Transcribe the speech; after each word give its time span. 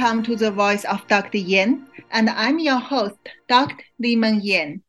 Welcome 0.00 0.22
to 0.22 0.36
the 0.36 0.50
Voice 0.50 0.86
of 0.86 1.06
Dr. 1.08 1.36
Yan, 1.36 1.86
and 2.10 2.30
I'm 2.30 2.58
your 2.58 2.78
host, 2.78 3.18
Dr. 3.48 3.84
Li-Meng 3.98 4.40
Yan. 4.40 4.82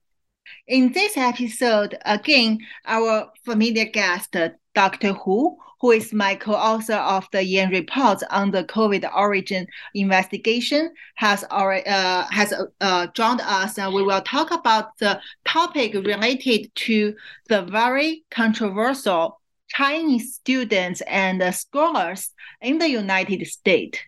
In 0.69 0.93
this 0.93 1.17
episode, 1.17 1.97
again, 2.05 2.59
our 2.85 3.29
familiar 3.43 3.83
guest, 3.83 4.38
Dr. 4.73 5.11
Hu, 5.11 5.57
who 5.81 5.91
is 5.91 6.13
my 6.13 6.35
co-author 6.35 6.93
of 6.93 7.27
the 7.33 7.43
Yan 7.43 7.71
report 7.71 8.23
on 8.29 8.52
the 8.52 8.63
COVID 8.63 9.13
origin 9.13 9.67
investigation, 9.93 10.93
has 11.16 11.43
already 11.52 11.85
uh, 11.88 12.25
has 12.31 12.53
uh, 12.80 13.07
joined 13.07 13.41
us, 13.41 13.77
and 13.77 13.93
we 13.93 14.03
will 14.03 14.21
talk 14.21 14.52
about 14.52 14.97
the 14.99 15.19
topic 15.43 15.93
related 15.93 16.73
to 16.75 17.13
the 17.49 17.63
very 17.63 18.23
controversial 18.31 19.41
Chinese 19.67 20.36
students 20.36 21.02
and 21.02 21.43
scholars 21.53 22.30
in 22.61 22.77
the 22.77 22.89
United 22.89 23.45
States. 23.45 23.99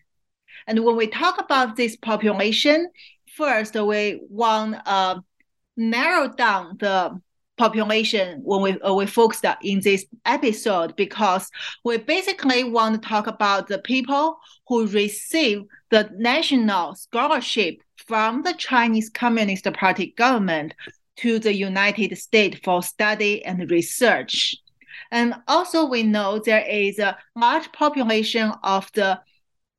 And 0.67 0.83
when 0.83 0.95
we 0.95 1.07
talk 1.07 1.39
about 1.39 1.75
this 1.75 1.95
population, 1.95 2.89
first 3.35 3.75
we 3.75 4.21
want 4.29 4.73
to 4.75 4.89
uh, 4.89 5.19
narrow 5.75 6.29
down 6.29 6.77
the 6.79 7.19
population 7.57 8.41
when 8.43 8.61
we 8.61 8.81
uh, 8.81 8.93
we 8.93 9.05
focused 9.05 9.45
in 9.61 9.79
this 9.81 10.05
episode 10.25 10.95
because 10.95 11.49
we 11.83 11.97
basically 11.97 12.63
want 12.63 13.01
to 13.01 13.07
talk 13.07 13.27
about 13.27 13.67
the 13.67 13.79
people 13.79 14.37
who 14.67 14.87
receive 14.87 15.63
the 15.91 16.09
national 16.17 16.95
scholarship 16.95 17.77
from 18.07 18.41
the 18.41 18.53
Chinese 18.53 19.09
Communist 19.09 19.71
Party 19.73 20.13
government 20.17 20.73
to 21.17 21.39
the 21.39 21.53
United 21.53 22.17
States 22.17 22.59
for 22.63 22.81
study 22.81 23.45
and 23.45 23.69
research. 23.69 24.55
And 25.11 25.35
also 25.47 25.85
we 25.85 26.01
know 26.03 26.39
there 26.39 26.65
is 26.67 26.97
a 26.97 27.17
large 27.35 27.71
population 27.71 28.51
of 28.63 28.89
the 28.93 29.19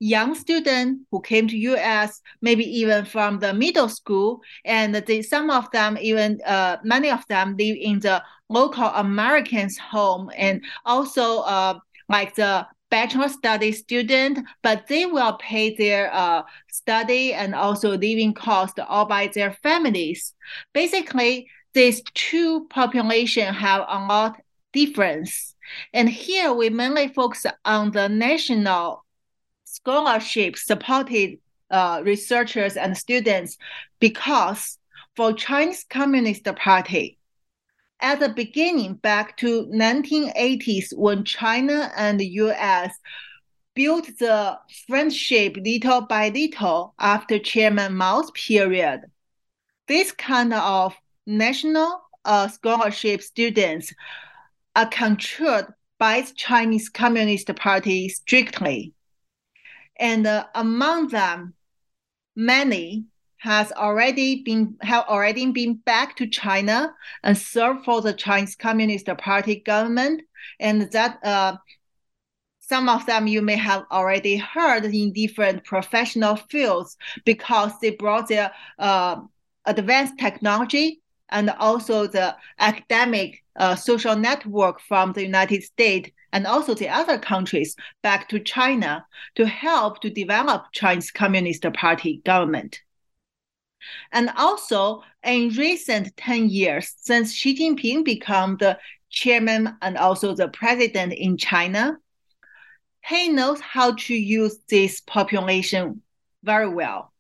young 0.05 0.35
student 0.35 1.01
who 1.11 1.21
came 1.23 1.49
to 1.49 1.57
US, 1.57 2.21
maybe 2.43 2.65
even 2.81 3.07
from 3.07 3.39
the 3.39 3.55
middle 3.55 3.89
school, 3.89 4.43
and 4.65 4.95
they, 4.95 5.23
some 5.23 5.51
of 5.51 5.71
them 5.71 5.97
even 6.01 6.41
uh, 6.47 6.77
many 6.85 7.11
of 7.11 7.27
them 7.29 7.57
live 7.59 7.77
in 7.81 8.01
the 8.01 8.23
local 8.51 8.85
Americans' 8.85 9.79
home, 9.79 10.31
and 10.37 10.63
also 10.85 11.41
uh, 11.41 11.79
like 12.11 12.35
the 12.35 12.67
bachelor 12.91 13.31
study 13.31 13.73
student, 13.73 14.39
but 14.63 14.87
they 14.89 15.07
will 15.07 15.39
pay 15.39 15.75
their 15.75 16.13
uh, 16.13 16.43
study 16.71 17.33
and 17.33 17.55
also 17.55 17.97
living 17.97 18.35
cost 18.35 18.79
all 18.79 19.07
by 19.07 19.31
their 19.35 19.53
families. 19.63 20.35
Basically, 20.75 21.49
these 21.73 22.03
two 22.13 22.67
population 22.69 23.55
have 23.55 23.85
a 23.89 24.07
lot 24.07 24.37
difference. 24.75 25.55
And 25.95 26.09
here 26.11 26.53
we 26.53 26.69
mainly 26.69 27.09
focus 27.09 27.47
on 27.65 27.91
the 27.93 28.09
national 28.09 29.04
scholarship 29.85 30.57
supported 30.57 31.39
uh, 31.71 32.01
researchers 32.05 32.77
and 32.77 32.97
students 32.97 33.59
because 34.01 34.79
for 35.15 35.35
Chinese 35.35 35.85
Communist 35.91 36.45
Party, 36.57 37.19
at 38.01 38.19
the 38.19 38.31
beginning, 38.31 38.95
back 38.95 39.37
to 39.39 39.67
1980s, 39.67 40.97
when 40.97 41.25
China 41.25 41.93
and 41.97 42.19
the 42.19 42.27
U.S. 42.45 42.95
built 43.75 44.07
the 44.19 44.59
friendship 44.87 45.57
little 45.57 46.01
by 46.03 46.31
little 46.31 46.95
after 46.99 47.39
Chairman 47.39 47.95
Mao's 47.95 48.31
period, 48.33 49.03
this 49.87 50.13
kind 50.13 50.53
of 50.55 50.95
national 51.27 52.01
uh, 52.25 52.49
scholarship 52.49 53.23
students 53.23 53.93
are 54.75 54.89
controlled 54.89 55.67
by 55.99 56.23
Chinese 56.37 56.89
Communist 56.89 57.55
Party 57.55 58.09
strictly. 58.09 58.95
And 59.99 60.27
uh, 60.27 60.47
among 60.55 61.09
them, 61.09 61.55
many 62.35 63.05
has 63.39 63.71
already 63.73 64.43
been 64.43 64.77
have 64.81 65.05
already 65.05 65.45
been 65.51 65.75
back 65.75 66.17
to 66.17 66.27
China 66.27 66.95
and 67.23 67.37
served 67.37 67.85
for 67.85 68.01
the 68.01 68.13
Chinese 68.15 68.57
Communist 68.57 69.07
Party 69.19 69.57
government, 69.57 70.23
and 70.59 70.91
that 70.93 71.19
uh, 71.23 71.57
some 72.61 72.89
of 72.89 73.05
them 73.05 73.27
you 73.27 73.43
may 73.43 73.57
have 73.57 73.85
already 73.91 74.37
heard 74.37 74.87
in 74.87 75.13
different 75.13 75.65
professional 75.65 76.37
fields 76.37 76.97
because 77.27 77.73
they 77.81 77.91
brought 77.91 78.29
their 78.29 78.51
uh, 78.79 79.21
advanced 79.67 80.19
technology 80.19 81.03
and 81.29 81.51
also 81.51 82.07
the 82.07 82.35
academic 82.59 83.44
uh, 83.57 83.77
social 83.77 84.17
network 84.17 84.81
from 84.81 85.13
the 85.13 85.23
United 85.23 85.63
States 85.63 86.11
and 86.33 86.47
also 86.47 86.75
the 86.75 86.89
other 86.89 87.19
countries 87.19 87.77
back 88.03 88.29
to 88.29 88.41
China 88.41 89.07
to 89.37 89.47
help 89.47 90.01
to 90.01 90.11
develop 90.11 90.67
Chinese 90.73 91.11
Communist 91.11 91.65
Party 91.75 92.21
government. 92.25 92.81
And 94.13 94.31
also 94.37 95.03
in 95.23 95.51
recent 95.51 96.17
10 96.17 96.49
years, 96.49 96.95
since 96.99 97.33
Xi 97.33 97.57
Jinping 97.57 98.05
became 98.05 98.57
the 98.57 98.79
chairman 99.11 99.77
and 99.83 99.97
also 99.97 100.35
the 100.35 100.49
president 100.49 101.13
in 101.13 101.37
China, 101.37 101.99
he 103.07 103.29
knows 103.29 103.61
how 103.61 103.95
to 103.95 104.15
use 104.15 104.59
this 104.69 105.01
population 105.01 106.03
very 106.43 106.69
well. 106.69 107.13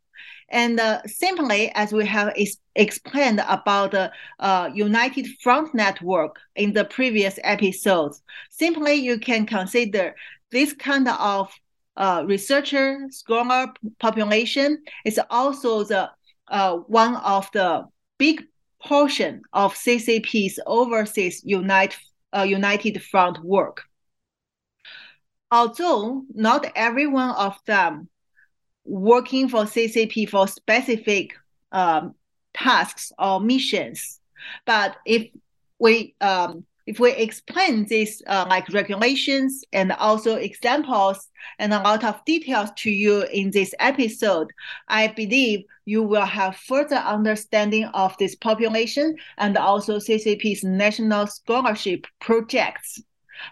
And 0.48 0.80
uh, 0.80 1.02
simply, 1.06 1.70
as 1.74 1.92
we 1.92 2.06
have 2.06 2.32
explained 2.76 3.42
about 3.48 3.92
the 3.92 4.10
uh, 4.38 4.70
United 4.74 5.26
Front 5.42 5.74
Network 5.74 6.36
in 6.56 6.72
the 6.72 6.84
previous 6.84 7.38
episodes, 7.44 8.22
simply 8.50 8.94
you 8.94 9.18
can 9.18 9.46
consider 9.46 10.14
this 10.50 10.72
kind 10.72 11.08
of 11.08 11.52
uh, 11.96 12.24
researcher 12.26 12.98
scholar 13.10 13.72
population 14.00 14.82
is 15.04 15.20
also 15.30 15.84
the 15.84 16.10
uh, 16.48 16.76
one 16.88 17.16
of 17.16 17.48
the 17.52 17.84
big 18.18 18.44
portion 18.84 19.42
of 19.52 19.74
CCP's 19.74 20.58
overseas 20.66 21.42
Unite, 21.44 21.96
uh, 22.36 22.42
United 22.42 23.02
Front 23.02 23.42
work. 23.42 23.82
Although 25.50 26.24
not 26.34 26.70
every 26.74 27.06
one 27.06 27.30
of 27.30 27.56
them 27.66 28.08
working 28.84 29.48
for 29.48 29.64
CCP 29.64 30.28
for 30.28 30.46
specific 30.46 31.34
um, 31.72 32.14
tasks 32.54 33.12
or 33.18 33.40
missions. 33.40 34.20
But 34.64 34.96
if 35.04 35.28
we 35.78 36.14
um, 36.20 36.64
if 36.86 37.00
we 37.00 37.12
explain 37.12 37.86
these 37.86 38.22
uh, 38.26 38.44
like 38.48 38.68
regulations 38.68 39.64
and 39.72 39.92
also 39.92 40.36
examples 40.36 41.28
and 41.58 41.72
a 41.72 41.82
lot 41.82 42.04
of 42.04 42.22
details 42.26 42.70
to 42.76 42.90
you 42.90 43.22
in 43.32 43.50
this 43.50 43.74
episode, 43.78 44.48
I 44.88 45.08
believe 45.08 45.64
you 45.86 46.02
will 46.02 46.26
have 46.26 46.56
further 46.56 46.96
understanding 46.96 47.84
of 47.94 48.16
this 48.18 48.34
population 48.34 49.16
and 49.38 49.56
also 49.56 49.96
CCP's 49.96 50.62
national 50.62 51.26
scholarship 51.26 52.06
projects 52.20 53.00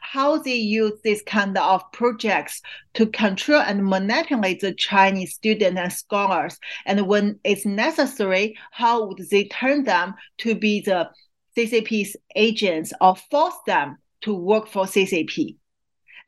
how 0.01 0.39
they 0.39 0.55
use 0.55 0.93
this 1.05 1.23
kind 1.23 1.57
of 1.57 1.91
projects 1.93 2.63
to 2.95 3.07
control 3.07 3.61
and 3.61 3.87
manipulate 3.87 4.61
the 4.61 4.73
Chinese 4.75 5.35
students 5.35 5.79
and 5.79 5.93
scholars. 5.93 6.59
And 6.87 7.07
when 7.07 7.39
it's 7.45 7.67
necessary, 7.67 8.57
how 8.71 9.07
would 9.07 9.19
they 9.31 9.45
turn 9.45 9.85
them 9.85 10.15
to 10.39 10.55
be 10.55 10.81
the 10.81 11.11
CCP's 11.57 12.17
agents 12.37 12.93
or 13.01 13.17
force 13.17 13.55
them 13.67 13.99
to 14.23 14.35
work 14.35 14.69
for 14.69 14.85
CCP? 14.85 15.57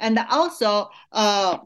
And 0.00 0.18
also, 0.30 0.90
uh, 1.12 1.58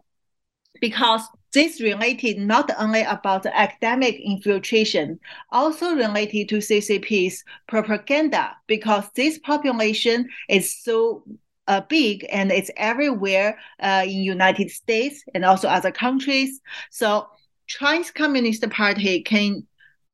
because 0.81 1.23
this 1.53 1.81
related 1.81 2.39
not 2.39 2.71
only 2.79 3.03
about 3.03 3.43
the 3.43 3.57
academic 3.57 4.21
infiltration, 4.21 5.19
also 5.51 5.95
related 5.95 6.49
to 6.51 6.59
CCP's 6.59 7.45
propaganda, 7.67 8.57
because 8.67 9.05
this 9.15 9.39
population 9.39 10.29
is 10.49 10.83
so 10.83 11.25
uh, 11.69 11.83
big 11.83 12.27
and 12.33 12.51
it's 12.51 12.71
everywhere 12.77 13.59
uh, 13.81 14.03
in 14.05 14.23
United 14.23 14.71
States 14.71 15.23
and 15.35 15.45
also 15.45 15.69
other 15.69 15.93
countries. 15.93 16.61
So 16.91 17.29
Chinese 17.67 18.11
Communist 18.11 18.69
Party 18.71 19.23
can 19.23 19.67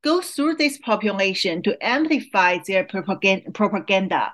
go 0.02 0.20
through 0.20 0.56
this 0.56 0.76
population 0.78 1.62
to 1.62 1.76
amplify 1.80 2.58
their 2.66 2.84
propaganda. 2.84 4.32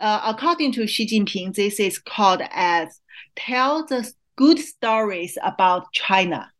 Uh, 0.00 0.20
according 0.24 0.72
to 0.72 0.86
Xi 0.86 1.06
Jinping, 1.06 1.54
this 1.54 1.78
is 1.78 1.98
called 1.98 2.42
as 2.50 3.00
tell 3.36 3.86
the 3.86 4.10
good 4.36 4.58
stories 4.58 5.36
about 5.42 5.92
China. 5.92 6.50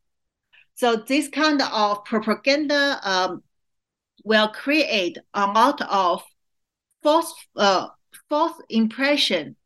So 0.74 0.96
this 0.96 1.28
kind 1.28 1.62
of 1.62 2.04
propaganda 2.04 3.00
um, 3.02 3.42
will 4.24 4.48
create 4.48 5.16
a 5.34 5.46
lot 5.46 5.80
of 5.82 6.22
false 7.02 7.34
uh, 7.56 7.88
false 8.28 8.60
impression 8.68 9.56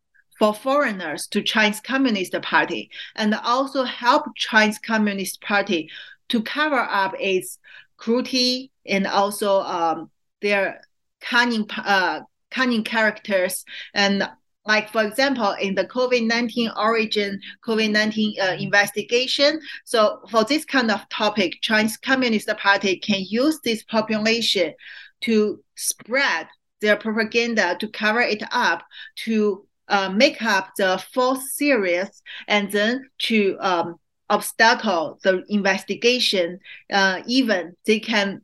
for 0.42 0.52
foreigners 0.52 1.28
to 1.28 1.40
Chinese 1.40 1.80
Communist 1.80 2.34
Party 2.42 2.90
and 3.14 3.32
also 3.32 3.84
help 3.84 4.24
Chinese 4.34 4.76
Communist 4.76 5.40
Party 5.40 5.88
to 6.30 6.42
cover 6.42 6.80
up 6.80 7.14
its 7.20 7.60
cruelty 7.96 8.72
and 8.84 9.06
also 9.06 9.60
um, 9.60 10.10
their 10.40 10.80
cunning 11.20 11.64
uh, 11.76 12.22
cunning 12.50 12.82
characters. 12.82 13.64
And 13.94 14.28
like 14.66 14.90
for 14.90 15.04
example 15.04 15.52
in 15.60 15.76
the 15.76 15.84
covid-19 15.84 16.76
origin 16.76 17.40
covid-19 17.64 18.40
uh, 18.40 18.56
investigation. 18.58 19.60
So 19.84 20.22
for 20.28 20.42
this 20.42 20.64
kind 20.64 20.90
of 20.90 21.08
topic 21.08 21.58
chinese 21.60 21.96
communist 21.96 22.48
party 22.58 22.96
can 22.96 23.24
use 23.28 23.60
this 23.62 23.84
population 23.84 24.74
to 25.20 25.62
spread 25.76 26.48
their 26.80 26.96
propaganda 26.96 27.76
to 27.78 27.86
cover 27.88 28.20
it 28.20 28.42
up 28.50 28.82
to 29.24 29.64
uh, 29.88 30.08
make 30.08 30.42
up 30.42 30.70
the 30.76 31.02
false 31.12 31.54
series 31.54 32.22
and 32.48 32.70
then 32.72 33.08
to 33.18 33.56
um, 33.60 33.96
obstacle 34.30 35.18
the 35.22 35.44
investigation 35.48 36.58
uh, 36.92 37.20
even 37.26 37.76
they 37.86 38.00
can 38.00 38.40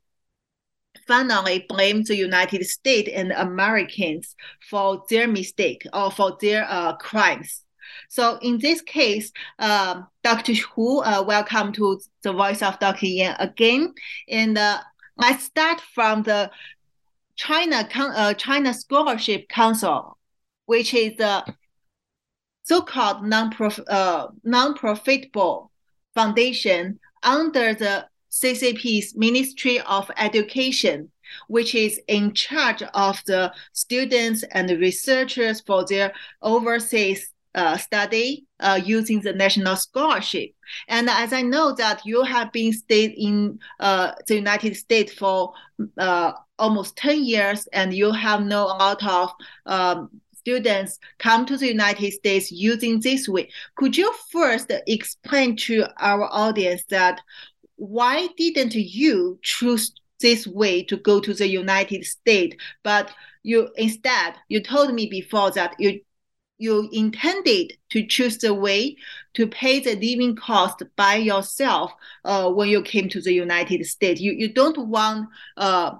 finally 1.07 1.65
blame 1.69 2.03
the 2.05 2.15
United 2.15 2.65
States 2.67 3.11
and 3.13 3.33
Americans 3.33 4.37
for 4.69 5.03
their 5.09 5.27
mistake 5.27 5.87
or 5.93 6.11
for 6.11 6.37
their 6.41 6.67
uh, 6.69 6.95
crimes. 6.97 7.65
So 8.11 8.39
in 8.43 8.59
this 8.59 8.83
case, 8.83 9.33
um, 9.59 10.07
Dr. 10.23 10.53
Hu, 10.53 11.01
uh, 11.01 11.25
welcome 11.27 11.73
to 11.73 12.01
the 12.23 12.33
Voice 12.33 12.63
of 12.63 12.79
Dr. 12.79 13.07
Yan 13.07 13.37
again. 13.39 13.95
And 14.29 14.59
uh, 14.59 14.81
let's 15.17 15.45
start 15.45 15.81
from 15.81 16.23
the 16.23 16.51
China 17.37 17.89
uh, 17.95 18.35
China 18.35 18.75
Scholarship 18.75 19.49
Council, 19.49 20.18
which 20.69 20.93
is 20.93 21.17
the 21.17 21.43
so-called 22.63 23.25
non-prof- 23.25 23.89
uh, 23.89 24.27
non-profitable 24.45 25.73
foundation 26.15 27.01
under 27.23 27.73
the 27.73 28.07
CCP's 28.31 29.17
Ministry 29.17 29.81
of 29.81 30.11
Education, 30.19 31.11
which 31.47 31.75
is 31.75 31.99
in 32.07 32.35
charge 32.35 32.83
of 32.93 33.19
the 33.25 33.51
students 33.73 34.43
and 34.53 34.69
researchers 34.79 35.63
for 35.63 35.87
their 35.87 36.13
overseas 36.43 37.33
uh, 37.55 37.79
study 37.79 38.45
uh, 38.61 38.79
using 38.85 39.21
the 39.23 39.33
national 39.33 39.77
scholarship. 39.77 40.51
And 40.87 41.09
as 41.09 41.33
I 41.33 41.41
know 41.41 41.75
that 41.77 42.05
you 42.05 42.25
have 42.25 42.53
been 42.53 42.75
stayed 42.75 43.15
in 43.17 43.59
uh, 43.81 44.13
the 44.27 44.35
United 44.35 44.77
States 44.77 45.15
for 45.15 45.55
uh, 45.97 46.33
almost 46.59 46.97
10 46.97 47.25
years 47.25 47.67
and 47.73 47.95
you 47.95 48.13
have 48.13 48.43
known 48.43 48.71
a 48.71 48.77
lot 48.77 49.07
of 49.07 49.33
um, 49.65 50.11
students 50.49 50.99
come 51.19 51.45
to 51.45 51.59
the 51.59 51.67
United 51.67 52.11
States 52.13 52.51
using 52.51 53.01
this 53.01 53.29
way. 53.29 53.51
Could 53.77 53.97
you 53.97 54.13
first 54.33 54.73
explain 54.87 55.57
to 55.57 55.85
our 55.99 56.25
audience 56.33 56.83
that 56.89 57.21
why 57.77 58.29
didn't 58.39 58.75
you 58.75 59.39
choose 59.43 59.93
this 60.21 60.47
way 60.47 60.83
to 60.85 60.97
go 60.97 61.21
to 61.21 61.35
the 61.35 61.47
United 61.47 62.05
States? 62.05 62.57
But 62.83 63.13
you 63.43 63.69
instead 63.77 64.37
you 64.49 64.63
told 64.63 64.95
me 64.95 65.07
before 65.07 65.51
that 65.51 65.75
you 65.79 66.01
you 66.57 66.89
intended 66.93 67.75
to 67.91 68.07
choose 68.07 68.39
the 68.39 68.53
way 68.55 68.97
to 69.35 69.47
pay 69.47 69.81
the 69.81 69.95
living 69.95 70.35
cost 70.35 70.83
by 70.97 71.17
yourself 71.17 71.93
uh, 72.25 72.51
when 72.51 72.69
you 72.69 72.83
came 72.83 73.09
to 73.11 73.21
the 73.21 73.33
United 73.33 73.85
States. 73.85 74.21
You 74.21 74.33
you 74.33 74.49
don't 74.49 74.79
want 74.89 75.29
uh 75.59 75.91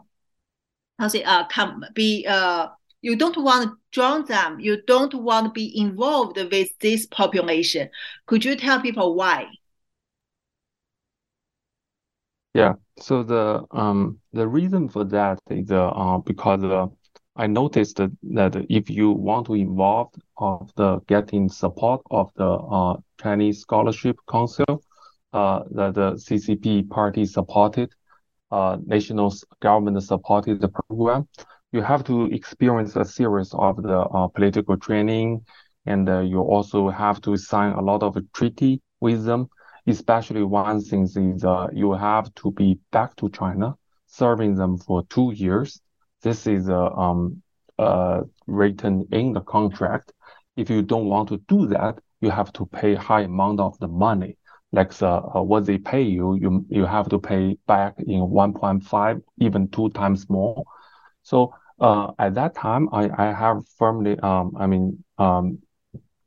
how 0.99 1.09
say 1.09 1.23
uh 1.23 1.45
come 1.49 1.85
be 1.95 2.27
uh 2.27 2.69
you 3.01 3.17
don't 3.17 3.37
want 3.43 3.71
to 3.71 3.77
join 3.93 4.25
them. 4.27 4.59
You 4.61 4.83
don't 4.87 5.15
want 5.15 5.47
to 5.47 5.53
be 5.53 5.79
involved 5.79 6.37
with 6.37 6.79
this 6.81 7.07
population. 7.07 7.89
Could 8.27 8.45
you 8.45 8.57
tell 8.57 8.81
people 8.81 9.15
why? 9.15 9.47
Yeah. 12.55 12.75
So 12.99 13.23
the 13.23 13.65
um 13.71 14.19
the 14.33 14.49
reason 14.49 14.89
for 14.89 15.05
that 15.05 15.39
is 15.51 15.71
uh, 15.71 15.89
uh 15.89 16.19
because 16.19 16.65
uh, 16.65 16.87
I 17.37 17.47
noticed 17.47 17.99
that, 17.99 18.67
if 18.69 18.91
you 18.91 19.13
want 19.13 19.47
to 19.47 19.55
involve 19.55 20.09
of 20.39 20.73
the 20.75 20.99
getting 21.07 21.49
support 21.49 22.01
of 22.11 22.33
the 22.35 22.51
uh 22.51 22.97
Chinese 23.23 23.61
Scholarship 23.61 24.17
Council, 24.29 24.83
uh 25.33 25.63
that 25.71 25.95
the 25.95 26.13
CCP 26.15 26.91
party 26.91 27.27
supported, 27.27 27.91
uh 28.51 28.79
national 28.85 29.33
government 29.61 30.03
supported 30.03 30.61
the 30.61 30.69
program, 30.69 31.29
you 31.73 31.83
have 31.83 32.05
to 32.05 32.27
experience 32.27 32.97
a 32.97 33.05
series 33.05 33.53
of 33.55 33.83
the 33.83 33.99
uh, 33.99 34.29
political 34.29 34.77
training, 34.77 35.45
and 35.87 36.09
uh, 36.09 36.21
you 36.21 36.41
also 36.41 36.91
have 36.91 37.21
to 37.23 37.37
sign 37.37 37.73
a 37.73 37.81
lot 37.81 38.03
of 38.03 38.17
treaty 38.33 38.81
with 39.01 39.25
them 39.25 39.49
especially 39.89 40.43
one 40.43 40.81
thing 40.81 41.05
is 41.05 41.45
uh, 41.45 41.67
you 41.73 41.93
have 41.93 42.33
to 42.35 42.53
be 42.53 42.79
back 42.93 43.17
to 43.17 43.29
China, 43.31 43.75
serving 44.07 44.55
them 44.55 44.77
for 44.79 45.03
two 45.05 45.33
years. 45.35 45.81
This 46.23 46.47
is 46.47 46.69
uh, 46.69 46.91
um, 46.91 47.43
uh, 47.79 48.23
written 48.47 49.07
in 49.13 49.33
the 49.33 49.41
contract. 49.41 50.13
If 50.57 50.69
you 50.69 50.83
don't 50.83 51.07
want 51.07 51.29
to 51.31 51.39
do 51.49 51.67
that, 51.69 51.99
you 52.21 52.31
have 52.31 52.53
to 52.55 52.67
pay 52.67 52.95
high 52.95 53.23
amount 53.23 53.61
of 53.61 53.79
the 53.79 53.89
money. 53.89 54.37
Like 54.73 54.93
the, 54.93 55.09
uh, 55.09 55.41
what 55.41 55.65
they 55.65 55.79
pay 55.79 56.03
you, 56.03 56.35
you 56.35 56.67
you 56.69 56.85
have 56.85 57.09
to 57.09 57.19
pay 57.19 57.57
back 57.67 57.95
in 57.99 58.21
1.5, 58.21 59.23
even 59.39 59.69
two 59.69 59.89
times 59.91 60.29
more. 60.29 60.63
So 61.29 61.53
uh, 61.79 62.13
at 62.19 62.35
that 62.37 62.55
time, 62.55 62.89
I, 62.91 63.11
I 63.19 63.33
have 63.35 63.59
firmly, 63.77 64.19
um, 64.21 64.53
I 64.59 64.67
mean, 64.67 65.05
um, 65.19 65.59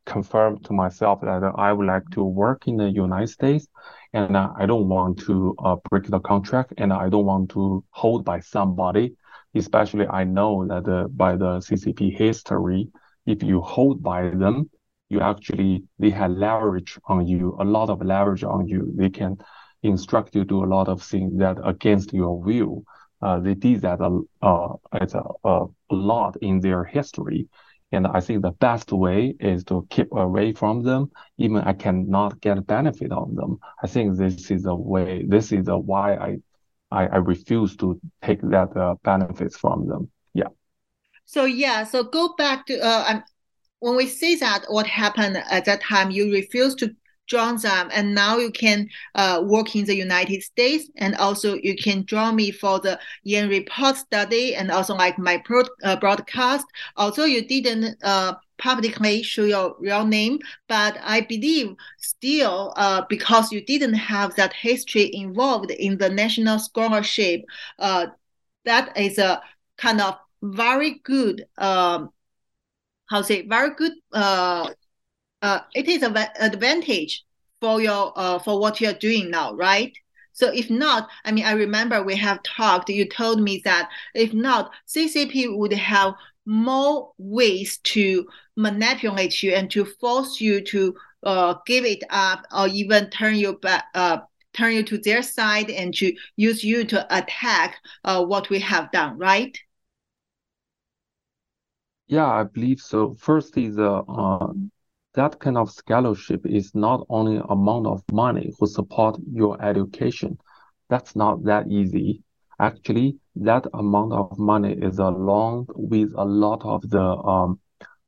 confirmed 0.06 0.63
to 0.65 0.74
myself 0.74 1.21
that 1.21 1.42
I 1.56 1.74
would 1.74 1.88
like 1.88 2.07
to 2.12 2.24
work 2.24 2.68
in 2.68 2.77
the 2.77 2.89
United 2.89 3.30
States 3.30 3.68
and 4.13 4.38
I 4.38 4.68
don't 4.68 4.88
want 4.89 5.18
to 5.25 5.56
uh, 5.65 5.77
break 5.89 6.06
the 6.06 6.19
contract 6.19 6.74
and 6.77 6.94
I 6.94 7.09
don't 7.09 7.25
want 7.25 7.50
to 7.51 7.83
hold 7.89 8.24
by 8.25 8.42
somebody. 8.42 9.15
Especially, 9.56 10.06
I 10.07 10.24
know 10.24 10.68
that 10.68 10.88
uh, 10.88 11.08
by 11.08 11.36
the 11.36 11.62
CCP 11.62 12.15
history, 12.15 12.88
if 13.25 13.41
you 13.41 13.60
hold 13.62 14.03
by 14.03 14.29
them, 14.29 14.70
you 15.10 15.20
actually 15.20 15.84
they 15.98 16.12
have 16.12 16.31
leverage 16.31 17.00
on 17.05 17.25
you, 17.25 17.58
a 17.60 17.65
lot 17.65 17.89
of 17.89 18.05
leverage 18.05 18.43
on 18.43 18.67
you. 18.67 18.93
They 18.96 19.10
can 19.10 19.38
instruct 19.81 20.36
you 20.36 20.43
to 20.43 20.48
do 20.48 20.63
a 20.63 20.70
lot 20.75 20.88
of 20.88 21.01
things 21.01 21.38
that 21.39 21.58
against 21.63 22.13
your 22.13 22.39
will. 22.39 22.84
Uh, 23.22 23.40
they 23.40 23.54
did 23.54 23.82
that 23.82 24.01
uh, 24.01 24.74
a, 24.92 25.24
a, 25.44 25.66
lot 25.92 26.38
in 26.42 26.60
their 26.60 26.84
history. 26.84 27.48
And 27.92 28.08
I 28.08 28.22
think 28.22 28.42
the 28.42 28.51
best 28.51 28.92
way 28.92 29.36
is 29.40 29.63
to 29.66 29.86
keep 29.90 30.12
away 30.13 30.54
from 30.54 30.82
them, 30.84 31.12
even 31.38 31.58
I 31.58 31.74
cannot 31.74 32.40
get 32.40 32.66
benefit 32.66 33.12
on 33.12 33.36
them. 33.36 33.60
I 33.84 33.88
think 33.88 34.18
this 34.18 34.50
is 34.50 34.66
a 34.66 34.74
way, 34.74 35.25
this 35.28 35.51
is 35.51 35.68
a 35.68 35.78
why 35.78 36.16
I, 36.16 36.38
I, 36.90 37.08
I 37.08 37.18
refuse 37.18 37.75
to 37.78 38.00
take 38.22 38.42
that 38.42 38.75
uh, 38.78 38.96
benefits 39.04 39.58
from 39.58 39.88
them. 39.88 40.10
Yeah. 40.34 40.48
So 41.25 41.46
yeah, 41.46 41.84
so 41.84 42.04
go 42.04 42.34
back 42.38 42.66
to, 42.68 42.80
uh, 42.80 43.22
when 43.80 43.96
we 43.96 44.08
say 44.08 44.36
that 44.36 44.66
what 44.70 44.88
happened 44.88 45.38
at 45.50 45.66
that 45.66 45.82
time, 45.82 46.12
you 46.12 46.32
refuse 46.32 46.75
to 46.75 46.96
join 47.31 47.55
them 47.57 47.89
and 47.93 48.13
now 48.13 48.38
you 48.38 48.51
can 48.51 48.79
uh, 49.15 49.41
work 49.53 49.75
in 49.75 49.85
the 49.85 49.95
united 49.95 50.41
states 50.51 50.89
and 50.97 51.15
also 51.15 51.50
you 51.67 51.75
can 51.75 52.05
join 52.05 52.35
me 52.35 52.51
for 52.51 52.75
the 52.85 53.00
yan 53.23 53.47
report 53.47 53.95
study 53.95 54.55
and 54.55 54.69
also 54.69 54.93
like 54.93 55.17
my 55.17 55.38
pro, 55.38 55.63
uh, 55.83 55.95
broadcast. 55.95 56.65
Although 56.97 57.29
you 57.35 57.41
didn't 57.47 57.97
uh, 58.03 58.33
publicly 58.57 59.23
show 59.23 59.45
your 59.45 59.75
real 59.79 60.05
name 60.05 60.38
but 60.67 60.95
i 61.03 61.19
believe 61.21 61.69
still 61.97 62.73
uh, 62.75 63.01
because 63.09 63.51
you 63.51 63.61
didn't 63.65 63.95
have 64.13 64.35
that 64.35 64.53
history 64.53 65.09
involved 65.15 65.71
in 65.71 65.97
the 65.97 66.09
national 66.09 66.59
scholarship 66.59 67.41
uh, 67.79 68.05
that 68.63 68.95
is 68.95 69.17
a 69.17 69.41
kind 69.77 70.00
of 70.00 70.13
very 70.43 71.01
good 71.03 71.45
um, 71.57 72.11
how 73.09 73.21
say 73.23 73.41
very 73.47 73.71
good 73.75 73.93
uh, 74.13 74.69
uh, 75.41 75.60
it 75.74 75.88
is 75.88 76.03
an 76.03 76.15
advantage 76.39 77.24
for 77.60 77.81
your 77.81 78.13
uh, 78.15 78.39
for 78.39 78.60
what 78.60 78.81
you're 78.81 78.93
doing 78.93 79.29
now, 79.29 79.53
right? 79.53 79.95
So 80.33 80.51
if 80.51 80.69
not, 80.69 81.10
I 81.25 81.31
mean, 81.31 81.45
I 81.45 81.51
remember 81.51 82.01
we 82.03 82.15
have 82.15 82.41
talked. 82.43 82.89
You 82.89 83.07
told 83.07 83.41
me 83.41 83.62
that 83.65 83.89
if 84.15 84.33
not, 84.33 84.71
CCP 84.88 85.57
would 85.57 85.74
have 85.74 86.13
more 86.45 87.12
ways 87.17 87.77
to 87.83 88.25
manipulate 88.55 89.43
you 89.43 89.53
and 89.53 89.69
to 89.71 89.86
force 89.86 90.41
you 90.41 90.62
to 90.62 90.95
uh, 91.24 91.55
give 91.65 91.86
it 91.86 92.03
up 92.10 92.45
or 92.55 92.67
even 92.67 93.10
turn 93.10 93.36
you 93.36 93.53
back, 93.53 93.86
uh, 93.93 94.19
turn 94.53 94.74
you 94.74 94.83
to 94.83 94.98
their 94.98 95.21
side 95.21 95.69
and 95.69 95.93
to 95.95 96.13
use 96.36 96.63
you 96.63 96.83
to 96.86 97.05
attack 97.15 97.77
uh, 98.03 98.24
what 98.24 98.50
we 98.50 98.60
have 98.60 98.91
done, 98.91 99.17
right? 99.17 99.57
Yeah, 102.07 102.27
I 102.27 102.43
believe 102.43 102.79
so. 102.79 103.13
First 103.13 103.57
is 103.57 103.77
uh, 103.77 104.00
uh 104.00 104.53
that 105.13 105.39
kind 105.39 105.58
of 105.58 105.70
scholarship 105.72 106.46
is 106.46 106.74
not 106.74 107.06
only 107.10 107.41
amount 107.50 107.88
of 107.88 108.01
money 108.12 108.53
who 108.58 108.68
support 108.68 109.18
your 109.32 109.62
education. 109.62 110.38
That's 110.89 111.15
not 111.15 111.44
that 111.46 111.68
easy. 111.68 112.24
Actually, 112.60 113.18
that 113.36 113.65
amount 113.74 114.13
of 114.13 114.38
money 114.38 114.74
is 114.74 115.00
along 115.00 115.68
with 115.75 116.12
a 116.15 116.24
lot 116.24 116.62
of 116.63 116.88
the 116.89 117.01
um, 117.01 117.60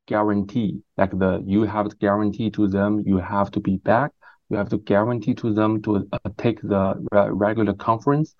guarantee. 0.07 0.81
Like 0.97 1.11
the 1.11 1.43
you 1.45 1.63
have 1.63 1.89
to 1.89 1.95
guarantee 1.97 2.51
to 2.51 2.67
them 2.67 3.03
you 3.05 3.17
have 3.17 3.51
to 3.51 3.59
be 3.59 3.77
back. 3.77 4.11
You 4.49 4.57
have 4.57 4.69
to 4.69 4.77
guarantee 4.77 5.33
to 5.35 5.53
them 5.53 5.81
to 5.83 6.07
uh, 6.11 6.29
take 6.37 6.61
the 6.61 7.05
re 7.11 7.29
regular 7.31 7.73
conference 7.73 8.35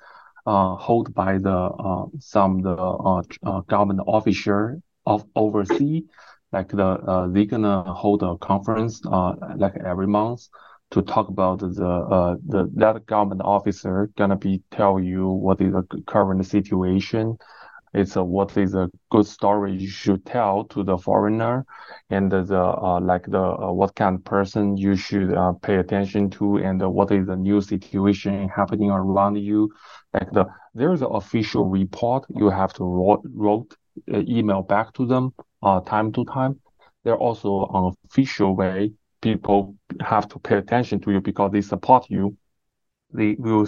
uh, 0.45 0.75
hold 0.75 1.13
by 1.13 1.37
the 1.37 1.57
uh, 1.57 2.05
some 2.19 2.61
the 2.61 2.75
uh, 2.75 3.21
uh 3.43 3.61
government 3.61 4.01
officer 4.05 4.79
of 5.05 5.25
overseas 5.35 6.03
like 6.53 6.69
the 6.69 6.85
uh, 6.85 7.27
they're 7.31 7.45
gonna 7.45 7.83
hold 7.93 8.23
a 8.23 8.37
conference 8.37 9.01
uh 9.11 9.33
like 9.57 9.75
every 9.85 10.07
month 10.07 10.41
to 10.91 11.01
talk 11.01 11.29
about 11.29 11.59
the 11.59 11.85
uh 12.17 12.35
the 12.47 12.69
that 12.75 13.05
government 13.07 13.41
officer 13.43 14.09
gonna 14.17 14.37
be 14.37 14.61
tell 14.71 14.99
you 14.99 15.27
what 15.29 15.61
is 15.61 15.73
the 15.73 15.83
current 16.07 16.45
situation. 16.45 17.37
It's 17.93 18.15
a, 18.15 18.23
what 18.23 18.57
is 18.57 18.75
a 18.75 18.89
good 19.11 19.25
story 19.25 19.73
you 19.73 19.87
should 19.87 20.25
tell 20.25 20.63
to 20.65 20.83
the 20.83 20.97
foreigner 20.97 21.65
and 22.09 22.31
the 22.31 22.57
uh, 22.59 22.99
like 23.01 23.25
the 23.27 23.41
uh, 23.41 23.71
what 23.73 23.95
kind 23.95 24.15
of 24.17 24.23
person 24.25 24.77
you 24.77 24.95
should 24.95 25.33
uh, 25.33 25.53
pay 25.61 25.75
attention 25.75 26.29
to 26.31 26.57
and 26.57 26.81
what 26.93 27.11
is 27.11 27.27
the 27.27 27.35
new 27.35 27.61
situation 27.61 28.49
happening 28.49 28.89
around 28.91 29.37
you. 29.37 29.69
Like 30.13 30.31
the 30.31 30.45
there's 30.73 31.01
an 31.01 31.09
official 31.11 31.65
report 31.69 32.25
you 32.29 32.49
have 32.49 32.73
to 32.73 32.83
wrote, 32.83 33.21
wrote 33.33 33.71
uh, 33.73 33.82
email 34.09 34.61
back 34.61 34.93
to 34.93 35.05
them 35.05 35.33
uh, 35.63 35.79
time 35.81 36.11
to 36.11 36.23
time 36.25 36.55
there 37.03 37.15
also 37.15 37.67
an 37.73 37.93
official 38.05 38.55
way 38.55 38.91
people 39.21 39.75
have 40.01 40.27
to 40.27 40.39
pay 40.39 40.57
attention 40.57 40.99
to 40.99 41.11
you 41.11 41.21
because 41.21 41.51
they 41.51 41.61
support 41.61 42.05
you 42.09 42.35
they 43.13 43.35
will 43.39 43.65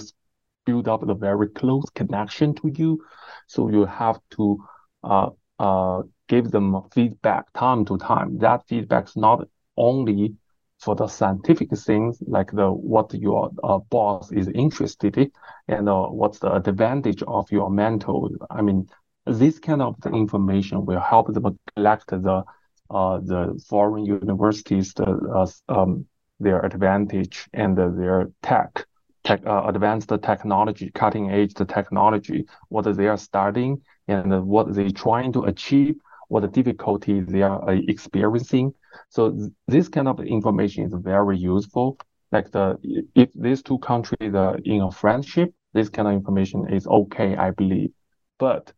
build 0.66 0.88
up 0.88 1.08
a 1.08 1.14
very 1.14 1.48
close 1.50 1.86
connection 1.96 2.54
to 2.56 2.70
you. 2.76 3.00
So 3.48 3.70
you 3.70 3.86
have 3.86 4.20
to 4.32 4.58
uh, 5.04 5.30
uh, 5.60 6.02
give 6.28 6.52
them 6.52 6.76
feedback 6.94 7.52
time 7.54 7.86
to 7.86 7.98
time. 7.98 8.38
That 8.40 8.68
feedback 8.68 9.08
is 9.08 9.16
not 9.16 9.48
only 9.78 10.36
for 10.80 10.96
the 10.96 11.08
scientific 11.08 11.70
things 11.78 12.20
like 12.28 12.52
the 12.52 12.70
what 12.72 13.14
your 13.14 13.50
uh, 13.64 13.80
boss 13.90 14.32
is 14.32 14.48
interested 14.50 15.18
in 15.18 15.32
and 15.68 15.88
uh, 15.90 16.04
what's 16.04 16.40
the 16.40 16.52
advantage 16.54 17.22
of 17.28 17.50
your 17.52 17.70
mentor. 17.70 18.30
I 18.50 18.62
mean, 18.62 18.88
this 19.26 19.60
kind 19.60 19.82
of 19.82 19.96
information 20.14 20.86
will 20.86 21.00
help 21.00 21.34
them 21.34 21.60
collect 21.76 22.10
the 22.10 22.44
uh, 22.92 23.18
the 23.18 23.60
foreign 23.68 24.06
universities 24.06 24.94
the 24.94 25.06
uh, 25.06 25.48
um, 25.70 26.06
their 26.40 26.64
advantage 26.66 27.48
and 27.54 27.78
their 27.78 28.30
tech 28.44 28.86
tech, 29.26 29.46
uh, 29.46 29.64
advanced 29.66 30.10
technology, 30.22 30.92
cutting 30.92 31.32
edge 31.32 31.54
technology, 31.56 32.46
what 32.70 32.86
they 32.96 33.08
are 33.08 33.18
studying 33.18 33.82
and 34.08 34.46
what 34.46 34.74
they're 34.74 34.90
trying 34.92 35.34
to 35.34 35.44
achieve, 35.46 35.96
what 36.30 36.42
the 36.42 36.48
difficulties 36.48 37.26
they 37.28 37.42
are 37.42 37.70
uh, 37.70 37.80
experiencing. 37.88 38.74
So 39.10 39.32
th- 39.32 39.52
this 39.68 39.90
kind 39.90 40.08
of 40.08 40.20
information 40.22 40.86
is 40.86 40.94
very 40.94 41.38
useful. 41.38 41.98
Like 42.32 42.52
the 42.52 42.78
if 43.16 43.30
these 43.34 43.62
two 43.62 43.80
countries 43.80 44.34
are 44.34 44.58
in 44.64 44.82
a 44.82 44.92
friendship, 44.92 45.54
this 45.74 45.90
kind 45.90 46.08
of 46.08 46.14
information 46.14 46.72
is 46.72 46.88
okay, 46.88 47.36
I 47.36 47.52
believe. 47.52 47.92
But 48.40 48.74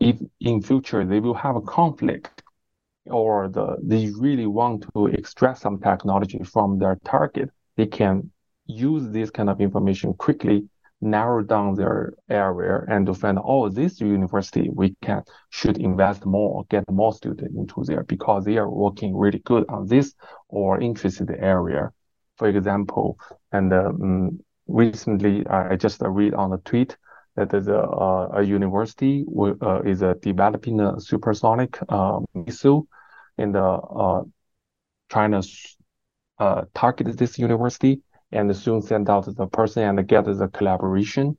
if 0.00 0.16
in 0.40 0.62
future 0.62 1.04
they 1.04 1.20
will 1.20 1.34
have 1.34 1.56
a 1.56 1.60
conflict 1.60 2.42
or 3.06 3.48
the 3.48 3.76
they 3.82 4.10
really 4.18 4.46
want 4.46 4.84
to 4.94 5.06
extract 5.06 5.60
some 5.60 5.80
technology 5.80 6.40
from 6.44 6.78
their 6.78 6.98
target, 7.04 7.50
they 7.76 7.86
can 7.86 8.30
use 8.66 9.08
this 9.10 9.30
kind 9.30 9.48
of 9.48 9.60
information 9.60 10.12
quickly, 10.14 10.68
narrow 11.00 11.42
down 11.42 11.74
their 11.74 12.14
area 12.28 12.84
and 12.88 13.06
to 13.06 13.14
find, 13.14 13.38
oh, 13.42 13.68
this 13.68 14.00
university, 14.00 14.68
we 14.70 14.94
can 15.02 15.22
should 15.50 15.78
invest 15.78 16.26
more, 16.26 16.64
get 16.68 16.90
more 16.90 17.12
students 17.12 17.54
into 17.54 17.84
there 17.84 18.02
because 18.04 18.44
they 18.44 18.56
are 18.56 18.70
working 18.70 19.16
really 19.16 19.40
good 19.40 19.64
on 19.68 19.86
this 19.86 20.14
or 20.48 20.80
interested 20.80 21.30
area. 21.30 21.90
For 22.36 22.48
example, 22.48 23.18
and 23.52 23.72
um, 23.72 24.40
recently 24.66 25.46
I 25.46 25.76
just 25.76 26.00
read 26.02 26.34
on 26.34 26.50
the 26.50 26.58
tweet 26.58 26.96
that 27.36 27.52
a, 27.52 28.38
a 28.38 28.42
university 28.42 29.24
uh, 29.38 29.82
is 29.82 30.02
uh, 30.02 30.14
developing 30.22 30.80
a 30.80 31.00
supersonic 31.00 31.78
uh, 31.88 32.20
missile, 32.34 32.86
and 33.38 33.54
uh, 33.54 34.22
China 35.10 35.42
uh, 36.38 36.62
targeted 36.74 37.18
this 37.18 37.38
university 37.38 38.00
and 38.32 38.54
soon 38.56 38.82
send 38.82 39.08
out 39.08 39.26
the 39.36 39.46
person 39.46 39.82
and 39.82 40.08
get 40.08 40.24
the 40.24 40.48
collaboration. 40.48 41.36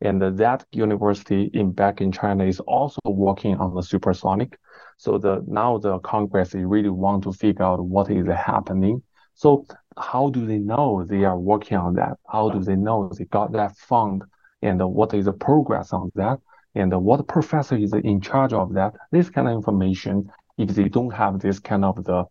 And 0.00 0.22
that 0.38 0.64
university 0.72 1.50
in 1.52 1.72
back 1.72 2.00
in 2.00 2.10
China 2.10 2.44
is 2.44 2.60
also 2.60 3.00
working 3.04 3.56
on 3.56 3.74
the 3.74 3.82
supersonic. 3.82 4.58
So 4.96 5.18
the 5.18 5.44
now 5.46 5.76
the 5.78 5.98
Congress 5.98 6.54
really 6.54 6.88
want 6.88 7.24
to 7.24 7.32
figure 7.32 7.64
out 7.64 7.84
what 7.84 8.10
is 8.10 8.26
happening. 8.26 9.02
So 9.34 9.66
how 9.98 10.30
do 10.30 10.46
they 10.46 10.58
know 10.58 11.04
they 11.04 11.24
are 11.24 11.38
working 11.38 11.76
on 11.76 11.94
that? 11.94 12.16
How 12.26 12.48
do 12.48 12.60
they 12.60 12.76
know 12.76 13.10
they 13.16 13.24
got 13.24 13.52
that 13.52 13.76
fund? 13.76 14.22
And 14.62 14.80
what 14.80 15.14
is 15.14 15.24
the 15.24 15.32
progress 15.32 15.92
on 15.92 16.10
that? 16.14 16.38
And 16.74 16.92
what 17.02 17.26
professor 17.26 17.76
is 17.76 17.92
in 17.92 18.20
charge 18.20 18.52
of 18.52 18.74
that? 18.74 18.94
This 19.10 19.28
kind 19.30 19.48
of 19.48 19.54
information, 19.54 20.30
if 20.58 20.70
they 20.70 20.88
don't 20.88 21.10
have 21.10 21.40
this 21.40 21.58
kind 21.58 21.84
of 21.84 22.04
the 22.04 22.24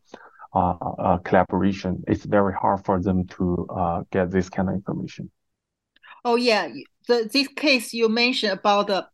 uh, 0.54 0.58
uh, 0.60 1.18
collaboration, 1.20 2.04
it's 2.08 2.26
very 2.26 2.54
hard 2.54 2.86
for 2.86 3.02
them 3.02 3.28
to 3.28 3.68
uh, 3.70 4.04
get 4.12 4.32
this 4.32 4.50
kind 4.50 4.70
of 4.70 4.76
information. 4.76 5.30
Oh 6.24 6.36
yeah, 6.36 6.70
the, 7.08 7.30
this 7.32 7.48
case 7.50 7.94
you 7.94 8.10
mentioned 8.10 8.54
about 8.54 8.88
the 8.88 9.08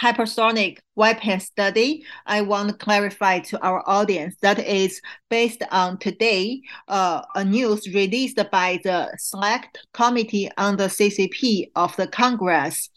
hypersonic 0.00 0.78
weapon 0.96 1.40
study, 1.40 2.04
I 2.26 2.42
want 2.42 2.68
to 2.70 2.74
clarify 2.74 3.40
to 3.40 3.62
our 3.62 3.82
audience 3.88 4.36
that 4.42 4.58
is 4.58 5.00
based 5.30 5.62
on 5.70 5.98
today 5.98 6.62
uh, 6.88 7.22
a 7.34 7.44
news 7.44 7.86
released 7.92 8.40
by 8.50 8.80
the 8.84 9.12
Select 9.18 9.78
Committee 9.92 10.50
on 10.56 10.76
the 10.76 10.88
CCP 10.88 11.70
of 11.76 11.94
the 11.96 12.06
Congress. 12.06 12.90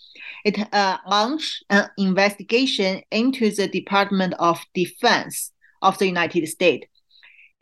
It 0.44 0.58
uh, 0.74 0.98
launched 1.08 1.64
an 1.70 1.90
investigation 1.98 3.02
into 3.12 3.52
the 3.52 3.68
Department 3.68 4.34
of 4.40 4.60
Defense 4.74 5.52
of 5.82 5.98
the 5.98 6.08
United 6.08 6.48
States 6.48 6.88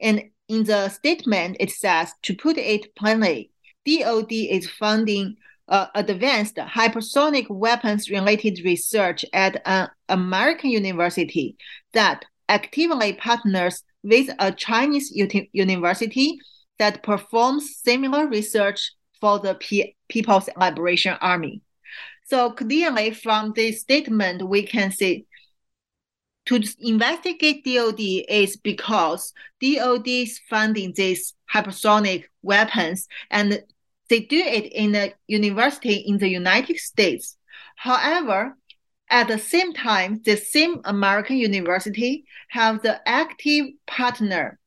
and 0.03 0.23
in 0.49 0.65
the 0.65 0.89
statement, 0.89 1.57
it 1.59 1.71
says, 1.71 2.11
to 2.23 2.35
put 2.35 2.57
it 2.57 2.93
plainly, 2.95 3.51
DoD 3.85 4.31
is 4.31 4.69
funding 4.69 5.37
uh, 5.69 5.87
advanced 5.95 6.55
hypersonic 6.55 7.49
weapons 7.49 8.09
related 8.09 8.59
research 8.63 9.23
at 9.33 9.61
an 9.65 9.89
American 10.09 10.69
university 10.69 11.55
that 11.93 12.25
actively 12.49 13.13
partners 13.13 13.83
with 14.03 14.29
a 14.39 14.51
Chinese 14.51 15.11
u- 15.11 15.47
university 15.53 16.37
that 16.79 17.03
performs 17.03 17.77
similar 17.77 18.27
research 18.27 18.91
for 19.21 19.39
the 19.39 19.55
P- 19.55 19.95
People's 20.09 20.49
Liberation 20.57 21.15
Army. 21.21 21.61
So 22.25 22.51
clearly 22.51 23.11
from 23.11 23.53
this 23.55 23.81
statement, 23.81 24.47
we 24.47 24.63
can 24.63 24.91
see 24.91 25.25
to 26.45 26.61
investigate 26.79 27.63
DoD 27.63 28.25
is 28.27 28.57
because 28.57 29.33
DoD 29.61 30.07
is 30.07 30.39
funding 30.49 30.93
these 30.93 31.33
hypersonic 31.53 32.25
weapons 32.41 33.07
and 33.31 33.61
they 34.13 34.19
do 34.19 34.37
it 34.37 34.71
in 34.71 34.93
a 34.93 35.11
university 35.25 35.95
in 35.95 36.19
the 36.19 36.27
United 36.27 36.77
States. 36.77 37.35
However, 37.75 38.55
at 39.09 39.27
the 39.27 39.39
same 39.39 39.73
time, 39.73 40.21
the 40.23 40.37
same 40.37 40.81
American 40.85 41.37
university 41.37 42.23
have 42.49 42.83
the 42.83 43.01
active 43.09 43.65
partner 43.87 44.59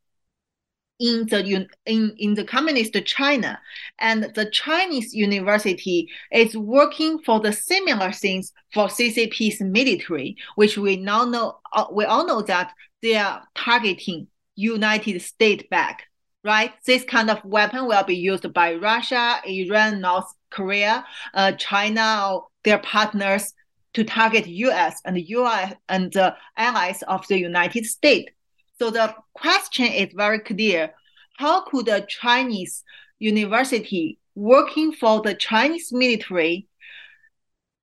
in 0.99 1.29
the 1.29 1.69
in, 1.85 2.15
in 2.19 2.35
the 2.35 2.43
communist 2.43 2.95
China, 3.05 3.61
and 4.01 4.33
the 4.35 4.51
Chinese 4.51 5.15
university 5.15 6.09
is 6.33 6.57
working 6.57 7.21
for 7.21 7.39
the 7.39 7.53
similar 7.53 8.11
things 8.11 8.53
for 8.75 8.89
CCP's 8.89 9.61
military, 9.61 10.37
which 10.57 10.77
we 10.77 10.97
now 10.97 11.25
know 11.25 11.61
uh, 11.73 11.85
we 11.93 12.05
all 12.05 12.27
know 12.27 12.43
that 12.43 12.73
they 13.01 13.15
are 13.15 13.45
targeting 13.55 14.27
United 14.57 15.23
States 15.23 15.63
back, 15.71 16.06
right? 16.47 16.73
This 16.87 17.05
kind 17.05 17.29
of 17.29 17.45
weapon 17.45 17.87
will 17.87 18.05
be 18.05 18.17
used 18.17 18.51
by 18.55 18.75
Russia, 18.75 19.41
Iran, 19.45 20.01
North 20.01 20.33
Korea, 20.51 21.05
uh, 21.35 21.53
China, 21.53 22.39
their 22.63 22.79
partners 22.79 23.53
to 23.95 24.05
target 24.05 24.47
U.S. 24.47 25.01
and 25.05 25.19
U.S. 25.19 25.75
and 25.89 26.13
the 26.13 26.37
allies 26.57 27.03
of 27.03 27.27
the 27.27 27.39
United 27.39 27.85
States. 27.85 28.31
So 28.79 28.91
the 28.91 29.15
question 29.35 29.87
is 29.87 30.13
very 30.15 30.39
clear. 30.39 30.95
How 31.37 31.63
could 31.63 31.89
a 31.89 32.03
Chinese 32.03 32.85
university 33.19 34.19
working 34.35 34.93
for 34.93 35.23
the 35.23 35.35
Chinese 35.35 35.93
military 35.93 36.69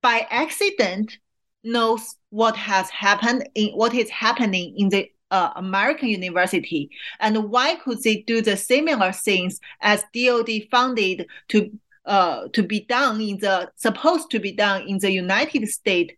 by 0.02 0.26
accident 0.30 1.18
knows 1.64 2.16
what 2.30 2.56
has 2.56 2.90
happened 2.90 3.50
in 3.56 3.70
what 3.70 3.94
is 3.94 4.10
happening 4.10 4.76
in 4.78 4.90
the 4.90 5.10
uh, 5.34 5.52
American 5.56 6.10
university 6.10 6.90
and 7.20 7.50
why 7.50 7.76
could 7.76 8.02
they 8.04 8.18
do 8.22 8.42
the 8.42 8.56
similar 8.56 9.12
things 9.12 9.60
as 9.82 10.06
DoD 10.14 10.52
funded 10.70 11.26
to 11.50 11.72
uh, 12.06 12.48
to 12.54 12.62
be 12.62 12.82
done 12.82 13.20
in 13.20 13.38
the 13.40 13.72
supposed 13.76 14.30
to 14.30 14.40
be 14.40 14.52
done 14.52 14.84
in 14.88 15.00
the 15.00 15.12
United 15.12 15.68
States? 15.68 16.14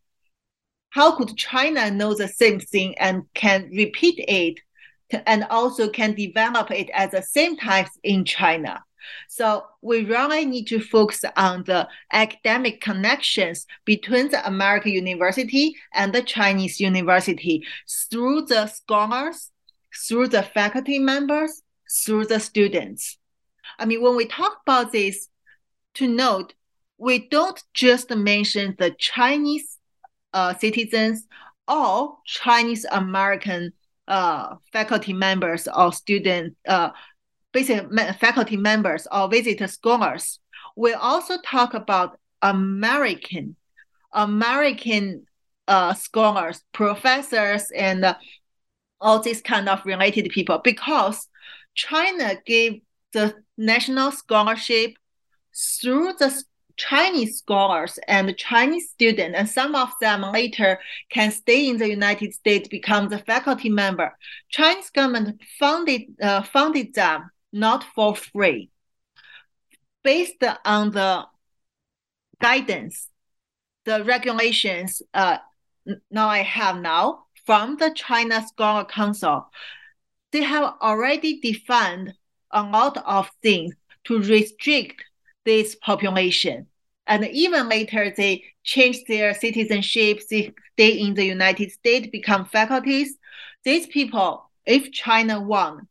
How 0.89 1.15
could 1.15 1.37
China 1.37 1.89
know 1.91 2.13
the 2.13 2.27
same 2.27 2.59
thing 2.59 2.97
and 2.97 3.23
can 3.33 3.69
repeat 3.71 4.23
it 4.27 4.59
and 5.25 5.45
also 5.49 5.89
can 5.89 6.13
develop 6.13 6.71
it 6.71 6.89
at 6.93 7.11
the 7.11 7.21
same 7.21 7.57
time 7.57 7.87
in 8.03 8.25
China. 8.25 8.83
So 9.27 9.65
we 9.81 10.03
really 10.03 10.45
need 10.45 10.65
to 10.67 10.79
focus 10.79 11.23
on 11.35 11.63
the 11.63 11.87
academic 12.11 12.81
connections 12.81 13.65
between 13.85 14.29
the 14.29 14.45
American 14.47 14.91
university 14.91 15.75
and 15.93 16.13
the 16.13 16.21
Chinese 16.21 16.79
university 16.79 17.65
through 18.09 18.45
the 18.45 18.67
scholars, 18.67 19.51
through 20.07 20.29
the 20.29 20.43
faculty 20.43 20.99
members, 20.99 21.61
through 22.03 22.25
the 22.25 22.39
students. 22.39 23.17
I 23.79 23.85
mean, 23.85 24.01
when 24.01 24.15
we 24.15 24.25
talk 24.25 24.59
about 24.65 24.91
this, 24.91 25.29
to 25.95 26.07
note, 26.07 26.53
we 26.97 27.27
don't 27.27 27.61
just 27.73 28.09
mention 28.09 28.75
the 28.77 28.91
Chinese 28.91 29.77
uh, 30.33 30.53
citizens 30.55 31.27
or 31.67 32.17
Chinese 32.25 32.85
American 32.91 33.73
uh, 34.07 34.55
faculty 34.71 35.13
members 35.13 35.67
or 35.67 35.91
student, 35.91 36.55
uh, 36.67 36.89
basic 37.55 37.89
faculty 38.19 38.57
members 38.57 39.07
or 39.13 39.29
visitor 39.29 39.67
scholars. 39.67 40.39
We 40.75 40.91
also 40.91 41.37
talk 41.37 41.73
about 41.73 42.19
American, 42.41 43.55
American 44.11 45.25
uh, 45.65 45.93
scholars, 45.93 46.61
professors, 46.73 47.71
and 47.71 48.03
uh, 48.03 48.15
all 48.99 49.19
these 49.19 49.41
kind 49.41 49.69
of 49.69 49.85
related 49.85 50.29
people 50.31 50.59
because 50.65 51.29
China 51.75 52.35
gave 52.45 52.81
the 53.13 53.33
national 53.57 54.11
scholarship 54.11 54.91
through 55.55 56.11
the 56.19 56.43
Chinese 56.75 57.37
scholars 57.37 57.97
and 58.09 58.35
Chinese 58.35 58.89
students, 58.89 59.37
and 59.37 59.47
some 59.47 59.75
of 59.75 59.91
them 60.01 60.23
later 60.33 60.77
can 61.09 61.31
stay 61.31 61.69
in 61.69 61.77
the 61.77 61.87
United 61.87 62.33
States, 62.33 62.67
become 62.67 63.07
the 63.07 63.19
faculty 63.19 63.69
member. 63.69 64.11
Chinese 64.49 64.89
government 64.89 65.41
funded 65.57 66.01
uh, 66.21 66.41
funded 66.41 66.93
them 66.93 67.31
not 67.55 67.85
for 67.95 68.13
free, 68.15 68.69
based 70.03 70.43
on 70.65 70.91
the 70.91 71.25
guidance, 72.41 73.09
the 73.85 74.03
regulations. 74.03 75.01
Uh, 75.13 75.37
now 76.11 76.27
I 76.27 76.39
have 76.39 76.81
now 76.81 77.25
from 77.45 77.77
the 77.77 77.91
China 77.95 78.45
Scholar 78.45 78.83
Council. 78.83 79.49
They 80.33 80.43
have 80.43 80.73
already 80.81 81.39
defined 81.39 82.13
a 82.51 82.61
lot 82.61 82.97
of 83.05 83.31
things 83.41 83.73
to 84.03 84.19
restrict 84.19 85.01
this 85.45 85.75
population. 85.75 86.67
And 87.07 87.25
even 87.25 87.69
later, 87.69 88.13
they 88.15 88.43
change 88.63 89.05
their 89.07 89.33
citizenship, 89.33 90.19
they 90.29 90.51
stay 90.73 90.99
in 90.99 91.13
the 91.13 91.23
United 91.23 91.71
States, 91.71 92.07
become 92.11 92.45
faculties. 92.45 93.17
These 93.63 93.87
people, 93.87 94.49
if 94.65 94.91
China 94.91 95.39
won, 95.39 95.87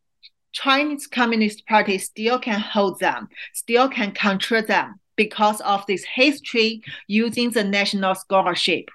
Chinese 0.54 1.06
Communist 1.06 1.66
Party 1.66 1.98
still 1.98 2.38
can 2.38 2.60
hold 2.60 3.00
them, 3.00 3.28
still 3.52 3.88
can 3.88 4.12
control 4.12 4.62
them 4.62 5.00
because 5.16 5.60
of 5.60 5.84
this 5.86 6.04
history 6.04 6.80
using 7.08 7.50
the 7.50 7.64
national 7.64 8.14
scholarship. 8.14 8.88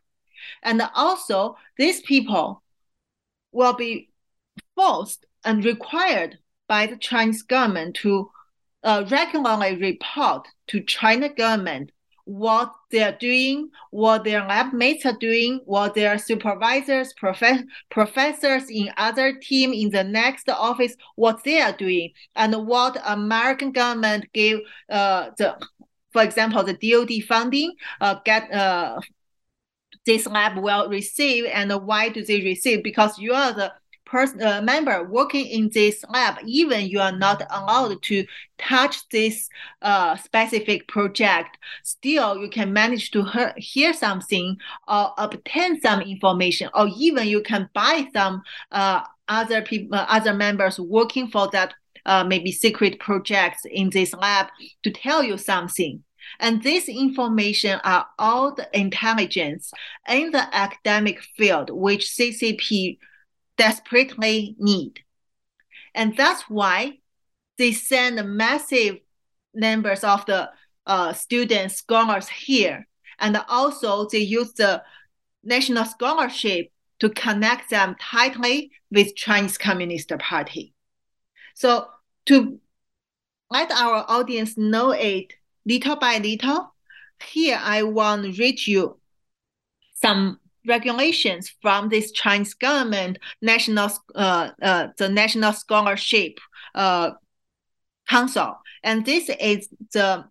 And 0.64 0.82
also, 0.96 1.58
these 1.78 2.02
people 2.02 2.64
will 3.52 3.74
be 3.74 4.10
forced 4.76 5.26
and 5.44 5.64
required 5.64 6.40
by 6.68 6.88
the 6.88 6.98
Chinese 6.98 7.44
government 7.44 7.96
to 7.98 8.32
uh, 8.84 9.04
regularly 9.10 9.76
report 9.76 10.48
to 10.68 10.80
China 10.82 11.28
government 11.28 11.92
what 12.30 12.72
they're 12.92 13.18
doing, 13.20 13.72
what 13.90 14.24
their 14.24 14.46
lab 14.46 14.72
mates 14.72 15.04
are 15.04 15.18
doing, 15.20 15.62
what 15.66 15.96
their 15.96 16.20
supervisors, 16.20 17.12
prof- 17.14 17.64
professors 17.90 18.70
in 18.70 18.92
other 18.98 19.34
team 19.34 19.74
in 19.74 19.90
the 19.90 20.04
next 20.04 20.48
office, 20.48 20.96
what 21.16 21.44
they 21.44 21.60
are 21.60 21.76
doing, 21.76 22.12
and 22.36 22.54
what 22.68 23.02
American 23.04 23.72
government 23.72 24.26
gave 24.32 24.60
uh, 24.92 25.32
the, 25.40 25.58
for 26.14 26.22
example, 26.22 26.64
the 26.64 26.74
DoD 26.76 27.24
funding 27.28 27.74
uh, 28.00 28.16
get 28.24 28.54
uh, 28.54 29.00
this 30.06 30.28
lab 30.28 30.56
will 30.58 30.88
receive 30.88 31.46
and 31.46 31.72
why 31.84 32.10
do 32.10 32.24
they 32.24 32.42
receive? 32.42 32.84
Because 32.84 33.18
you 33.18 33.34
are 33.34 33.54
the 33.54 33.74
person 34.10 34.42
uh, 34.42 34.62
member 34.62 35.04
working 35.04 35.46
in 35.46 35.70
this 35.74 36.04
lab, 36.10 36.38
even 36.46 36.88
you 36.88 37.00
are 37.00 37.12
not 37.12 37.44
allowed 37.50 38.02
to 38.02 38.26
touch 38.58 39.08
this 39.10 39.50
uh, 39.82 40.16
specific 40.18 40.88
project, 40.88 41.58
still 41.84 42.38
you 42.38 42.50
can 42.50 42.74
manage 42.74 43.12
to 43.12 43.24
hear, 43.24 43.54
hear 43.58 43.94
something 43.94 44.58
or 44.88 45.14
obtain 45.18 45.80
some 45.80 46.02
information, 46.02 46.70
or 46.74 46.90
even 46.98 47.28
you 47.28 47.42
can 47.42 47.70
buy 47.74 48.08
some 48.14 48.42
uh, 48.72 49.02
other 49.28 49.62
people, 49.62 49.96
uh, 49.98 50.06
other 50.10 50.34
members 50.34 50.80
working 50.80 51.30
for 51.30 51.48
that 51.52 51.74
uh, 52.06 52.24
maybe 52.24 52.52
secret 52.52 53.00
projects 53.00 53.62
in 53.70 53.90
this 53.92 54.14
lab 54.14 54.48
to 54.84 54.92
tell 54.92 55.24
you 55.24 55.38
something. 55.38 56.04
And 56.40 56.64
this 56.64 56.88
information 56.88 57.80
are 57.84 58.08
all 58.18 58.54
the 58.54 58.68
intelligence 58.78 59.72
in 60.08 60.32
the 60.32 60.56
academic 60.56 61.22
field 61.38 61.70
which 61.72 62.06
CCP 62.06 62.98
desperately 63.60 64.56
need. 64.58 65.02
And 65.94 66.16
that's 66.16 66.44
why 66.44 67.00
they 67.58 67.74
send 67.74 68.24
massive 68.38 69.00
numbers 69.54 70.04
of 70.04 70.26
the 70.26 70.50
uh, 70.88 71.12
students, 71.14 71.76
scholars 71.76 72.30
here. 72.30 72.88
And 73.20 73.38
also 73.50 74.08
they 74.08 74.20
use 74.20 74.54
the 74.54 74.82
national 75.44 75.86
scholarship 75.86 76.72
to 77.00 77.10
connect 77.10 77.70
them 77.70 77.96
tightly 78.00 78.72
with 78.92 79.16
Chinese 79.16 79.58
Communist 79.58 80.10
Party. 80.20 80.74
So 81.54 81.88
to 82.28 82.60
let 83.52 83.72
our 83.72 84.06
audience 84.08 84.58
know 84.58 84.92
it 84.92 85.34
little 85.66 85.98
by 85.98 86.20
little, 86.20 86.74
here 87.22 87.60
I 87.62 87.84
want 87.84 88.24
to 88.24 88.32
read 88.32 88.66
you 88.66 89.00
some 89.96 90.40
regulations 90.70 91.52
from 91.62 91.90
this 91.90 92.12
Chinese 92.12 92.54
government 92.54 93.18
national 93.42 93.90
uh, 94.16 94.52
uh, 94.62 94.88
the 94.98 95.10
national 95.10 95.52
scholarship 95.54 96.40
uh, 96.76 97.12
council 98.08 98.56
and 98.84 99.06
this 99.06 99.30
is 99.40 99.68
the 99.94 100.24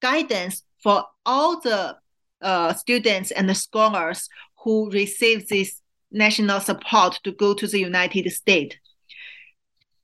guidance 0.00 0.62
for 0.82 1.04
all 1.24 1.60
the 1.60 1.96
uh, 2.42 2.72
students 2.74 3.30
and 3.30 3.48
the 3.48 3.54
scholars 3.54 4.28
who 4.64 4.90
receive 4.90 5.48
this 5.48 5.80
national 6.10 6.60
support 6.60 7.20
to 7.22 7.32
go 7.32 7.54
to 7.54 7.66
the 7.66 7.78
United 7.78 8.30
States. 8.30 8.76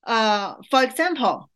Uh, 0.04 0.54
for 0.70 0.82
example, 0.82 1.50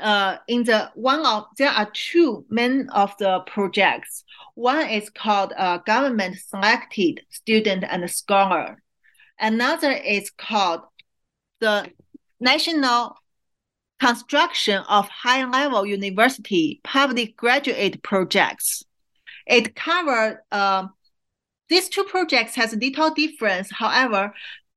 uh, 0.00 0.36
in 0.48 0.64
the 0.64 0.90
one 0.94 1.24
of 1.24 1.46
there 1.56 1.70
are 1.70 1.90
two 1.92 2.44
main 2.50 2.88
of 2.90 3.14
the 3.18 3.40
projects. 3.46 4.24
One 4.54 4.88
is 4.88 5.10
called 5.10 5.52
uh, 5.56 5.78
government 5.78 6.38
selected 6.38 7.20
student 7.30 7.84
and 7.88 8.10
scholar. 8.10 8.82
Another 9.38 9.92
is 9.92 10.30
called 10.30 10.82
the 11.60 11.90
national 12.40 13.16
construction 14.00 14.82
of 14.88 15.08
high 15.08 15.44
level 15.44 15.86
university 15.86 16.80
public 16.84 17.36
graduate 17.36 18.02
projects. 18.02 18.84
It 19.46 19.74
covers 19.74 20.36
uh, 20.52 20.88
these 21.68 21.88
two 21.88 22.04
projects 22.04 22.54
has 22.54 22.74
little 22.74 23.10
difference. 23.10 23.70
However, 23.70 24.32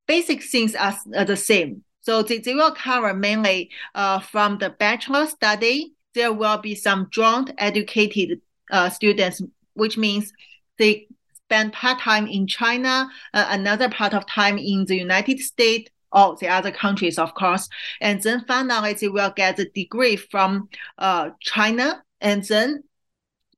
basic 0.08 0.44
things 0.44 0.76
are 0.76 0.96
the 1.26 1.38
same. 1.38 1.84
So 2.02 2.24
they, 2.24 2.40
they 2.40 2.56
will 2.56 2.72
cover 2.72 3.14
mainly 3.14 3.70
uh, 3.96 4.20
from 4.20 4.58
the 4.58 4.70
bachelor 4.70 5.28
study. 5.28 5.94
There 6.14 6.34
will 6.34 6.58
be 6.58 6.76
some 6.76 7.08
joint 7.12 7.52
educated 7.58 8.42
uh, 8.72 8.90
students, 8.90 9.42
which 9.74 9.98
means 9.98 10.34
they 10.78 11.08
spend 11.46 11.74
part 11.74 12.00
time 12.00 12.28
in 12.28 12.48
China, 12.48 13.10
uh, 13.34 13.48
another 13.50 13.90
part 13.90 14.14
of 14.14 14.26
time 14.26 14.58
in 14.58 14.86
the 14.86 14.96
United 14.96 15.40
States 15.40 15.90
or 16.12 16.36
the 16.40 16.48
other 16.48 16.72
countries, 16.72 17.18
of 17.18 17.34
course. 17.36 17.70
And 18.02 18.22
then 18.22 18.44
finally, 18.48 18.94
they 18.94 19.08
will 19.08 19.32
get 19.36 19.58
the 19.58 19.70
degree 19.70 20.16
from 20.16 20.70
uh, 20.98 21.30
China. 21.40 22.04
And 22.20 22.44
then 22.44 22.84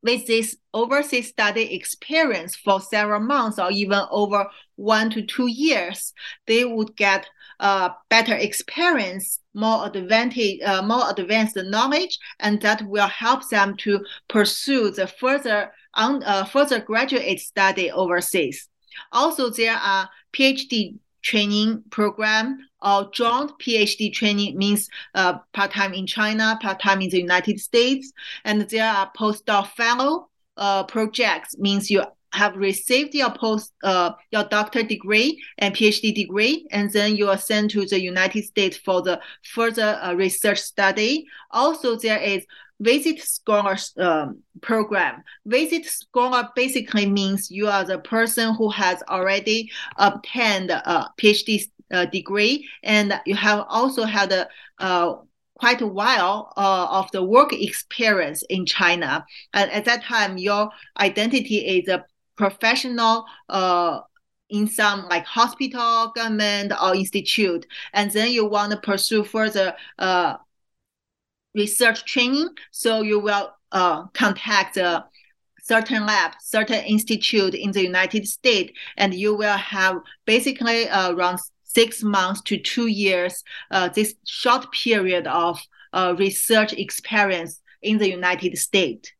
with 0.04 0.28
this 0.28 0.58
overseas 0.74 1.30
study 1.30 1.74
experience 1.74 2.56
for 2.56 2.82
several 2.82 3.22
months 3.22 3.58
or 3.58 3.72
even 3.72 4.02
over 4.12 4.48
one 4.76 5.10
to 5.12 5.22
two 5.22 5.48
years, 5.48 6.14
they 6.46 6.66
would 6.66 6.96
get 6.96 7.26
uh, 7.64 7.90
better 8.10 8.36
experience, 8.36 9.40
more 9.54 9.88
advantage, 9.88 10.60
uh, 10.62 10.82
more 10.82 11.10
advanced 11.10 11.56
knowledge, 11.56 12.20
and 12.42 12.62
that 12.62 12.86
will 12.86 13.08
help 13.08 13.48
them 13.50 13.76
to 13.78 14.06
pursue 14.28 14.92
the 14.92 15.08
further 15.08 15.72
on 15.94 16.22
uh, 16.24 16.44
further 16.44 16.80
graduate 16.80 17.40
study 17.40 17.90
overseas. 17.90 18.68
Also, 19.14 19.50
there 19.50 19.78
are 19.78 20.10
PhD 20.34 20.98
training 21.22 21.82
program 21.90 22.58
or 22.82 23.10
joint 23.14 23.52
PhD 23.60 24.12
training 24.12 24.58
means 24.58 24.90
uh, 25.16 25.38
part-time 25.54 25.94
in 25.94 26.06
China, 26.06 26.60
part-time 26.62 27.02
in 27.02 27.10
the 27.10 27.22
United 27.22 27.62
States. 27.62 28.12
And 28.44 28.62
there 28.70 28.92
are 28.92 29.10
postdoc 29.18 29.68
fellow 29.68 30.28
uh, 30.58 30.84
projects 30.84 31.58
means 31.58 31.90
you 31.90 32.04
have 32.34 32.56
received 32.56 33.14
your 33.14 33.32
post 33.32 33.74
uh, 33.84 34.12
your 34.32 34.44
doctor 34.46 34.84
degree 34.84 35.42
and 35.60 35.76
PhD 35.76 36.14
degree, 36.14 36.68
and 36.72 36.92
then 36.92 37.16
you 37.16 37.30
are 37.30 37.38
sent 37.38 37.72
to 37.72 37.86
the 37.86 38.02
United 38.02 38.44
States 38.44 38.78
for 38.78 39.02
the 39.02 39.22
further 39.44 40.00
uh, 40.02 40.14
research 40.14 40.60
study. 40.60 41.26
Also, 41.52 41.96
there 41.96 42.20
is 42.20 42.46
visit 42.80 43.22
scholar 43.22 43.78
um, 43.98 44.40
program. 44.62 45.24
Visit 45.46 45.86
scholar 45.86 46.50
basically 46.56 47.06
means 47.06 47.52
you 47.52 47.68
are 47.68 47.86
the 47.86 48.00
person 48.00 48.56
who 48.56 48.70
has 48.70 49.02
already 49.10 49.72
obtained 49.98 50.72
a 50.72 51.10
PhD 51.20 51.70
uh, 51.92 52.06
degree, 52.06 52.68
and 52.84 53.20
you 53.26 53.36
have 53.36 53.66
also 53.70 54.04
had 54.04 54.32
a 54.32 54.48
uh, 54.80 55.16
quite 55.56 55.82
a 55.82 55.88
while 55.88 56.52
uh, 56.58 56.88
of 56.90 57.10
the 57.12 57.24
work 57.24 57.54
experience 57.54 58.44
in 58.50 58.66
China. 58.66 59.24
And 59.54 59.72
at 59.72 59.86
that 59.86 60.04
time, 60.04 60.38
your 60.38 60.70
identity 61.00 61.58
is 61.58 61.88
a 61.88 62.04
professional 62.36 63.26
uh, 63.50 64.00
in 64.50 64.68
some 64.68 65.08
like 65.10 65.26
hospital, 65.26 66.12
government, 66.16 66.74
or 66.82 66.96
institute, 66.96 67.66
and 67.94 68.12
then 68.12 68.32
you 68.32 68.46
want 68.46 68.72
to 68.72 68.78
pursue 68.78 69.24
further 69.24 69.76
uh, 70.00 70.36
research 71.56 72.06
training. 72.06 72.50
So 72.72 73.02
you 73.02 73.20
will 73.20 73.52
uh, 73.72 74.06
contact 74.08 74.78
a 74.78 75.06
certain 75.64 76.06
lab, 76.06 76.34
certain 76.42 76.84
institute 76.84 77.56
in 77.56 77.72
the 77.72 77.82
United 77.82 78.28
States, 78.28 78.74
and 78.98 79.14
you 79.14 79.36
will 79.36 79.58
have 79.58 79.98
basically 80.26 80.90
uh, 80.90 81.14
around 81.14 81.40
six 81.64 82.04
months 82.04 82.42
to 82.42 82.58
two 82.58 82.88
years, 82.88 83.44
uh, 83.72 83.90
this 83.90 84.16
short 84.26 84.72
period 84.72 85.26
of 85.26 85.60
uh, 85.94 86.14
research 86.18 86.74
experience 86.74 87.62
in 87.82 87.98
the 87.98 88.10
United 88.10 88.58
States. 88.58 89.12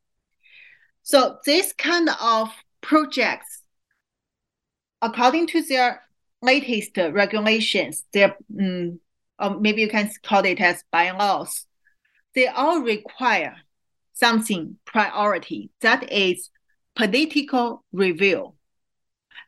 So 1.02 1.38
this 1.44 1.72
kind 1.72 2.08
of 2.20 2.50
projects, 2.84 3.62
according 5.00 5.46
to 5.48 5.62
their 5.62 6.02
latest 6.42 6.96
regulations, 6.96 8.04
their 8.12 8.36
um, 8.60 9.00
or 9.38 9.58
maybe 9.58 9.80
you 9.80 9.88
can 9.88 10.10
call 10.22 10.44
it 10.44 10.60
as 10.60 10.84
bylaws, 10.92 11.66
they 12.34 12.46
all 12.46 12.80
require 12.80 13.56
something 14.12 14.76
priority 14.84 15.70
that 15.80 16.12
is 16.12 16.50
political 16.94 17.84
review. 17.92 18.54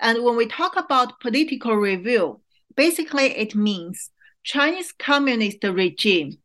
And 0.01 0.25
when 0.25 0.37
we 0.37 0.46
talk 0.46 0.77
about 0.77 1.20
political 1.20 1.77
review, 1.77 2.40
basically 2.75 3.27
it 3.37 3.55
means 3.55 4.11
Chinese 4.42 4.92
communist 4.99 5.62
regime 5.62 6.38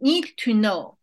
need 0.00 0.26
to 0.38 0.54
know 0.54 0.96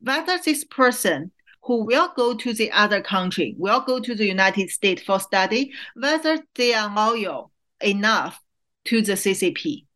whether 0.00 0.38
this 0.44 0.64
person 0.64 1.32
who 1.64 1.84
will 1.84 2.10
go 2.14 2.34
to 2.34 2.52
the 2.52 2.70
other 2.72 3.00
country, 3.00 3.54
will 3.58 3.80
go 3.80 3.98
to 3.98 4.14
the 4.14 4.26
United 4.26 4.70
States 4.70 5.02
for 5.02 5.18
study, 5.18 5.72
whether 5.94 6.38
they 6.54 6.74
are 6.74 6.94
loyal 6.94 7.50
enough 7.80 8.40
to 8.84 9.00
the 9.00 9.14
CCP. 9.14 9.86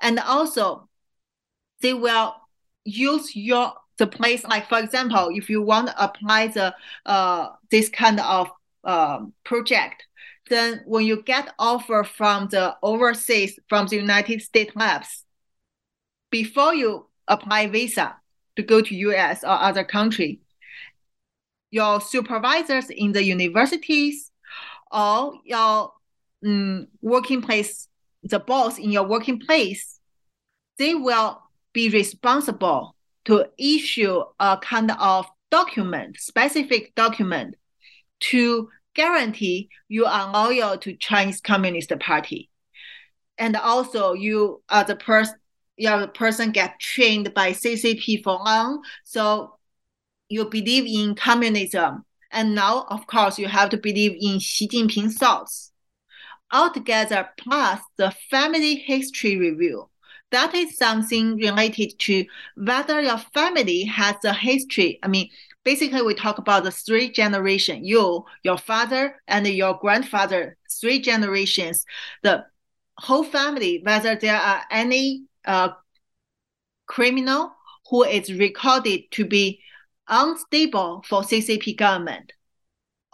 And 0.00 0.18
also, 0.18 0.88
they 1.80 1.94
will 1.94 2.34
use 2.84 3.34
your 3.34 3.74
the 3.96 4.06
place 4.06 4.42
like 4.44 4.66
for 4.66 4.78
example 4.78 5.28
if 5.30 5.50
you 5.50 5.60
want 5.60 5.86
to 5.86 6.02
apply 6.02 6.46
the 6.46 6.74
uh 7.04 7.50
this 7.70 7.90
kind 7.90 8.18
of 8.18 8.48
um, 8.82 9.34
project 9.44 10.06
then 10.48 10.80
when 10.86 11.04
you 11.04 11.22
get 11.22 11.52
offer 11.58 12.02
from 12.02 12.48
the 12.48 12.74
overseas 12.82 13.58
from 13.68 13.86
the 13.88 13.96
united 13.96 14.40
states 14.40 14.74
labs 14.74 15.26
before 16.30 16.74
you 16.74 17.06
apply 17.28 17.66
visa 17.66 18.16
to 18.56 18.62
go 18.62 18.80
to 18.80 18.96
us 19.14 19.44
or 19.44 19.50
other 19.50 19.84
country 19.84 20.40
your 21.70 22.00
supervisors 22.00 22.90
in 22.90 23.12
the 23.12 23.22
universities 23.22 24.30
or 24.90 25.34
your 25.44 25.92
um, 26.44 26.86
working 27.00 27.42
place 27.42 27.88
the 28.22 28.38
boss 28.38 28.78
in 28.78 28.90
your 28.90 29.06
working 29.06 29.38
place 29.38 30.00
they 30.78 30.94
will 30.94 31.40
be 31.72 31.88
responsible 31.90 32.96
to 33.24 33.46
issue 33.58 34.22
a 34.38 34.58
kind 34.58 34.90
of 34.98 35.26
document, 35.50 36.16
specific 36.18 36.94
document 36.94 37.54
to 38.20 38.68
guarantee 38.94 39.68
you 39.88 40.06
are 40.06 40.32
loyal 40.32 40.78
to 40.78 40.96
Chinese 40.96 41.40
Communist 41.40 41.92
Party. 42.00 42.50
And 43.38 43.56
also 43.56 44.12
you 44.14 44.62
are 44.68 44.84
the 44.84 44.96
person 44.96 45.36
your 45.76 46.08
person 46.08 46.50
get 46.50 46.78
trained 46.78 47.32
by 47.32 47.52
CCP 47.52 48.22
for 48.22 48.34
long, 48.34 48.82
so 49.02 49.56
you 50.30 50.46
believe 50.46 50.86
in 50.86 51.14
communism. 51.14 52.06
And 52.32 52.54
now, 52.54 52.86
of 52.88 53.06
course, 53.06 53.38
you 53.38 53.48
have 53.48 53.68
to 53.70 53.76
believe 53.76 54.16
in 54.18 54.38
Xi 54.38 54.68
Jinping's 54.68 55.18
thoughts. 55.18 55.72
Altogether, 56.50 57.28
plus 57.36 57.80
the 57.98 58.10
family 58.30 58.76
history 58.76 59.36
review 59.36 59.90
that 60.30 60.54
is 60.54 60.76
something 60.76 61.36
related 61.36 61.98
to 61.98 62.24
whether 62.56 63.00
your 63.00 63.18
family 63.34 63.84
has 63.84 64.16
a 64.24 64.32
history. 64.32 64.98
I 65.02 65.08
mean, 65.08 65.28
basically 65.64 66.02
we 66.02 66.14
talk 66.14 66.38
about 66.38 66.64
the 66.64 66.70
three 66.70 67.10
generation, 67.10 67.84
you, 67.84 68.24
your 68.42 68.58
father, 68.58 69.16
and 69.26 69.46
your 69.46 69.78
grandfather, 69.78 70.56
three 70.80 71.00
generations, 71.00 71.84
the 72.22 72.44
whole 72.96 73.24
family, 73.24 73.80
whether 73.82 74.14
there 74.14 74.36
are 74.36 74.62
any 74.70 75.24
uh, 75.44 75.70
criminal 76.86 77.52
who 77.88 78.04
is 78.04 78.32
recorded 78.32 79.10
to 79.10 79.24
be 79.24 79.60
unstable 80.10 81.04
for 81.08 81.22
CCP 81.22 81.76
government, 81.76 82.32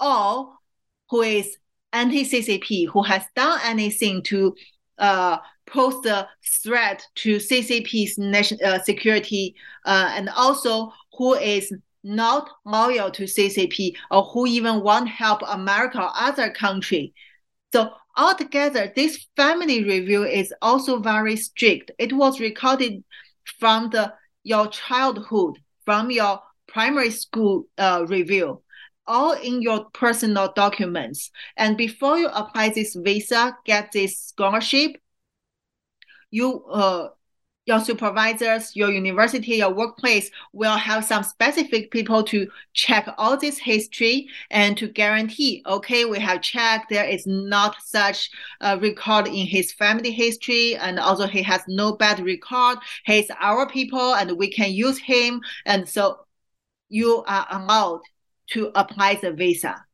or 0.00 0.54
who 1.11 1.22
is 1.22 1.56
anti-CCP, 1.92 2.88
who 2.88 3.02
has 3.02 3.22
done 3.37 3.61
anything 3.64 4.22
to 4.24 4.54
uh, 4.98 5.38
pose 5.66 6.04
a 6.06 6.28
threat 6.62 7.06
to 7.16 7.37
CCP's 7.37 8.18
national 8.18 8.64
uh, 8.64 8.80
security, 8.80 9.54
uh, 9.85 10.12
and 10.16 10.28
also 10.30 10.92
who 11.16 11.35
is 11.35 11.72
not 12.02 12.48
loyal 12.64 13.11
to 13.11 13.24
CCP 13.24 13.94
or 14.11 14.22
who 14.24 14.46
even 14.46 14.80
want 14.80 15.09
help 15.09 15.42
America 15.46 16.00
or 16.00 16.11
other 16.14 16.50
country. 16.50 17.12
So 17.72 17.90
altogether, 18.16 18.92
this 18.94 19.26
family 19.37 19.82
review 19.82 20.24
is 20.24 20.54
also 20.62 21.00
very 21.00 21.37
strict. 21.37 21.90
It 21.98 22.12
was 22.12 22.40
recorded 22.40 23.02
from 23.59 23.90
the 23.90 24.14
your 24.44 24.68
childhood, 24.68 25.59
from 25.85 26.12
your 26.12 26.40
primary 26.76 27.10
school 27.10 27.66
uh, 27.78 28.04
review, 28.06 28.60
all 29.06 29.32
in 29.32 29.62
your 29.62 29.86
personal 29.94 30.52
documents. 30.54 31.30
And 31.56 31.74
before 31.74 32.18
you 32.18 32.28
apply 32.28 32.68
this 32.68 32.94
visa, 32.94 33.56
get 33.64 33.92
this 33.92 34.20
scholarship, 34.20 34.90
you 36.30 36.66
uh, 36.66 37.08
your 37.64 37.80
supervisors, 37.80 38.76
your 38.76 38.90
university, 38.90 39.56
your 39.56 39.72
workplace 39.72 40.30
will 40.52 40.76
have 40.76 41.02
some 41.02 41.22
specific 41.22 41.90
people 41.90 42.22
to 42.24 42.46
check 42.74 43.08
all 43.16 43.38
this 43.38 43.58
history 43.58 44.28
and 44.50 44.76
to 44.76 44.86
guarantee, 44.86 45.62
okay, 45.66 46.04
we 46.04 46.18
have 46.18 46.42
checked 46.42 46.90
there 46.90 47.08
is 47.08 47.26
not 47.26 47.74
such 47.82 48.30
a 48.60 48.78
record 48.78 49.26
in 49.26 49.46
his 49.46 49.72
family 49.72 50.10
history, 50.12 50.76
and 50.76 51.00
also 51.00 51.26
he 51.26 51.42
has 51.42 51.62
no 51.68 51.96
bad 51.96 52.20
record. 52.20 52.76
He's 53.06 53.30
our 53.40 53.66
people, 53.66 54.14
and 54.14 54.36
we 54.36 54.50
can 54.50 54.72
use 54.72 54.98
him, 54.98 55.40
and 55.64 55.88
so 55.88 56.25
you 56.88 57.25
are 57.27 57.46
allowed 57.51 58.01
to 58.51 58.70
apply 58.75 59.16
the 59.16 59.33
visa. 59.33 59.85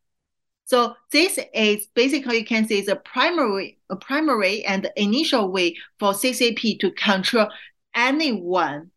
So 0.64 0.94
this 1.10 1.38
is 1.54 1.86
basically 1.94 2.38
you 2.38 2.44
can 2.44 2.66
say 2.66 2.80
the 2.82 2.96
primary, 2.96 3.78
a 3.90 3.96
primary 3.96 4.64
and 4.64 4.90
initial 4.96 5.50
way 5.50 5.76
for 5.98 6.12
CCP 6.12 6.78
to 6.80 6.90
control 6.92 7.48
anyone 7.94 8.90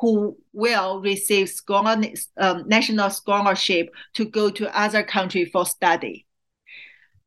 who 0.00 0.36
will 0.52 1.00
receive 1.00 1.48
scholar, 1.48 2.00
um, 2.36 2.68
national 2.68 3.10
scholarship 3.10 3.88
to 4.14 4.24
go 4.24 4.50
to 4.50 4.78
other 4.78 5.02
country 5.02 5.46
for 5.46 5.64
study. 5.64 6.26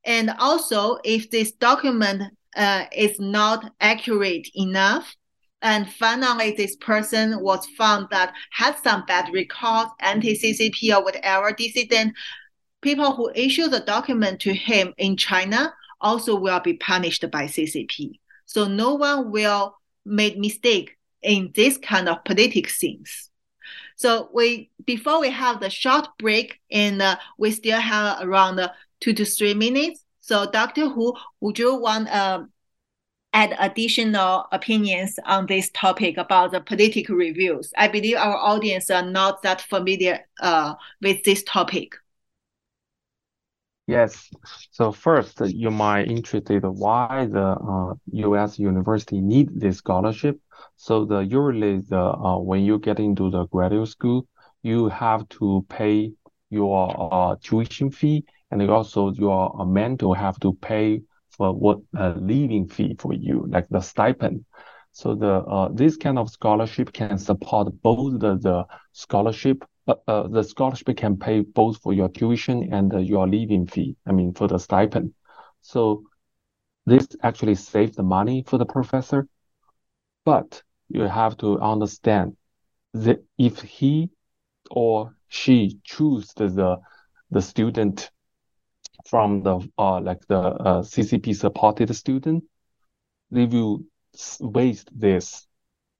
And 0.05 0.29
also, 0.39 0.97
if 1.03 1.29
this 1.29 1.51
document 1.51 2.33
uh, 2.55 2.85
is 2.95 3.19
not 3.19 3.73
accurate 3.81 4.47
enough, 4.55 5.15
and 5.61 5.91
finally 5.91 6.51
this 6.51 6.75
person 6.77 7.39
was 7.41 7.65
found 7.77 8.07
that 8.11 8.33
had 8.51 8.77
some 8.77 9.05
bad 9.05 9.29
records, 9.33 9.91
anti-CCP 9.99 10.95
or 10.95 11.03
whatever 11.03 11.51
dissident, 11.51 12.13
people 12.81 13.13
who 13.13 13.31
issue 13.35 13.67
the 13.67 13.81
document 13.81 14.39
to 14.41 14.53
him 14.53 14.93
in 14.97 15.17
China 15.17 15.73
also 16.01 16.35
will 16.35 16.59
be 16.61 16.73
punished 16.73 17.29
by 17.29 17.45
CCP. 17.45 18.19
So 18.45 18.67
no 18.67 18.95
one 18.95 19.31
will 19.31 19.75
make 20.05 20.37
mistake 20.37 20.97
in 21.21 21.51
this 21.53 21.77
kind 21.77 22.07
of 22.07 22.23
political 22.23 22.71
things. 22.71 23.29
So 23.95 24.29
we 24.33 24.71
before 24.85 25.19
we 25.19 25.29
have 25.29 25.59
the 25.59 25.69
short 25.69 26.07
break, 26.17 26.59
and 26.71 27.01
uh, 27.01 27.17
we 27.37 27.51
still 27.51 27.79
have 27.79 28.25
around 28.25 28.59
uh, 28.59 28.69
two 29.01 29.13
to 29.13 29.25
three 29.25 29.53
minutes. 29.53 30.05
So 30.21 30.49
Dr. 30.49 30.87
Hu, 30.87 31.13
would 31.41 31.59
you 31.59 31.75
want 31.75 32.07
um, 32.15 32.51
add 33.33 33.55
additional 33.59 34.47
opinions 34.51 35.19
on 35.25 35.45
this 35.45 35.69
topic 35.73 36.17
about 36.17 36.51
the 36.51 36.61
political 36.61 37.15
reviews? 37.15 37.71
I 37.77 37.87
believe 37.87 38.17
our 38.17 38.37
audience 38.37 38.89
are 38.89 39.05
not 39.05 39.43
that 39.43 39.61
familiar 39.61 40.25
uh, 40.41 40.75
with 41.01 41.23
this 41.23 41.43
topic. 41.43 41.95
Yes. 43.87 44.29
So 44.71 44.91
first, 44.91 45.41
you 45.41 45.71
might 45.71 46.09
interested 46.09 46.63
why 46.63 47.25
the 47.25 47.57
uh, 47.57 47.95
U.S. 48.11 48.59
university 48.59 49.19
need 49.19 49.59
this 49.59 49.77
scholarship. 49.77 50.39
So 50.75 51.05
the 51.05 51.21
usually 51.21 51.79
the 51.79 51.99
uh, 51.99 52.37
when 52.37 52.61
you 52.61 52.77
get 52.77 52.99
into 52.99 53.31
the 53.31 53.47
graduate 53.47 53.87
school, 53.87 54.27
you 54.61 54.89
have 54.89 55.27
to 55.29 55.65
pay 55.69 56.13
your 56.51 57.13
uh, 57.13 57.35
tuition 57.41 57.89
fee, 57.89 58.25
and 58.51 58.61
also 58.69 59.11
your 59.13 59.59
uh, 59.59 59.65
mentor 59.65 60.15
have 60.15 60.39
to 60.41 60.53
pay 60.53 61.01
for 61.39 61.53
what 61.53 61.79
uh, 61.97 62.15
living 62.17 62.67
fee 62.67 62.95
for 62.99 63.13
you, 63.13 63.47
like 63.49 63.67
the 63.69 63.81
stipend. 63.81 64.45
So 64.91 65.15
the 65.15 65.35
uh, 65.57 65.69
this 65.73 65.97
kind 65.97 66.19
of 66.19 66.29
scholarship 66.29 66.93
can 66.93 67.17
support 67.17 67.81
both 67.81 68.19
the, 68.19 68.37
the 68.37 68.65
scholarship. 68.91 69.63
Uh, 69.87 69.95
uh, 70.07 70.27
the 70.27 70.43
scholarship 70.43 70.97
can 70.97 71.17
pay 71.17 71.41
both 71.41 71.81
for 71.81 71.93
your 71.93 72.09
tuition 72.09 72.73
and 72.73 72.93
your 73.07 73.27
living 73.27 73.67
fee. 73.67 73.95
I 74.05 74.11
mean, 74.11 74.33
for 74.33 74.47
the 74.47 74.59
stipend. 74.59 75.13
So 75.61 76.03
this 76.85 77.07
actually 77.23 77.55
saves 77.55 77.95
the 77.95 78.03
money 78.03 78.43
for 78.45 78.57
the 78.57 78.65
professor. 78.65 79.27
But 80.25 80.63
you 80.89 81.01
have 81.03 81.37
to 81.37 81.59
understand 81.59 82.35
that 82.93 83.23
if 83.37 83.61
he 83.61 84.09
or 84.71 85.15
she 85.29 85.79
choose 85.83 86.33
the 86.35 86.77
the 87.31 87.41
student 87.41 88.11
from 89.05 89.43
the 89.43 89.59
uh, 89.77 89.99
like 90.01 90.25
the 90.27 90.39
uh, 90.39 90.81
CCP 90.81 91.35
supported 91.35 91.93
student, 91.95 92.43
they 93.31 93.45
will 93.45 93.83
waste 94.39 94.89
this 94.97 95.47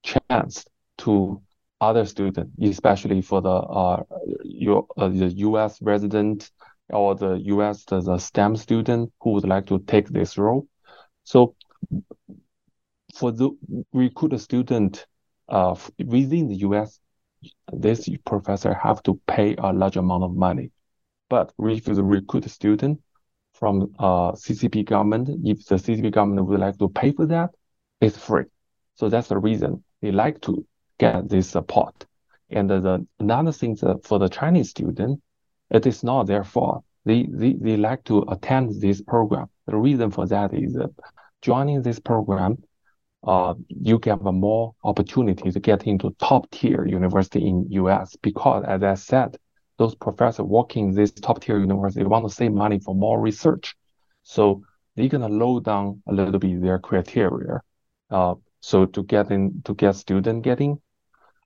chance 0.02 0.64
to 0.98 1.40
other 1.80 2.04
students, 2.04 2.52
especially 2.62 3.22
for 3.22 3.40
the 3.40 3.50
uh, 3.50 4.02
your 4.44 4.86
uh, 4.96 5.08
the 5.08 5.28
U.S. 5.48 5.80
resident 5.80 6.50
or 6.90 7.14
the 7.14 7.34
U.S. 7.44 7.84
The, 7.84 8.00
the 8.00 8.18
STEM 8.18 8.56
student 8.56 9.12
who 9.20 9.32
would 9.32 9.48
like 9.48 9.66
to 9.66 9.78
take 9.80 10.08
this 10.08 10.36
role. 10.36 10.66
So 11.24 11.54
for 13.14 13.32
the 13.32 13.50
recruit 13.92 14.32
a 14.32 14.38
student 14.38 15.06
uh, 15.48 15.74
within 16.04 16.48
the 16.48 16.56
U.S., 16.56 17.00
this 17.72 18.08
professor 18.26 18.74
have 18.74 19.02
to 19.04 19.18
pay 19.26 19.54
a 19.56 19.72
large 19.72 19.96
amount 19.96 20.24
of 20.24 20.34
money. 20.34 20.70
But 21.30 21.52
if 21.60 21.88
you 21.88 21.94
recruit 21.94 22.44
a 22.44 22.48
student 22.50 23.00
from 23.54 23.94
uh, 23.98 24.32
CCP 24.32 24.84
government, 24.84 25.30
if 25.44 25.64
the 25.64 25.76
CCP 25.76 26.12
government 26.12 26.46
would 26.46 26.60
like 26.60 26.76
to 26.78 26.88
pay 26.88 27.12
for 27.12 27.24
that, 27.26 27.50
it's 28.00 28.18
free. 28.18 28.44
So 28.96 29.08
that's 29.08 29.28
the 29.28 29.38
reason 29.38 29.82
they 30.02 30.10
like 30.10 30.40
to 30.42 30.66
get 30.98 31.28
this 31.28 31.48
support. 31.48 32.04
And 32.50 32.68
the 32.68 33.06
another 33.20 33.52
thing 33.52 33.76
that 33.76 34.04
for 34.04 34.18
the 34.18 34.28
Chinese 34.28 34.70
student, 34.70 35.22
it 35.70 35.86
is 35.86 36.02
not 36.02 36.26
their 36.26 36.42
fault. 36.42 36.84
They, 37.04 37.28
they, 37.30 37.52
they 37.54 37.76
like 37.76 38.04
to 38.04 38.24
attend 38.28 38.80
this 38.80 39.00
program. 39.00 39.46
The 39.66 39.76
reason 39.76 40.10
for 40.10 40.26
that 40.26 40.52
is 40.52 40.74
that 40.74 40.90
joining 41.42 41.82
this 41.82 42.00
program, 42.00 42.58
uh, 43.22 43.54
you 43.68 44.00
get 44.00 44.20
more 44.20 44.74
opportunity 44.82 45.50
to 45.52 45.60
get 45.60 45.86
into 45.86 46.10
top 46.18 46.50
tier 46.50 46.86
university 46.86 47.46
in 47.46 47.66
US 47.70 48.16
because 48.16 48.64
as 48.66 48.82
I 48.82 48.94
said, 48.94 49.36
those 49.80 49.94
professors 49.94 50.44
working 50.44 50.90
in 50.90 50.94
this 50.94 51.10
top 51.10 51.40
tier 51.40 51.58
university 51.58 52.04
want 52.04 52.28
to 52.28 52.34
save 52.34 52.52
money 52.52 52.78
for 52.78 52.94
more 52.94 53.18
research. 53.18 53.74
So 54.22 54.62
they're 54.94 55.08
gonna 55.08 55.30
low 55.30 55.58
down 55.58 56.02
a 56.06 56.12
little 56.12 56.38
bit 56.38 56.60
their 56.60 56.78
criteria. 56.78 57.62
Uh, 58.10 58.34
so 58.60 58.84
to 58.84 59.02
get 59.02 59.30
in 59.30 59.62
to 59.64 59.74
get 59.74 59.96
student 59.96 60.44
getting, 60.44 60.78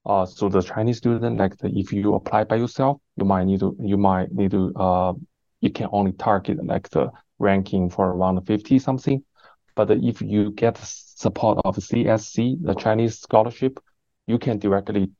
uh, 0.04 0.26
so 0.26 0.48
the 0.48 0.62
Chinese 0.62 0.96
student 0.98 1.38
like 1.38 1.56
the, 1.58 1.68
if 1.68 1.92
you 1.92 2.14
apply 2.16 2.42
by 2.42 2.56
yourself, 2.56 3.00
you 3.16 3.24
might 3.24 3.44
need 3.44 3.60
to 3.60 3.76
you 3.78 3.96
might 3.96 4.32
need 4.32 4.50
to 4.50 4.74
uh 4.74 5.12
you 5.60 5.70
can 5.70 5.88
only 5.92 6.12
target 6.12 6.58
like 6.66 6.90
the 6.90 7.12
ranking 7.38 7.88
for 7.88 8.08
around 8.08 8.44
50 8.44 8.80
something. 8.80 9.22
But 9.76 9.92
if 9.92 10.20
you 10.20 10.50
get 10.50 10.76
support 10.78 11.60
of 11.64 11.76
CSC, 11.76 12.56
the 12.62 12.74
Chinese 12.74 13.20
scholarship, 13.20 13.78
you 14.26 14.38
can 14.38 14.58
directly 14.58 15.12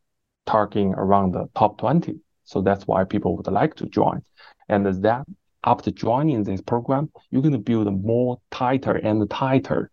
target 0.46 0.88
around 0.96 1.33
the 1.35 1.46
top 1.55 1.79
20. 1.79 2.23
So 2.44 2.61
that's 2.62 2.87
why 2.87 3.04
people 3.04 3.37
would 3.37 3.46
like 3.46 3.74
to 3.76 3.87
join. 3.87 4.22
And 4.68 4.87
that 4.87 5.24
after 5.64 5.90
joining 5.90 6.44
this 6.44 6.61
program, 6.61 7.11
you're 7.30 7.42
going 7.42 7.52
to 7.52 7.59
build 7.59 7.87
a 7.87 7.90
more 7.90 8.38
tighter 8.50 8.96
and 8.96 9.28
tighter 9.30 9.90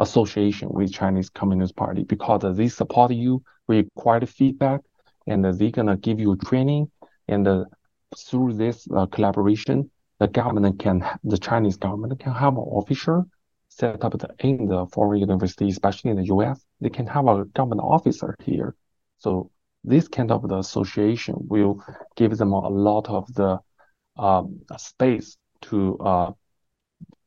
association 0.00 0.68
with 0.70 0.92
Chinese 0.92 1.30
Communist 1.30 1.76
Party 1.76 2.04
because 2.04 2.56
they 2.56 2.68
support 2.68 3.12
you, 3.12 3.42
require 3.66 4.24
feedback, 4.26 4.80
and 5.26 5.44
they're 5.44 5.70
going 5.70 5.86
to 5.86 5.96
give 5.96 6.20
you 6.20 6.36
training. 6.36 6.90
And 7.26 7.66
through 8.16 8.54
this 8.54 8.86
uh, 8.94 9.06
collaboration, 9.06 9.90
the 10.18 10.28
government 10.28 10.78
can, 10.78 11.04
the 11.24 11.38
Chinese 11.38 11.76
government 11.76 12.18
can 12.20 12.32
have 12.32 12.56
an 12.56 12.64
official 12.72 13.24
set 13.68 14.02
up 14.02 14.14
in 14.40 14.66
the 14.66 14.86
foreign 14.86 15.20
university, 15.20 15.68
especially 15.68 16.10
in 16.10 16.16
the 16.16 16.24
US. 16.34 16.64
They 16.80 16.90
can 16.90 17.06
have 17.06 17.26
a 17.28 17.44
government 17.44 17.82
officer 17.82 18.34
here. 18.42 18.74
So 19.18 19.50
this 19.84 20.08
kind 20.08 20.30
of 20.30 20.48
the 20.48 20.58
association 20.58 21.34
will 21.38 21.82
give 22.16 22.36
them 22.36 22.52
a 22.52 22.68
lot 22.68 23.08
of 23.08 23.32
the 23.34 23.58
um, 24.16 24.60
space 24.76 25.36
to 25.62 25.98
uh, 25.98 26.32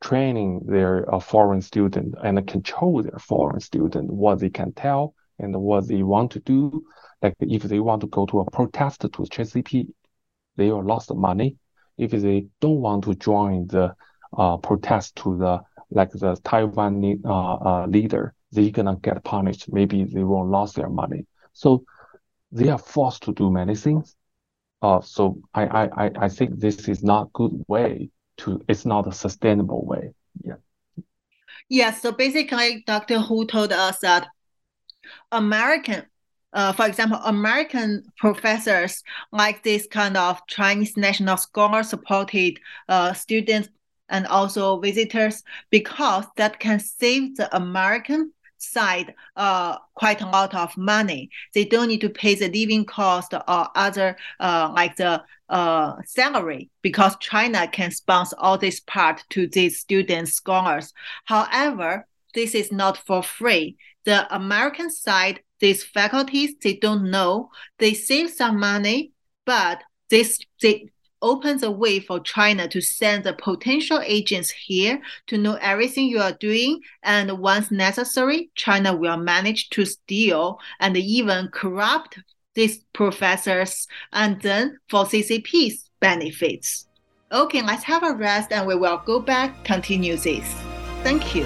training 0.01 0.61
their 0.65 1.13
uh, 1.13 1.19
foreign 1.19 1.61
student 1.61 2.15
and 2.23 2.45
control 2.47 3.01
their 3.01 3.19
foreign 3.19 3.59
student 3.59 4.11
what 4.11 4.39
they 4.39 4.49
can 4.49 4.73
tell 4.73 5.13
and 5.39 5.55
what 5.55 5.87
they 5.87 6.03
want 6.03 6.31
to 6.31 6.39
do. 6.41 6.83
Like 7.21 7.35
if 7.39 7.63
they 7.63 7.79
want 7.79 8.01
to 8.01 8.07
go 8.07 8.25
to 8.25 8.39
a 8.39 8.51
protest 8.51 9.01
to 9.01 9.09
CCP, 9.09 9.87
they 10.57 10.71
will 10.71 10.83
lost 10.83 11.13
money. 11.13 11.57
If 11.97 12.11
they 12.11 12.47
don't 12.59 12.81
want 12.81 13.03
to 13.05 13.15
join 13.15 13.67
the 13.67 13.95
uh, 14.35 14.57
protest 14.57 15.15
to 15.17 15.37
the 15.37 15.61
like 15.93 16.11
the 16.11 16.37
Taiwan 16.43 17.21
uh, 17.25 17.53
uh, 17.55 17.85
leader, 17.87 18.33
they're 18.51 18.71
gonna 18.71 18.97
get 19.01 19.23
punished. 19.23 19.71
Maybe 19.71 20.03
they 20.05 20.23
won't 20.23 20.49
lose 20.49 20.73
their 20.73 20.89
money. 20.89 21.25
So 21.53 21.83
they 22.51 22.69
are 22.69 22.77
forced 22.77 23.23
to 23.23 23.33
do 23.33 23.49
many 23.49 23.75
things. 23.75 24.15
Uh, 24.81 25.01
so 25.01 25.39
I, 25.53 25.65
I, 25.65 26.11
I 26.19 26.29
think 26.29 26.59
this 26.59 26.87
is 26.87 27.03
not 27.03 27.31
good 27.33 27.63
way 27.67 28.09
to, 28.37 28.61
it's 28.67 28.85
not 28.85 29.07
a 29.07 29.11
sustainable 29.11 29.85
way. 29.85 30.13
Yeah. 30.43 30.55
Yeah. 31.69 31.91
So 31.91 32.11
basically, 32.11 32.83
Dr. 32.85 33.19
Hu 33.19 33.45
told 33.45 33.71
us 33.71 33.99
that 33.99 34.27
American, 35.31 36.05
uh, 36.51 36.73
for 36.73 36.87
example, 36.87 37.19
American 37.23 38.03
professors 38.17 39.03
like 39.31 39.63
this 39.63 39.87
kind 39.87 40.17
of 40.17 40.45
Chinese 40.47 40.97
national 40.97 41.37
scholar 41.37 41.83
supported 41.83 42.59
uh, 42.89 43.13
students 43.13 43.69
and 44.09 44.27
also 44.27 44.79
visitors 44.79 45.43
because 45.69 46.25
that 46.35 46.59
can 46.59 46.79
save 46.79 47.37
the 47.37 47.55
American 47.55 48.33
side 48.61 49.13
uh, 49.35 49.77
quite 49.95 50.21
a 50.21 50.29
lot 50.29 50.53
of 50.53 50.75
money. 50.77 51.29
They 51.53 51.65
don't 51.65 51.87
need 51.87 52.01
to 52.01 52.09
pay 52.09 52.35
the 52.35 52.49
living 52.49 52.85
cost 52.85 53.33
or 53.33 53.43
other 53.47 54.17
uh, 54.39 54.71
like 54.73 54.95
the 54.95 55.23
uh, 55.49 55.95
salary 56.05 56.69
because 56.81 57.17
China 57.19 57.67
can 57.67 57.91
sponsor 57.91 58.35
all 58.39 58.57
this 58.57 58.79
part 58.79 59.23
to 59.31 59.47
these 59.47 59.79
students, 59.79 60.33
scholars. 60.33 60.93
However, 61.25 62.07
this 62.33 62.55
is 62.55 62.71
not 62.71 62.97
for 62.97 63.21
free. 63.21 63.77
The 64.05 64.33
American 64.33 64.89
side, 64.89 65.41
these 65.59 65.83
faculties, 65.83 66.55
they 66.63 66.75
don't 66.75 67.11
know. 67.11 67.49
They 67.77 67.93
save 67.93 68.31
some 68.31 68.59
money, 68.59 69.11
but 69.45 69.83
this 70.09 70.39
they 70.61 70.89
opens 71.21 71.63
a 71.63 71.71
way 71.71 71.99
for 71.99 72.19
China 72.19 72.67
to 72.67 72.81
send 72.81 73.23
the 73.23 73.33
potential 73.33 74.01
agents 74.03 74.49
here 74.49 75.01
to 75.27 75.37
know 75.37 75.57
everything 75.61 76.07
you 76.07 76.19
are 76.19 76.33
doing. 76.33 76.81
And 77.03 77.39
once 77.39 77.71
necessary, 77.71 78.51
China 78.55 78.95
will 78.95 79.17
manage 79.17 79.69
to 79.71 79.85
steal 79.85 80.59
and 80.79 80.97
even 80.97 81.49
corrupt 81.49 82.19
these 82.53 82.83
professors 82.93 83.87
and 84.11 84.41
then 84.41 84.77
for 84.89 85.05
CCP's 85.05 85.89
benefits. 85.99 86.87
Okay, 87.31 87.61
let's 87.61 87.83
have 87.83 88.03
a 88.03 88.13
rest 88.13 88.51
and 88.51 88.67
we 88.67 88.75
will 88.75 89.01
go 89.05 89.19
back, 89.19 89.63
continue 89.63 90.17
this. 90.17 90.53
Thank 91.03 91.33
you. 91.33 91.45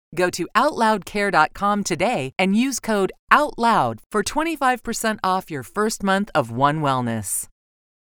Go 0.13 0.29
to 0.31 0.47
OutLoudCare.com 0.55 1.83
today 1.83 2.33
and 2.37 2.53
use 2.55 2.81
code 2.81 3.13
OUTLOUD 3.31 3.99
for 4.11 4.23
25% 4.23 5.19
off 5.23 5.49
your 5.49 5.63
first 5.63 6.03
month 6.03 6.29
of 6.35 6.51
One 6.51 6.81
Wellness. 6.81 7.47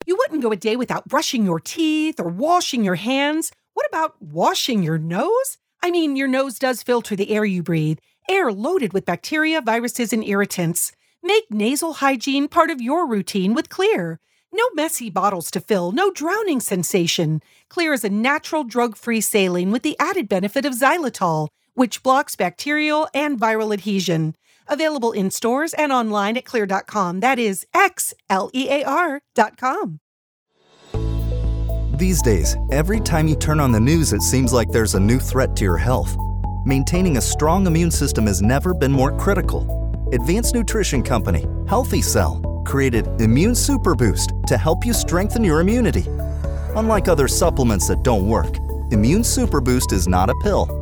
You 0.07 0.17
wouldn't 0.17 0.43
go 0.43 0.53
a 0.53 0.57
day 0.57 0.75
without 0.75 1.07
brushing 1.07 1.45
your 1.45 1.61
teeth 1.61 2.19
or 2.19 2.29
washing 2.29 2.83
your 2.83 2.95
hands. 2.95 3.53
What 3.75 3.87
about 3.89 4.21
washing 4.21 4.83
your 4.83 4.99
nose? 4.99 5.59
I 5.83 5.91
mean, 5.91 6.17
your 6.17 6.29
nose 6.29 6.59
does 6.59 6.83
filter 6.83 7.15
the 7.15 7.31
air 7.31 7.45
you 7.45 7.63
breathe, 7.63 7.99
air 8.29 8.51
loaded 8.53 8.95
with 8.95 9.05
bacteria, 9.05 9.61
viruses, 9.61 10.15
and 10.15 10.25
irritants. 10.25 10.93
Make 11.23 11.45
nasal 11.51 11.95
hygiene 11.95 12.49
part 12.49 12.71
of 12.71 12.81
your 12.81 13.07
routine 13.07 13.53
with 13.53 13.69
Xlear. 13.69 14.17
No 14.51 14.69
messy 14.75 15.11
bottles 15.11 15.51
to 15.51 15.61
fill, 15.61 15.93
no 15.93 16.11
drowning 16.11 16.61
sensation. 16.61 17.43
Xlear 17.71 17.95
is 17.95 18.05
a 18.05 18.11
natural 18.11 18.65
drug 18.65 18.97
free 18.97 19.21
saline 19.21 19.71
with 19.71 19.83
the 19.83 19.97
added 19.99 20.29
benefit 20.29 20.65
of 20.65 20.75
xylitol, 20.75 21.49
which 21.75 22.03
blocks 22.03 22.37
bacterial 22.37 23.09
and 23.15 23.39
viral 23.39 23.73
adhesion. 23.73 24.35
Available 24.69 25.13
in 25.13 25.31
stores 25.31 25.75
and 25.75 25.93
online 25.93 26.37
at 26.37 26.45
xlear.com. 26.45 27.21
That 27.21 27.39
is 27.39 27.67
X 27.75 28.15
L 28.31 28.51
E 28.55 28.69
A 28.71 28.85
R.com. 28.85 30.01
These 31.95 32.23
days, 32.23 32.57
every 32.73 33.01
time 33.01 33.29
you 33.29 33.37
turn 33.37 33.61
on 33.61 33.71
the 33.71 33.79
news, 33.79 34.13
it 34.13 34.23
seems 34.23 34.53
like 34.53 34.71
there's 34.71 34.95
a 34.95 35.01
new 35.01 35.19
threat 35.21 35.55
to 35.57 35.65
your 35.65 35.77
health. 35.77 36.17
Maintaining 36.65 37.17
a 37.17 37.21
strong 37.21 37.67
immune 37.67 37.91
system 37.91 38.27
has 38.27 38.43
never 38.43 38.75
been 38.75 38.91
more 38.91 39.17
critical. 39.19 40.09
Advanced 40.13 40.55
Nutrition 40.55 41.03
Company, 41.03 41.47
Healthy 41.69 42.03
Cell, 42.03 42.41
created 42.67 43.07
Immune 43.21 43.55
Super 43.55 43.95
Boost 43.95 44.33
to 44.47 44.57
help 44.57 44.85
you 44.85 44.93
strengthen 44.93 45.45
your 45.45 45.61
immunity. 45.61 46.05
Unlike 46.75 47.09
other 47.09 47.29
supplements 47.29 47.89
that 47.89 48.03
don't 48.03 48.27
work, 48.27 48.57
Immune 48.91 49.25
Super 49.25 49.61
Boost 49.61 49.93
is 49.93 50.09
not 50.09 50.31
a 50.31 50.35
pill. 50.43 50.82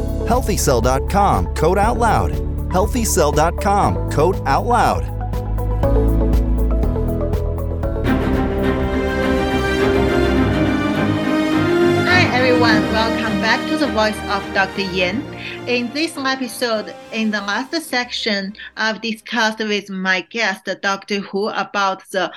Healthycell.com 0.31 1.53
code 1.55 1.77
OUTLOUD. 1.77 2.31
Healthycell.com 2.71 4.11
code 4.11 4.37
OUTLOUD. 4.47 5.03
Hi 12.07 12.23
everyone, 12.33 12.81
welcome 12.93 13.41
back 13.41 13.59
to 13.67 13.75
the 13.75 13.87
voice 13.87 14.17
of 14.29 14.41
Dr. 14.53 14.83
Yan. 14.83 15.21
In 15.67 15.91
this 15.91 16.15
episode, 16.15 16.95
in 17.11 17.29
the 17.31 17.41
last 17.41 17.73
section, 17.81 18.55
I've 18.77 19.01
discussed 19.01 19.59
with 19.59 19.89
my 19.89 20.21
guest, 20.21 20.69
Dr. 20.81 21.19
Hu, 21.19 21.49
about 21.49 22.09
the 22.11 22.31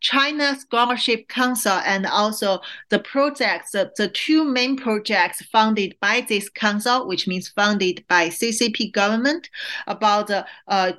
China 0.00 0.56
Scholarship 0.58 1.28
Council 1.28 1.72
and 1.84 2.06
also 2.06 2.60
the 2.88 2.98
projects, 2.98 3.72
the, 3.72 3.90
the 3.96 4.08
two 4.08 4.44
main 4.44 4.76
projects 4.76 5.42
funded 5.46 5.96
by 6.00 6.24
this 6.28 6.48
council, 6.48 7.06
which 7.06 7.26
means 7.26 7.48
funded 7.48 8.04
by 8.08 8.28
CCP 8.28 8.92
government, 8.92 9.50
about 9.86 10.28
the 10.28 10.46
uh, 10.66 10.92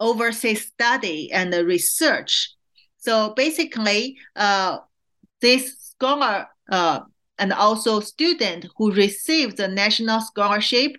overseas 0.00 0.66
study 0.66 1.30
and 1.32 1.52
the 1.52 1.64
research. 1.64 2.54
So 2.98 3.34
basically, 3.34 4.18
uh, 4.36 4.78
this 5.40 5.76
scholar 5.78 6.46
uh, 6.70 7.00
and 7.38 7.52
also 7.52 8.00
student 8.00 8.66
who 8.76 8.92
receive 8.92 9.56
the 9.56 9.68
national 9.68 10.20
scholarship 10.20 10.96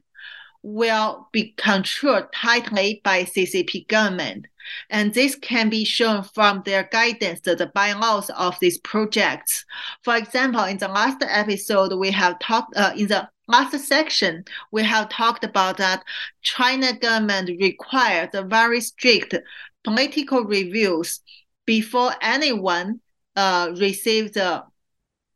will 0.62 1.28
be 1.32 1.54
controlled 1.58 2.32
tightly 2.34 3.02
by 3.04 3.24
CCP 3.24 3.88
government. 3.88 4.48
And 4.90 5.14
this 5.14 5.36
can 5.36 5.70
be 5.70 5.86
shown 5.86 6.24
from 6.24 6.64
their 6.66 6.84
guidance, 6.92 7.42
the, 7.42 7.56
the 7.56 7.68
bylaws 7.68 8.30
of 8.32 8.58
these 8.60 8.78
projects. 8.80 9.66
For 10.04 10.16
example, 10.16 10.64
in 10.64 10.78
the 10.78 10.88
last 10.88 11.24
episode, 11.28 11.94
we 11.94 12.12
have 12.12 12.40
talked, 12.40 12.76
uh, 12.76 12.94
in 12.96 13.08
the 13.08 13.30
last 13.48 13.78
section, 13.80 14.46
we 14.72 14.84
have 14.84 15.10
talked 15.10 15.44
about 15.44 15.78
that 15.78 16.04
China 16.42 16.94
government 16.94 17.50
requires 17.60 18.30
a 18.34 18.44
very 18.44 18.82
strict 18.82 19.36
political 19.84 20.44
reviews 20.46 21.20
before 21.66 22.12
anyone 22.22 23.00
uh, 23.36 23.72
receives 23.78 24.32
the 24.32 24.64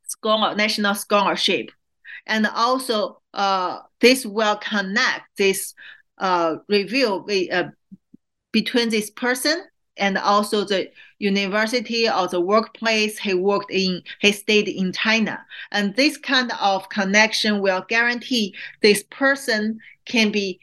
scholar, 0.08 0.56
national 0.56 0.96
scholarship. 0.96 1.70
And 2.26 2.48
also, 2.48 3.22
uh, 3.34 3.80
this 4.02 4.26
will 4.26 4.58
connect 4.58 5.26
this 5.38 5.74
uh, 6.18 6.56
review 6.68 7.24
with, 7.26 7.52
uh, 7.52 7.70
between 8.52 8.90
this 8.90 9.10
person 9.10 9.64
and 9.98 10.18
also 10.18 10.64
the 10.64 10.90
university 11.20 12.10
or 12.10 12.28
the 12.28 12.40
workplace 12.42 13.18
he 13.18 13.34
worked 13.34 13.72
in, 13.72 14.02
he 14.20 14.32
stayed 14.32 14.68
in 14.68 14.94
China. 14.94 15.44
And 15.72 15.96
this 15.96 16.18
kind 16.18 16.52
of 16.62 16.90
connection 16.90 17.62
will 17.62 17.84
guarantee 17.88 18.56
this 18.82 19.04
person 19.10 19.80
can 20.06 20.32
be 20.32 20.60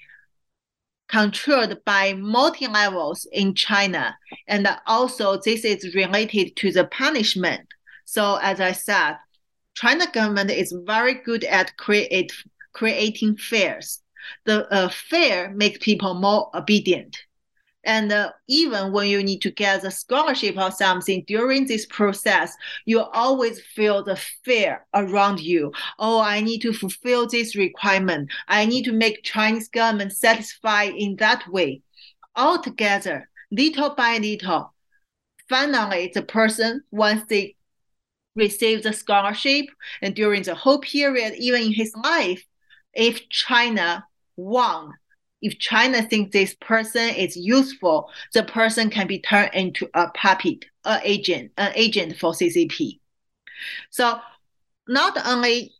controlled 1.09 1.85
by 1.85 2.15
multi 2.15 2.67
levels 2.67 3.27
in 3.33 3.55
China. 3.55 4.17
And 4.49 4.69
also, 4.87 5.39
this 5.41 5.65
is 5.65 5.95
related 5.95 6.57
to 6.57 6.73
the 6.73 6.85
punishment. 6.85 7.69
So, 8.05 8.37
as 8.43 8.61
I 8.61 8.73
said, 8.73 9.17
China 9.75 10.07
government 10.13 10.51
is 10.51 10.75
very 10.87 11.15
good 11.15 11.45
at 11.45 11.77
create 11.77 12.33
creating 12.73 13.37
fairs. 13.37 14.03
The 14.45 14.73
uh, 14.73 14.89
fair 14.89 15.51
makes 15.51 15.79
people 15.79 16.15
more 16.15 16.51
obedient. 16.55 17.17
And 17.85 18.13
uh, 18.13 18.33
even 18.49 18.93
when 18.93 19.09
you 19.09 19.23
need 19.23 19.41
to 19.43 19.51
get 19.51 19.85
a 19.85 19.91
scholarship 19.91 20.57
or 20.57 20.71
something 20.71 21.25
during 21.27 21.67
this 21.67 21.87
process, 21.87 22.57
you 22.85 23.01
always 23.01 23.61
feel 23.61 24.03
the 24.03 24.17
fear 24.45 24.87
around 24.95 25.41
you. 25.41 25.73
Oh, 25.99 26.21
I 26.21 26.41
need 26.41 26.61
to 26.63 26.73
fulfill 26.73 27.27
this 27.27 27.55
requirement. 27.57 28.31
I 28.49 28.67
need 28.67 28.85
to 28.85 28.93
make 28.93 29.23
Chinese 29.23 29.69
government 29.69 30.13
satisfied 30.13 30.95
in 30.97 31.17
that 31.17 31.47
way. 31.49 31.83
Altogether, 32.37 33.29
little 33.51 33.95
by 33.95 34.19
little, 34.19 34.75
finally, 35.49 36.11
the 36.15 36.23
person, 36.23 36.83
once 36.91 37.23
they 37.29 37.57
receive 38.35 38.83
the 38.83 38.93
scholarship 38.93 39.67
and 40.03 40.15
during 40.15 40.43
the 40.43 40.55
whole 40.55 40.81
period, 40.81 41.35
even 41.39 41.63
in 41.63 41.73
his 41.73 41.95
life, 41.95 42.45
if 42.93 43.29
China 43.29 44.05
won, 44.37 44.93
if 45.45 45.59
China 45.59 46.01
thinks 46.01 46.33
this 46.33 46.55
person 46.55 47.11
is 47.11 47.37
useful, 47.37 48.09
the 48.33 48.43
person 48.45 48.89
can 48.89 49.07
be 49.07 49.19
turned 49.21 49.51
into 49.53 49.87
a 49.93 50.09
puppet, 50.09 50.65
an 50.87 51.03
agent, 51.05 51.53
an 51.59 51.71
agent 51.75 52.17
for 52.17 52.33
CCP. 52.33 52.99
So 53.91 54.19
not 54.89 55.19
only 55.27 55.75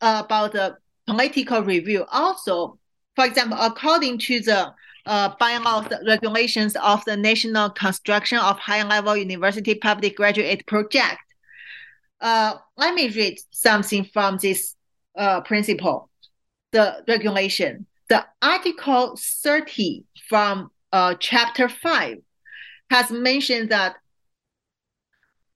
about 0.00 0.52
the 0.52 0.78
political 1.08 1.62
review, 1.62 2.04
also, 2.12 2.78
for 3.16 3.24
example, 3.24 3.58
according 3.60 4.18
to 4.18 4.38
the 4.38 4.72
uh, 5.04 5.34
bylaws, 5.40 5.88
regulations 6.06 6.76
of 6.76 7.04
the 7.04 7.16
National 7.16 7.70
Construction 7.70 8.38
of 8.38 8.56
High 8.60 8.84
Level 8.84 9.16
University 9.16 9.74
Public 9.74 10.16
Graduate 10.16 10.64
Project, 10.68 11.18
uh, 12.20 12.54
let 12.76 12.94
me 12.94 13.08
read 13.08 13.36
something 13.50 14.04
from 14.04 14.38
this 14.40 14.76
uh, 15.16 15.40
principle, 15.40 16.08
the 16.70 17.02
regulation. 17.08 17.87
The 18.08 18.24
Article 18.40 19.18
30 19.18 20.04
from 20.28 20.70
uh, 20.92 21.14
Chapter 21.20 21.68
5 21.68 22.18
has 22.90 23.10
mentioned 23.10 23.70
that 23.70 23.96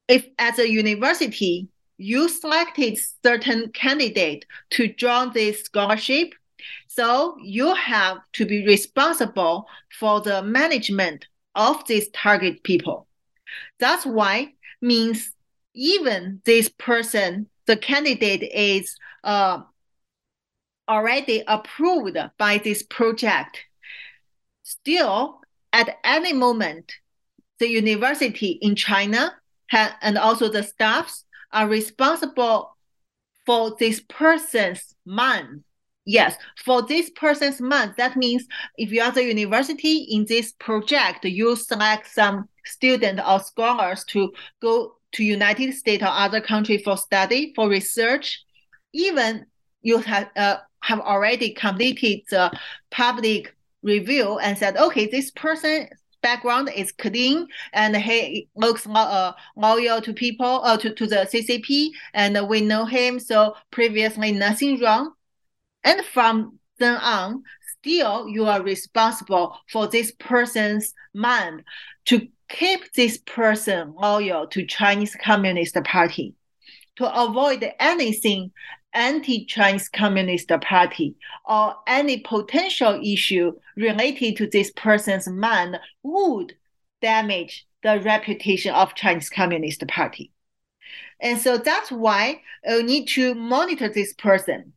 if 0.09 0.27
as 0.39 0.59
a 0.59 0.69
university 0.69 1.69
you 1.97 2.29
selected 2.29 2.99
certain 3.25 3.71
candidate 3.73 4.45
to 4.71 4.93
join 4.93 5.33
this 5.33 5.63
scholarship, 5.63 6.35
so 6.89 7.37
you 7.41 7.75
have 7.75 8.19
to 8.35 8.45
be 8.45 8.67
responsible 8.67 9.67
for 9.99 10.21
the 10.21 10.43
management 10.43 11.27
of 11.55 11.87
these 11.87 12.09
target 12.11 12.63
people. 12.65 13.07
That's 13.79 14.05
why 14.05 14.55
means 14.81 15.33
even 15.75 16.43
this 16.45 16.69
person, 16.69 17.49
the 17.67 17.77
candidate 17.77 18.43
is 18.43 18.97
uh, 19.25 19.63
already 20.93 21.43
approved 21.49 22.19
by 22.39 22.59
this 22.59 22.83
project, 22.83 23.59
still 24.63 25.41
at 25.73 25.99
any 26.05 26.33
moment, 26.33 26.93
the 27.59 27.69
university 27.69 28.59
in 28.61 28.77
China 28.77 29.35
and 29.73 30.19
also 30.19 30.51
the 30.51 30.63
staffs 30.63 31.25
are 31.51 31.67
responsible 31.67 32.77
for 33.47 33.75
this 33.79 34.01
person's 34.09 34.95
month. 35.07 35.63
Yes, 36.05 36.37
for 36.65 36.83
this 36.83 37.11
person's 37.11 37.61
month, 37.61 37.97
that 37.97 38.17
means 38.17 38.47
if 38.77 38.91
you 38.91 39.03
are 39.03 39.13
the 39.13 39.25
university 39.25 39.99
in 40.11 40.27
this 40.29 40.53
project, 40.53 41.25
you 41.25 41.57
select 41.57 42.09
some 42.13 42.49
student 42.65 43.21
or 43.27 43.41
scholars 43.41 44.05
to 44.09 44.33
go 44.61 44.97
to 45.13 45.25
United 45.25 45.73
States 45.75 46.03
or 46.03 46.09
other 46.09 46.41
country 46.41 46.79
for 46.79 46.97
study, 46.97 47.53
for 47.55 47.69
research. 47.69 48.45
Even 48.93 49.47
you 49.83 49.99
have 49.99 50.31
uh, 50.37 50.57
have 50.81 51.01
already 51.01 51.51
completed 51.51 52.23
the 52.31 52.51
public 52.91 53.55
review 53.83 54.39
and 54.39 54.57
said, 54.57 54.77
okay, 54.77 55.07
this 55.07 55.31
person 55.31 55.89
background 56.23 56.71
is 56.75 56.93
clean 56.93 57.47
and 57.73 57.97
he 57.97 58.49
looks 58.55 58.87
uh, 58.87 59.33
loyal 59.57 60.01
to 60.01 60.13
people 60.13 60.61
uh, 60.65 60.77
to, 60.77 60.95
to 60.95 61.07
the 61.07 61.29
CCP 61.33 61.91
and 62.15 62.49
we 62.49 62.61
know 62.61 62.85
him. 62.85 63.19
So 63.19 63.57
previously 63.71 64.33
nothing 64.33 64.81
wrong. 64.81 65.13
And 65.85 66.05
from 66.07 66.59
then 66.79 66.97
on 66.97 67.43
still 67.79 68.29
you 68.29 68.47
are 68.47 68.63
responsible 68.63 69.57
for 69.71 69.89
this 69.89 70.13
person's 70.19 70.95
mind 71.13 71.65
to 72.07 72.29
keep 72.49 72.93
this 72.93 73.19
person 73.19 73.95
loyal 74.01 74.47
to 74.49 74.65
Chinese 74.65 75.17
Communist 75.17 75.77
Party. 75.85 76.35
To 76.97 77.23
avoid 77.23 77.69
anything 77.81 78.53
anti-Chinese 78.95 79.89
Communist 79.89 80.49
Party 80.61 81.15
or 81.45 81.77
any 81.87 82.19
potential 82.19 83.01
issue 83.03 83.53
related 83.77 84.37
to 84.37 84.47
this 84.47 84.71
person's 84.77 85.29
mind 85.29 85.79
would 86.03 86.55
damage 87.01 87.67
the 87.83 88.01
reputation 88.01 88.75
of 88.75 88.95
Chinese 88.95 89.31
Communist 89.31 89.87
Party. 89.89 90.31
And 91.21 91.39
so 91.39 91.57
that's 91.57 91.91
why 91.91 92.41
you 92.67 92.83
need 92.83 93.09
to 93.09 93.35
monitor 93.35 93.89
this 93.89 94.13
person. 94.15 94.73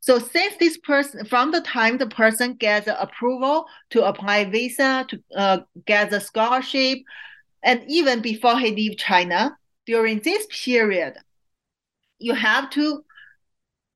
So 0.00 0.18
since 0.18 0.56
this 0.56 0.78
person, 0.78 1.26
from 1.26 1.52
the 1.52 1.60
time 1.60 1.98
the 1.98 2.06
person 2.06 2.54
gets 2.54 2.88
approval 2.88 3.66
to 3.90 4.04
apply 4.04 4.46
visa, 4.46 5.04
to 5.08 5.22
uh, 5.36 5.58
get 5.84 6.10
the 6.10 6.20
scholarship, 6.20 6.98
and 7.62 7.84
even 7.86 8.22
before 8.22 8.58
he 8.58 8.74
leave 8.74 8.96
China, 8.96 9.56
during 9.86 10.20
this 10.20 10.46
period, 10.64 11.14
you 12.18 12.34
have 12.34 12.70
to 12.70 13.04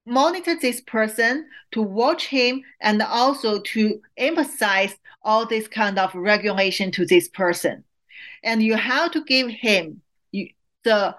monitor 0.07 0.57
this 0.61 0.81
person, 0.83 1.47
to 1.73 1.83
watch 1.83 2.27
him, 2.27 2.63
and 2.81 3.01
also 3.03 3.61
to 3.61 4.01
emphasize 4.17 4.95
all 5.23 5.47
this 5.47 5.67
kind 5.69 5.99
of 5.99 6.15
regulation 6.15 6.91
to 6.93 7.07
this 7.07 7.29
person. 7.29 7.85
And 8.43 8.63
you 8.63 8.75
have 8.75 9.13
to 9.13 9.25
give 9.25 9.49
him 9.49 10.03
the 10.85 11.17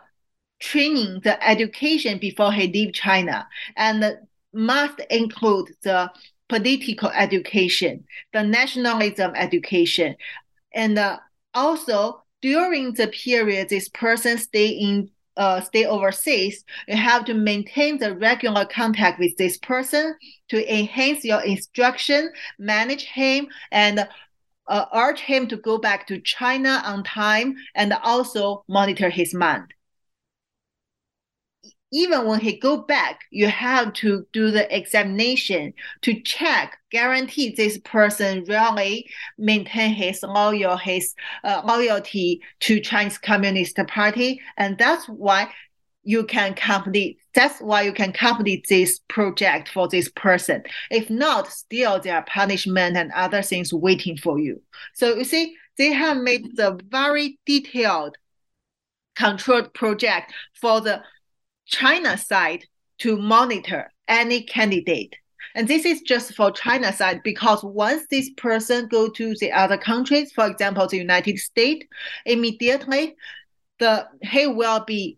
training, 0.59 1.21
the 1.23 1.47
education 1.47 2.19
before 2.19 2.51
he 2.51 2.67
leave 2.67 2.93
China, 2.93 3.47
and 3.75 4.17
must 4.53 4.99
include 5.09 5.71
the 5.81 6.11
political 6.47 7.09
education, 7.09 8.05
the 8.33 8.43
nationalism 8.43 9.33
education, 9.35 10.15
and 10.73 10.97
uh, 10.99 11.17
also 11.53 12.21
during 12.41 12.93
the 12.93 13.07
period 13.07 13.69
this 13.69 13.89
person 13.89 14.37
stay 14.37 14.67
in 14.67 15.09
uh, 15.37 15.61
stay 15.61 15.85
overseas, 15.85 16.63
you 16.87 16.95
have 16.95 17.25
to 17.25 17.33
maintain 17.33 17.97
the 17.97 18.15
regular 18.15 18.65
contact 18.65 19.19
with 19.19 19.35
this 19.37 19.57
person 19.57 20.15
to 20.49 20.73
enhance 20.73 21.23
your 21.23 21.41
instruction, 21.41 22.31
manage 22.59 23.03
him, 23.03 23.47
and 23.71 24.07
uh, 24.67 24.85
urge 24.93 25.19
him 25.19 25.47
to 25.47 25.57
go 25.57 25.77
back 25.77 26.07
to 26.07 26.19
China 26.21 26.81
on 26.85 27.03
time, 27.03 27.55
and 27.75 27.93
also 28.03 28.63
monitor 28.67 29.09
his 29.09 29.33
mind 29.33 29.73
even 31.91 32.25
when 32.25 32.39
he 32.39 32.57
go 32.57 32.77
back, 32.77 33.21
you 33.31 33.47
have 33.47 33.93
to 33.93 34.25
do 34.33 34.51
the 34.51 34.75
examination 34.75 35.73
to 36.01 36.19
check, 36.21 36.77
guarantee 36.91 37.53
this 37.55 37.77
person 37.79 38.43
really 38.45 39.07
maintain 39.37 39.93
his 39.93 40.21
loyal 40.23 40.77
his 40.77 41.13
uh, 41.43 41.61
loyalty 41.65 42.41
to 42.61 42.79
Chinese 42.79 43.17
Communist 43.17 43.77
Party, 43.87 44.41
and 44.57 44.77
that's 44.77 45.05
why 45.07 45.49
you 46.03 46.23
can 46.23 46.53
complete. 46.53 47.17
That's 47.33 47.59
why 47.59 47.81
you 47.81 47.93
can 47.93 48.13
complete 48.13 48.65
this 48.69 48.99
project 49.07 49.69
for 49.69 49.87
this 49.87 50.09
person. 50.09 50.63
If 50.91 51.09
not, 51.09 51.51
still 51.51 51.99
there 51.99 52.15
are 52.15 52.25
punishment 52.25 52.95
and 52.95 53.11
other 53.11 53.41
things 53.41 53.73
waiting 53.73 54.17
for 54.17 54.39
you. 54.39 54.61
So 54.93 55.15
you 55.15 55.23
see, 55.23 55.55
they 55.77 55.91
have 55.91 56.17
made 56.17 56.55
the 56.55 56.79
very 56.89 57.39
detailed 57.45 58.17
controlled 59.15 59.73
project 59.73 60.33
for 60.53 60.81
the 60.81 61.01
China 61.65 62.17
side 62.17 62.65
to 62.99 63.17
monitor 63.17 63.91
any 64.07 64.43
candidate. 64.43 65.15
And 65.53 65.67
this 65.67 65.85
is 65.85 66.01
just 66.01 66.35
for 66.35 66.51
China 66.51 66.91
side 66.91 67.21
because 67.23 67.63
once 67.63 68.03
this 68.09 68.29
person 68.31 68.87
go 68.87 69.09
to 69.09 69.35
the 69.39 69.51
other 69.51 69.77
countries, 69.77 70.31
for 70.33 70.47
example, 70.47 70.87
the 70.87 70.97
United 70.97 71.39
States, 71.39 71.85
immediately 72.25 73.15
the 73.79 74.07
he 74.21 74.47
will 74.47 74.83
be 74.85 75.17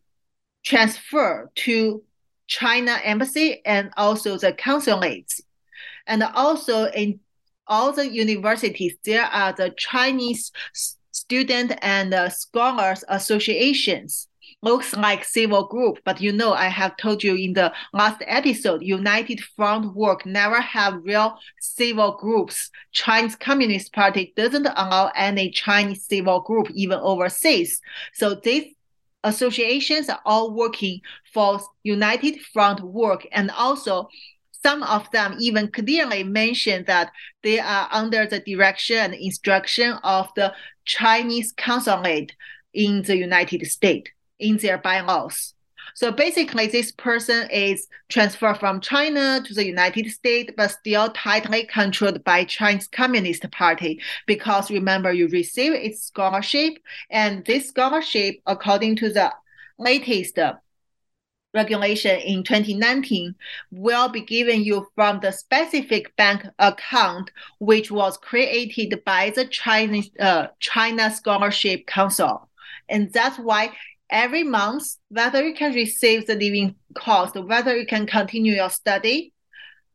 transferred 0.64 1.50
to 1.56 2.04
China 2.48 3.00
embassy 3.04 3.62
and 3.66 3.92
also 3.98 4.38
the 4.38 4.54
consulates. 4.54 5.42
And 6.06 6.24
also 6.24 6.86
in 6.86 7.20
all 7.68 7.92
the 7.92 8.08
universities, 8.08 8.96
there 9.04 9.26
are 9.26 9.54
the 9.54 9.72
Chinese 9.72 10.52
student 11.12 11.74
and 11.82 12.14
uh, 12.14 12.30
scholars 12.30 13.04
associations 13.10 14.27
looks 14.62 14.96
like 14.96 15.24
civil 15.24 15.66
group, 15.66 16.00
but 16.04 16.20
you 16.20 16.32
know, 16.32 16.54
I 16.54 16.68
have 16.68 16.98
told 16.98 17.24
you 17.24 17.36
in 17.36 17.54
the 17.54 17.72
last 17.94 18.24
episode, 18.26 18.82
United 18.82 19.42
Front 19.42 19.96
Work 19.96 20.26
never 20.26 20.60
have 20.60 21.04
real 21.04 21.38
civil 21.60 22.18
groups. 22.18 22.72
Chinese 22.92 23.36
Communist 23.36 23.94
Party 23.94 24.34
doesn't 24.36 24.66
allow 24.66 25.12
any 25.16 25.52
Chinese 25.52 26.06
civil 26.06 26.42
group 26.42 26.72
even 26.72 26.98
overseas. 27.00 27.82
So 28.14 28.36
these 28.36 28.74
associations 29.24 30.10
are 30.10 30.22
all 30.26 30.54
working 30.54 31.02
for 31.34 31.60
United 31.84 32.42
Front 32.42 32.82
Work 32.82 33.28
and 33.32 33.52
also 33.52 34.10
some 34.64 34.82
of 34.84 35.10
them 35.12 35.36
even 35.40 35.70
clearly 35.72 36.24
mention 36.24 36.84
that 36.86 37.12
they 37.44 37.60
are 37.60 37.88
under 37.92 38.26
the 38.26 38.40
direction 38.40 38.98
and 38.98 39.14
instruction 39.14 39.94
of 40.04 40.30
the 40.36 40.52
Chinese 40.86 41.52
consulate 41.52 42.36
in 42.74 43.04
the 43.04 43.16
United 43.16 43.66
States 43.68 44.10
in 44.40 44.58
their 44.58 44.78
bylaws. 44.78 45.54
So 45.96 46.12
basically, 46.12 46.68
this 46.68 46.92
person 46.92 47.50
is 47.50 47.88
transferred 48.10 48.60
from 48.60 48.82
China 48.82 49.42
to 49.44 49.54
the 49.54 49.66
United 49.66 50.10
States, 50.12 50.54
but 50.56 50.72
still 50.72 51.10
tightly 51.12 51.66
controlled 51.66 52.24
by 52.24 52.44
Chinese 52.44 52.88
Communist 52.88 53.50
Party. 53.52 54.00
Because 54.26 54.70
remember, 54.70 55.12
you 55.12 55.28
receive 55.30 55.74
a 55.74 55.94
scholarship, 55.94 56.74
and 57.10 57.44
this 57.46 57.70
scholarship, 57.70 58.36
according 58.46 58.98
to 58.98 59.10
the 59.10 59.34
latest 59.80 60.38
regulation 61.54 62.20
in 62.20 62.44
2019 62.44 63.34
will 63.72 64.10
be 64.10 64.22
given 64.22 64.62
you 64.62 64.86
from 64.94 65.20
the 65.22 65.32
specific 65.32 66.16
bank 66.16 66.46
account 66.60 67.32
which 67.60 67.90
was 67.90 68.18
created 68.18 69.02
by 69.06 69.32
the 69.36 69.46
Chinese 69.46 70.12
uh, 70.20 70.48
China 70.60 71.10
Scholarship 71.10 71.88
Council 71.88 72.48
and 72.90 73.12
that's 73.14 73.40
why 73.40 73.72
every 74.10 74.44
month, 74.44 74.84
whether 75.10 75.46
you 75.46 75.54
can 75.54 75.74
receive 75.74 76.28
the 76.28 76.36
living 76.36 76.76
cost, 76.96 77.36
whether 77.36 77.76
you 77.78 77.86
can 77.86 78.06
continue 78.06 78.54
your 78.54 78.70
study, 78.70 79.34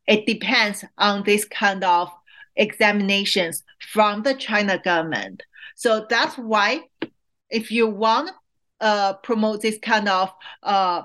it 0.06 0.26
depends 0.26 0.84
on 0.98 1.22
this 1.24 1.44
kind 1.44 1.84
of 1.84 2.10
examinations 2.56 3.62
from 3.92 4.22
the 4.22 4.34
China 4.34 4.78
government. 4.82 5.42
So 5.74 6.06
that's 6.08 6.36
why 6.36 6.80
if 7.50 7.70
you 7.70 7.86
want 7.88 8.30
uh 8.80 9.14
promote 9.14 9.62
this 9.62 9.78
kind 9.78 10.08
of 10.08 10.32
uh 10.62 11.02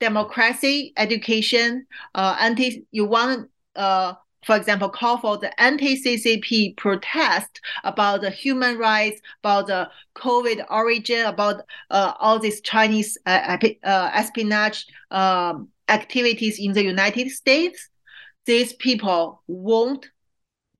democracy 0.00 0.92
education, 0.96 1.86
uh 2.14 2.36
anti 2.40 2.84
you 2.90 3.06
want 3.06 3.50
uh 3.76 4.14
for 4.44 4.56
example, 4.56 4.88
call 4.88 5.18
for 5.18 5.38
the 5.38 5.58
anti-CCP 5.60 6.76
protest 6.76 7.60
about 7.82 8.20
the 8.20 8.30
human 8.30 8.78
rights, 8.78 9.20
about 9.42 9.66
the 9.66 9.88
COVID 10.16 10.64
origin, 10.70 11.26
about 11.26 11.62
uh, 11.90 12.12
all 12.18 12.38
these 12.38 12.60
Chinese 12.60 13.16
uh, 13.26 13.56
uh, 13.82 14.10
espionage 14.14 14.86
um, 15.10 15.68
activities 15.88 16.58
in 16.58 16.72
the 16.72 16.82
United 16.82 17.30
States, 17.30 17.88
these 18.46 18.72
people 18.74 19.42
won't 19.46 20.10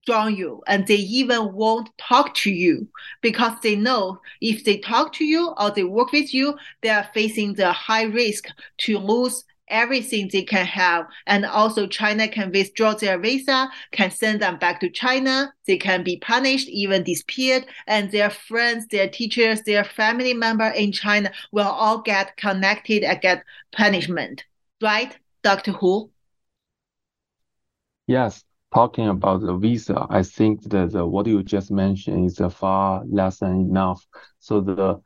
join 0.06 0.36
you 0.36 0.62
and 0.66 0.86
they 0.86 0.96
even 0.96 1.52
won't 1.54 1.88
talk 1.96 2.34
to 2.34 2.50
you 2.50 2.86
because 3.22 3.58
they 3.62 3.74
know 3.74 4.20
if 4.40 4.64
they 4.64 4.78
talk 4.78 5.12
to 5.14 5.24
you 5.24 5.54
or 5.58 5.70
they 5.70 5.84
work 5.84 6.12
with 6.12 6.34
you, 6.34 6.54
they 6.82 6.90
are 6.90 7.08
facing 7.14 7.54
the 7.54 7.72
high 7.72 8.04
risk 8.04 8.46
to 8.76 8.98
lose 8.98 9.44
everything 9.74 10.30
they 10.32 10.42
can 10.42 10.64
have. 10.64 11.06
And 11.26 11.44
also 11.44 11.86
China 11.86 12.28
can 12.28 12.52
withdraw 12.52 12.94
their 12.94 13.18
visa, 13.18 13.68
can 13.90 14.10
send 14.10 14.40
them 14.40 14.56
back 14.58 14.80
to 14.80 14.88
China. 14.88 15.52
They 15.66 15.76
can 15.76 16.04
be 16.04 16.16
punished, 16.18 16.68
even 16.68 17.02
disappeared. 17.02 17.66
And 17.86 18.10
their 18.12 18.30
friends, 18.30 18.86
their 18.86 19.08
teachers, 19.08 19.62
their 19.62 19.84
family 19.84 20.32
member 20.32 20.68
in 20.68 20.92
China 20.92 21.32
will 21.50 21.66
all 21.66 22.00
get 22.00 22.36
connected 22.36 23.02
and 23.02 23.20
get 23.20 23.44
punishment. 23.72 24.44
Right, 24.80 25.16
Dr. 25.42 25.72
Hu? 25.72 26.10
Yes, 28.06 28.44
talking 28.72 29.08
about 29.08 29.40
the 29.40 29.56
visa, 29.56 30.06
I 30.08 30.22
think 30.22 30.62
that 30.70 30.92
the, 30.92 31.06
what 31.06 31.26
you 31.26 31.42
just 31.42 31.70
mentioned 31.70 32.26
is 32.26 32.40
far 32.54 33.02
less 33.06 33.38
than 33.38 33.60
enough. 33.60 34.06
So 34.38 34.60
the 34.60 35.00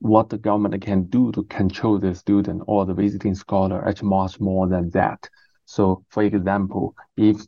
what 0.00 0.28
the 0.28 0.38
government 0.38 0.80
can 0.82 1.04
do 1.04 1.32
to 1.32 1.42
control 1.44 1.98
the 1.98 2.14
student 2.14 2.62
or 2.66 2.86
the 2.86 2.94
visiting 2.94 3.34
scholar 3.34 3.88
is 3.88 4.02
much 4.02 4.38
more 4.40 4.68
than 4.68 4.90
that. 4.90 5.28
So, 5.64 6.04
for 6.08 6.22
example, 6.22 6.94
if 7.16 7.44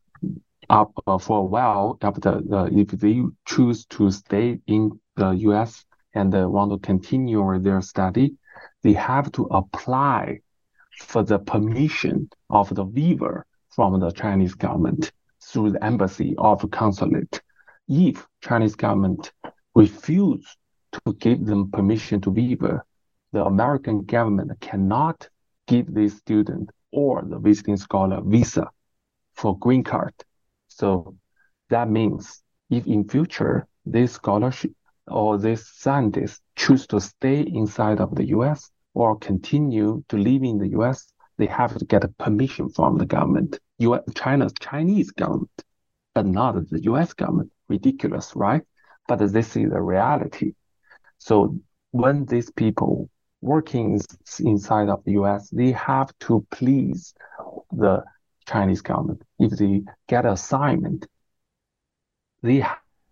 up 0.68 0.92
uh, 1.06 1.18
for 1.18 1.40
a 1.40 1.44
while 1.44 1.98
after 2.00 2.40
uh, 2.52 2.68
if 2.70 2.88
they 2.88 3.22
choose 3.46 3.84
to 3.86 4.10
stay 4.10 4.60
in 4.66 5.00
the 5.16 5.30
U.S. 5.30 5.84
and 6.14 6.34
uh, 6.34 6.48
want 6.48 6.70
to 6.70 6.78
continue 6.78 7.58
their 7.58 7.80
study, 7.80 8.34
they 8.82 8.92
have 8.92 9.32
to 9.32 9.44
apply 9.50 10.40
for 10.98 11.22
the 11.24 11.38
permission 11.38 12.30
of 12.50 12.72
the 12.74 12.84
visa 12.84 13.44
from 13.70 13.98
the 13.98 14.10
Chinese 14.10 14.54
government 14.54 15.12
through 15.42 15.72
the 15.72 15.84
embassy 15.84 16.34
or 16.38 16.56
consulate. 16.56 17.40
If 17.88 18.26
Chinese 18.42 18.76
government 18.76 19.32
refuse 19.74 20.56
to 20.92 21.12
give 21.14 21.44
them 21.46 21.70
permission 21.70 22.20
to 22.22 22.30
visit, 22.30 22.60
the 23.32 23.44
American 23.44 24.04
government 24.04 24.52
cannot 24.60 25.28
give 25.66 25.92
this 25.92 26.16
student 26.16 26.70
or 26.92 27.22
the 27.22 27.38
visiting 27.38 27.76
scholar 27.76 28.20
visa 28.24 28.68
for 29.34 29.58
green 29.58 29.84
card. 29.84 30.14
So 30.68 31.14
that 31.68 31.88
means 31.88 32.42
if 32.70 32.86
in 32.86 33.08
future 33.08 33.66
this 33.86 34.12
scholarship 34.12 34.72
or 35.06 35.38
this 35.38 35.68
scientist 35.68 36.42
choose 36.56 36.86
to 36.88 37.00
stay 37.00 37.40
inside 37.40 38.00
of 38.00 38.14
the 38.14 38.28
US 38.28 38.70
or 38.94 39.16
continue 39.18 40.02
to 40.08 40.16
live 40.16 40.42
in 40.42 40.58
the 40.58 40.68
US, 40.80 41.06
they 41.38 41.46
have 41.46 41.76
to 41.78 41.84
get 41.84 42.18
permission 42.18 42.68
from 42.68 42.98
the 42.98 43.06
government, 43.06 43.58
US, 43.78 44.02
China's 44.14 44.52
Chinese 44.60 45.10
government, 45.10 45.50
but 46.14 46.26
not 46.26 46.68
the 46.68 46.82
US 46.82 47.12
government. 47.12 47.50
Ridiculous, 47.68 48.34
right? 48.34 48.62
But 49.08 49.20
this 49.20 49.56
is 49.56 49.70
the 49.70 49.80
reality. 49.80 50.54
So 51.20 51.56
when 51.92 52.24
these 52.24 52.50
people 52.50 53.08
working 53.42 54.00
inside 54.40 54.88
of 54.88 55.04
the 55.04 55.12
US, 55.12 55.50
they 55.50 55.70
have 55.72 56.12
to 56.20 56.44
please 56.50 57.14
the 57.70 58.02
Chinese 58.46 58.80
government. 58.80 59.22
If 59.38 59.52
they 59.52 59.82
get 60.08 60.24
assignment, 60.26 61.06
they 62.42 62.64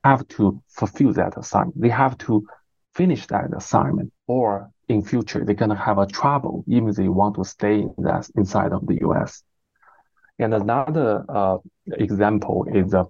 have 0.04 0.26
to 0.28 0.60
fulfill 0.68 1.12
that 1.12 1.36
assignment. 1.36 1.80
They 1.80 1.90
have 1.90 2.16
to 2.18 2.46
finish 2.94 3.26
that 3.26 3.50
assignment, 3.54 4.12
or 4.26 4.70
in 4.88 5.04
future 5.04 5.44
they're 5.44 5.54
gonna 5.54 5.76
have 5.76 5.98
a 5.98 6.06
trouble 6.06 6.64
even 6.66 6.88
if 6.88 6.96
they 6.96 7.08
want 7.08 7.34
to 7.36 7.44
stay 7.44 7.80
in 7.80 7.94
that 7.98 8.28
inside 8.36 8.72
of 8.72 8.86
the 8.86 8.98
U.S. 9.02 9.42
And 10.38 10.54
another 10.54 11.24
uh, 11.28 11.58
example 11.92 12.66
is 12.72 12.94
uh, 12.94 13.04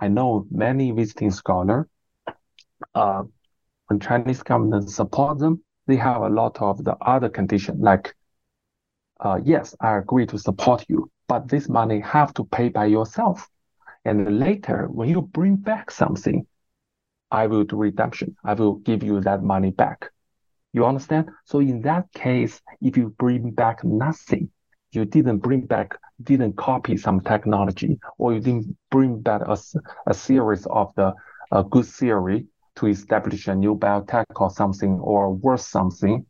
I 0.00 0.06
know 0.08 0.46
many 0.50 0.92
visiting 0.92 1.32
scholars. 1.32 1.86
Uh, 2.94 3.24
when 3.88 4.00
Chinese 4.00 4.42
government 4.42 4.90
support 4.90 5.38
them, 5.38 5.62
they 5.86 5.96
have 5.96 6.22
a 6.22 6.28
lot 6.28 6.60
of 6.60 6.84
the 6.84 6.94
other 7.00 7.28
condition 7.28 7.80
like, 7.80 8.14
uh, 9.20 9.40
yes, 9.42 9.74
I 9.80 9.96
agree 9.96 10.26
to 10.26 10.38
support 10.38 10.84
you, 10.88 11.10
but 11.26 11.48
this 11.48 11.68
money 11.68 12.00
have 12.00 12.32
to 12.34 12.44
pay 12.44 12.68
by 12.68 12.84
yourself. 12.86 13.48
And 14.04 14.38
later, 14.38 14.86
when 14.90 15.08
you 15.08 15.22
bring 15.22 15.56
back 15.56 15.90
something, 15.90 16.46
I 17.30 17.46
will 17.46 17.64
do 17.64 17.76
redemption. 17.76 18.36
I 18.44 18.54
will 18.54 18.76
give 18.76 19.02
you 19.02 19.20
that 19.22 19.42
money 19.42 19.70
back. 19.70 20.10
You 20.72 20.86
understand? 20.86 21.30
So 21.44 21.60
in 21.60 21.80
that 21.82 22.12
case, 22.12 22.60
if 22.80 22.96
you 22.96 23.14
bring 23.18 23.50
back 23.50 23.82
nothing, 23.84 24.50
you 24.92 25.04
didn't 25.04 25.38
bring 25.38 25.62
back, 25.62 25.98
didn't 26.22 26.56
copy 26.56 26.96
some 26.96 27.20
technology, 27.20 27.98
or 28.18 28.34
you 28.34 28.40
didn't 28.40 28.76
bring 28.90 29.20
back 29.20 29.42
a, 29.46 29.58
a 30.06 30.14
series 30.14 30.66
of 30.66 30.94
the 30.94 31.14
a 31.50 31.64
good 31.64 31.86
theory 31.86 32.46
to 32.78 32.86
establish 32.86 33.48
a 33.48 33.54
new 33.54 33.76
biotech 33.76 34.26
or 34.36 34.50
something 34.50 34.98
or 35.00 35.32
worth 35.32 35.60
something, 35.60 36.24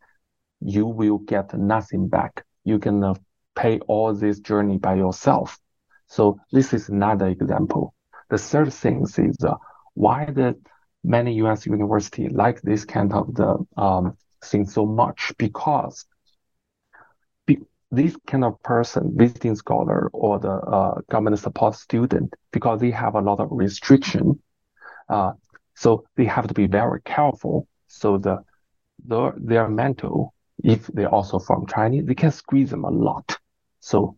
you 0.61 0.87
will 0.87 1.19
get 1.19 1.53
nothing 1.55 2.09
back. 2.09 2.45
You 2.65 2.79
can 2.79 3.05
uh, 3.05 3.15
pay 3.55 3.79
all 3.81 4.15
this 4.15 4.41
journey 4.41 4.79
by 4.79 4.95
yourself. 4.95 5.59
So 6.07 6.41
this 6.53 6.73
is 6.73 6.89
another 6.89 7.29
example. 7.29 7.95
The 8.31 8.39
third 8.39 8.73
thing 8.73 9.03
is 9.03 9.37
uh, 9.45 9.55
why 9.95 10.25
the 10.27 10.57
many 11.05 11.35
U.S. 11.35 11.67
universities 11.67 12.31
like 12.33 12.61
this 12.63 12.85
kind 12.85 13.13
of 13.13 13.35
the 13.35 13.59
um, 13.77 14.17
thing 14.43 14.67
so 14.67 14.87
much 14.87 15.33
because 15.39 16.07
be, 17.47 17.59
this 17.91 18.17
kind 18.27 18.45
of 18.45 18.63
person, 18.63 19.13
visiting 19.17 19.55
scholar 19.55 20.09
or 20.13 20.39
the 20.39 20.51
uh, 20.51 21.01
government 21.11 21.39
support 21.39 21.75
student, 21.75 22.35
because 22.53 22.81
they 22.81 22.91
have 22.91 23.15
a 23.15 23.21
lot 23.21 23.41
of 23.41 23.49
restriction, 23.51 24.41
uh, 25.09 25.33
so 25.79 26.05
they 26.17 26.25
have 26.25 26.49
to 26.49 26.55
be 26.55 26.67
very 26.67 27.01
careful. 27.03 27.69
So 27.87 28.19
the, 28.19 28.43
the 29.07 29.33
their 29.37 29.69
mental, 29.69 30.35
if 30.65 30.89
they're 30.89 31.15
also 31.15 31.39
from 31.39 31.67
Chinese, 31.67 32.05
they 32.07 32.17
can 32.17 32.33
squeeze 32.33 32.71
them 32.71 32.85
a 32.85 32.91
lot. 32.91 33.39
So 33.79 34.17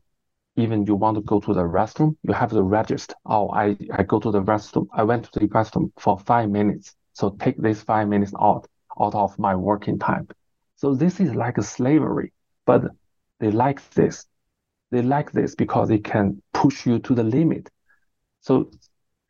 even 0.57 0.87
you 0.87 0.95
want 0.95 1.17
to 1.17 1.23
go 1.23 1.39
to 1.39 1.53
the 1.53 1.63
restroom, 1.63 2.17
you 2.23 2.33
have 2.33 2.51
to 2.51 2.63
register. 2.63 3.15
Oh, 3.27 3.51
I, 3.51 3.77
I 3.93 4.05
go 4.05 4.19
to 4.21 4.31
the 4.31 4.43
restroom. 4.43 4.87
I 4.95 5.03
went 5.03 5.31
to 5.31 5.39
the 5.39 5.49
restroom 5.49 5.93
for 5.99 6.19
five 6.19 6.49
minutes. 6.49 6.95
So 7.13 7.37
take 7.39 7.59
this 7.59 7.83
five 7.83 8.09
minutes 8.09 8.33
out, 8.41 8.67
out 8.99 9.15
of 9.15 9.39
my 9.39 9.55
working 9.55 9.99
time. 9.99 10.29
So 10.77 10.95
this 10.95 11.21
is 11.21 11.35
like 11.35 11.59
a 11.59 11.63
slavery, 11.63 12.33
but 12.65 12.85
they 13.39 13.51
like 13.51 13.87
this. 13.91 14.25
They 14.91 15.03
like 15.03 15.31
this 15.33 15.55
because 15.55 15.91
it 15.91 16.05
can 16.05 16.43
push 16.55 16.87
you 16.87 17.01
to 17.01 17.15
the 17.15 17.23
limit. 17.23 17.69
So 18.41 18.71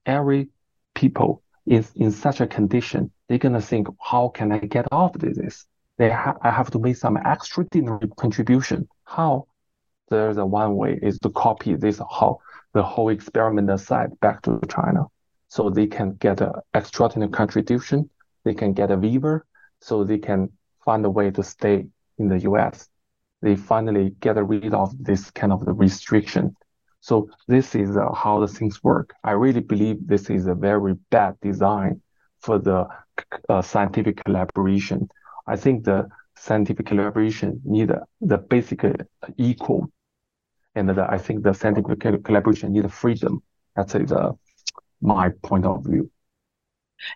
every 0.07 0.49
people 0.95 1.43
is 1.71 1.93
in 1.95 2.11
such 2.11 2.41
a 2.41 2.49
condition, 2.49 3.13
they're 3.29 3.39
gonna 3.39 3.61
think, 3.61 3.87
how 4.01 4.29
can 4.29 4.51
I 4.51 4.59
get 4.59 4.87
off 4.91 5.13
this? 5.13 5.67
They 5.99 6.11
ha- 6.11 6.37
I 6.43 6.51
have 6.51 6.71
to 6.73 6.81
make 6.81 6.97
some 6.97 7.17
extraordinary 7.17 8.09
contribution. 8.17 8.89
How? 9.05 9.47
There's 10.09 10.37
a 10.37 10.45
one 10.45 10.75
way 10.75 10.99
is 11.01 11.21
to 11.21 11.31
copy 11.31 11.77
this 11.77 11.99
how 11.99 12.41
the 12.73 12.83
whole 12.83 13.11
experiment 13.11 13.79
site 13.79 14.19
back 14.19 14.43
to 14.43 14.61
China, 14.69 15.07
so 15.49 15.71
they 15.71 15.87
can 15.87 16.15
get 16.15 16.41
an 16.41 16.53
extraordinary 16.75 17.31
contribution. 17.31 18.11
They 18.45 18.55
can 18.55 18.73
get 18.73 18.91
a 18.91 18.97
visa, 18.97 19.43
so 19.81 20.03
they 20.03 20.19
can 20.19 20.49
find 20.85 21.05
a 21.05 21.11
way 21.11 21.31
to 21.31 21.43
stay 21.45 21.87
in 22.19 22.27
the 22.27 22.41
U.S. 22.51 22.89
They 23.43 23.55
finally 23.55 24.17
get 24.19 24.45
rid 24.45 24.75
of 24.75 24.93
this 24.99 25.31
kind 25.31 25.53
of 25.53 25.65
the 25.65 25.73
restriction 25.73 26.57
so 27.01 27.31
this 27.49 27.75
is 27.75 27.97
uh, 27.97 28.13
how 28.13 28.41
the 28.41 28.49
things 28.49 28.83
work. 28.85 29.15
I 29.25 29.33
really 29.33 29.61
believe 29.61 30.07
this 30.07 30.29
is 30.31 30.47
a 30.47 30.55
very 30.55 30.95
bad 31.11 31.37
design 31.41 32.03
for 32.41 32.59
the 32.59 32.87
uh, 33.49 33.63
scientific 33.63 34.23
collaboration. 34.25 35.09
I 35.47 35.57
think 35.57 35.85
the 35.85 36.09
scientific 36.37 36.87
collaboration 36.87 37.61
need 37.65 37.91
the 38.21 38.39
basic 38.39 38.85
uh, 38.85 38.93
equal, 39.37 39.91
and 40.75 40.89
the, 40.89 41.07
I 41.11 41.19
think 41.19 41.43
the 41.43 41.55
scientific 41.55 42.01
collaboration 42.25 42.73
need 42.73 42.93
freedom. 42.93 43.43
That's 43.77 43.95
uh, 43.95 44.33
my 45.01 45.31
point 45.43 45.65
of 45.65 45.85
view. 45.85 46.11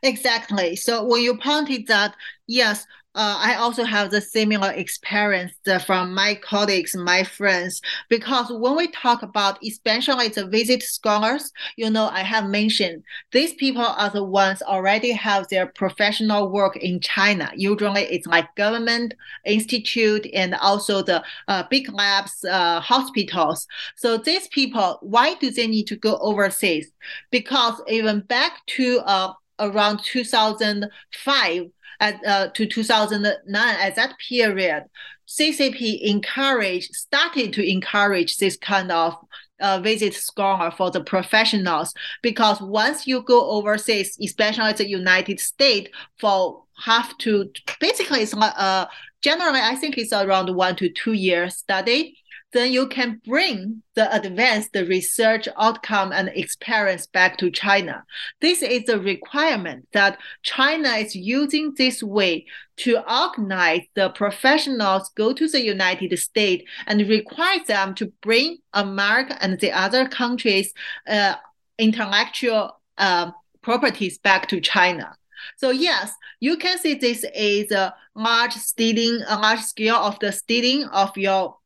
Exactly. 0.02 0.76
So 0.76 1.04
when 1.04 1.22
you 1.22 1.36
pointed 1.36 1.86
that, 1.88 2.16
yes, 2.46 2.86
uh, 3.16 3.38
I 3.40 3.54
also 3.54 3.84
have 3.84 4.10
the 4.10 4.20
similar 4.20 4.70
experience 4.72 5.52
from 5.86 6.14
my 6.14 6.34
colleagues, 6.34 6.96
my 6.96 7.22
friends, 7.22 7.80
because 8.08 8.50
when 8.50 8.76
we 8.76 8.88
talk 8.88 9.22
about 9.22 9.58
especially 9.64 10.28
the 10.28 10.46
visit 10.46 10.82
scholars, 10.82 11.52
you 11.76 11.90
know, 11.90 12.08
I 12.08 12.20
have 12.20 12.46
mentioned 12.46 13.04
these 13.30 13.54
people 13.54 13.84
are 13.84 14.10
the 14.10 14.24
ones 14.24 14.62
already 14.62 15.12
have 15.12 15.46
their 15.48 15.66
professional 15.66 16.50
work 16.50 16.76
in 16.76 16.98
China. 17.00 17.52
Usually 17.54 18.02
it's 18.02 18.26
like 18.26 18.52
government 18.56 19.14
institute 19.44 20.26
and 20.34 20.56
also 20.56 21.00
the 21.02 21.22
uh, 21.46 21.62
big 21.70 21.92
labs, 21.92 22.44
uh, 22.44 22.80
hospitals. 22.80 23.66
So 23.96 24.16
these 24.16 24.48
people, 24.48 24.98
why 25.02 25.34
do 25.34 25.50
they 25.52 25.68
need 25.68 25.86
to 25.86 25.96
go 25.96 26.18
overseas? 26.18 26.90
Because 27.30 27.80
even 27.88 28.20
back 28.20 28.66
to 28.76 29.00
uh, 29.06 29.34
around 29.60 30.00
2005, 30.02 31.70
at 32.04 32.24
uh, 32.26 32.48
to 32.54 32.66
2009 32.66 33.76
at 33.80 33.96
that 33.96 34.14
period 34.28 34.84
ccp 35.26 36.00
encouraged 36.02 36.94
started 36.94 37.52
to 37.52 37.62
encourage 37.68 38.36
this 38.36 38.56
kind 38.56 38.92
of 38.92 39.16
uh, 39.60 39.80
visit 39.80 40.12
scholar 40.14 40.70
for 40.70 40.90
the 40.90 41.02
professionals. 41.02 41.94
Because 42.22 42.60
once 42.60 43.06
you 43.06 43.22
go 43.22 43.50
overseas 43.50 44.18
especially 44.22 44.72
the 44.72 44.88
united 44.88 45.40
states 45.40 45.90
for 46.18 46.64
have 46.76 47.16
to 47.18 47.50
basically 47.80 48.20
it's 48.20 48.34
uh, 48.34 48.86
generally 49.22 49.60
i 49.60 49.76
think 49.76 49.96
it's 49.96 50.12
around 50.12 50.54
one 50.54 50.74
to 50.74 50.88
two 50.90 51.12
year 51.12 51.48
study 51.48 52.18
then 52.54 52.72
you 52.72 52.86
can 52.86 53.20
bring 53.26 53.82
the 53.94 54.14
advanced 54.14 54.74
research 54.74 55.48
outcome 55.58 56.12
and 56.12 56.28
experience 56.28 57.06
back 57.06 57.36
to 57.36 57.50
China. 57.50 58.04
This 58.40 58.62
is 58.62 58.88
a 58.88 58.98
requirement 58.98 59.88
that 59.92 60.18
China 60.42 60.90
is 60.90 61.16
using 61.16 61.74
this 61.76 62.00
way 62.00 62.46
to 62.76 62.98
organize 63.12 63.82
the 63.94 64.08
professionals 64.10 65.10
go 65.16 65.32
to 65.32 65.48
the 65.48 65.64
United 65.64 66.16
States 66.16 66.64
and 66.86 67.08
require 67.08 67.60
them 67.66 67.94
to 67.96 68.06
bring 68.22 68.58
America 68.72 69.36
and 69.40 69.58
the 69.58 69.72
other 69.72 70.08
countries 70.08 70.72
uh, 71.08 71.34
intellectual 71.78 72.80
uh, 72.98 73.32
properties 73.62 74.16
back 74.18 74.46
to 74.48 74.60
China. 74.60 75.16
So 75.56 75.70
yes, 75.70 76.14
you 76.38 76.56
can 76.56 76.78
see 76.78 76.94
this 76.94 77.24
is 77.34 77.72
a 77.72 77.94
large 78.14 78.52
stealing, 78.52 79.22
a 79.26 79.38
large 79.40 79.60
scale 79.60 79.96
of 79.96 80.18
the 80.20 80.30
stealing 80.30 80.84
of 80.84 81.16
your 81.16 81.56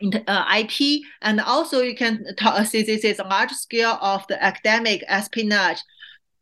IP, 0.00 1.02
and 1.22 1.40
also 1.40 1.80
you 1.80 1.94
can 1.94 2.24
talk, 2.36 2.64
see 2.66 2.82
this 2.82 3.04
is 3.04 3.18
a 3.18 3.24
large 3.24 3.50
scale 3.52 3.98
of 4.00 4.26
the 4.28 4.42
academic 4.42 5.02
espionage. 5.08 5.78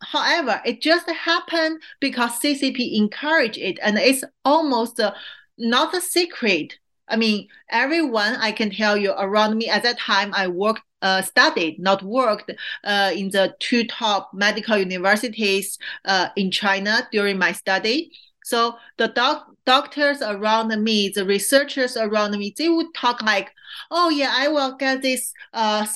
However, 0.02 0.61
it 0.64 0.82
just 0.82 1.09
happened 1.11 1.80
because 2.00 2.38
CCP 2.40 2.96
encouraged 2.96 3.59
it, 3.59 3.78
and 3.82 3.96
it's 3.98 4.24
almost 4.44 5.00
uh, 5.00 5.14
not 5.59 5.94
a 5.94 6.00
secret. 6.00 6.78
I 7.09 7.16
mean, 7.16 7.48
everyone 7.70 8.34
I 8.36 8.52
can 8.52 8.70
tell 8.70 8.96
you 8.96 9.12
around 9.12 9.57
me 9.57 9.68
at 9.68 9.84
that 9.84 9.98
time, 9.98 10.34
I 10.34 10.48
worked 10.48 10.82
uh, 11.02 11.22
studied, 11.22 11.78
not 11.78 12.02
worked, 12.02 12.50
uh, 12.84 13.12
in 13.14 13.30
the 13.30 13.54
two 13.61 13.84
top 13.84 14.30
medical 14.34 14.76
universities 14.76 15.78
uh, 16.04 16.28
in 16.36 16.50
China 16.50 17.07
during 17.12 17.38
my 17.38 17.52
study. 17.52 18.11
So 18.44 18.76
the 18.96 19.09
doc- 19.09 19.55
doctors 19.66 20.22
around 20.22 20.68
me, 20.82 21.08
the 21.08 21.24
researchers 21.24 21.96
around 21.96 22.36
me, 22.38 22.54
they 22.56 22.68
would 22.68 22.94
talk 22.94 23.22
like, 23.22 23.52
"Oh 23.90 24.08
yeah, 24.08 24.32
I 24.34 24.48
will 24.48 24.76
get 24.76 25.02
this 25.02 25.32
uh, 25.52 25.86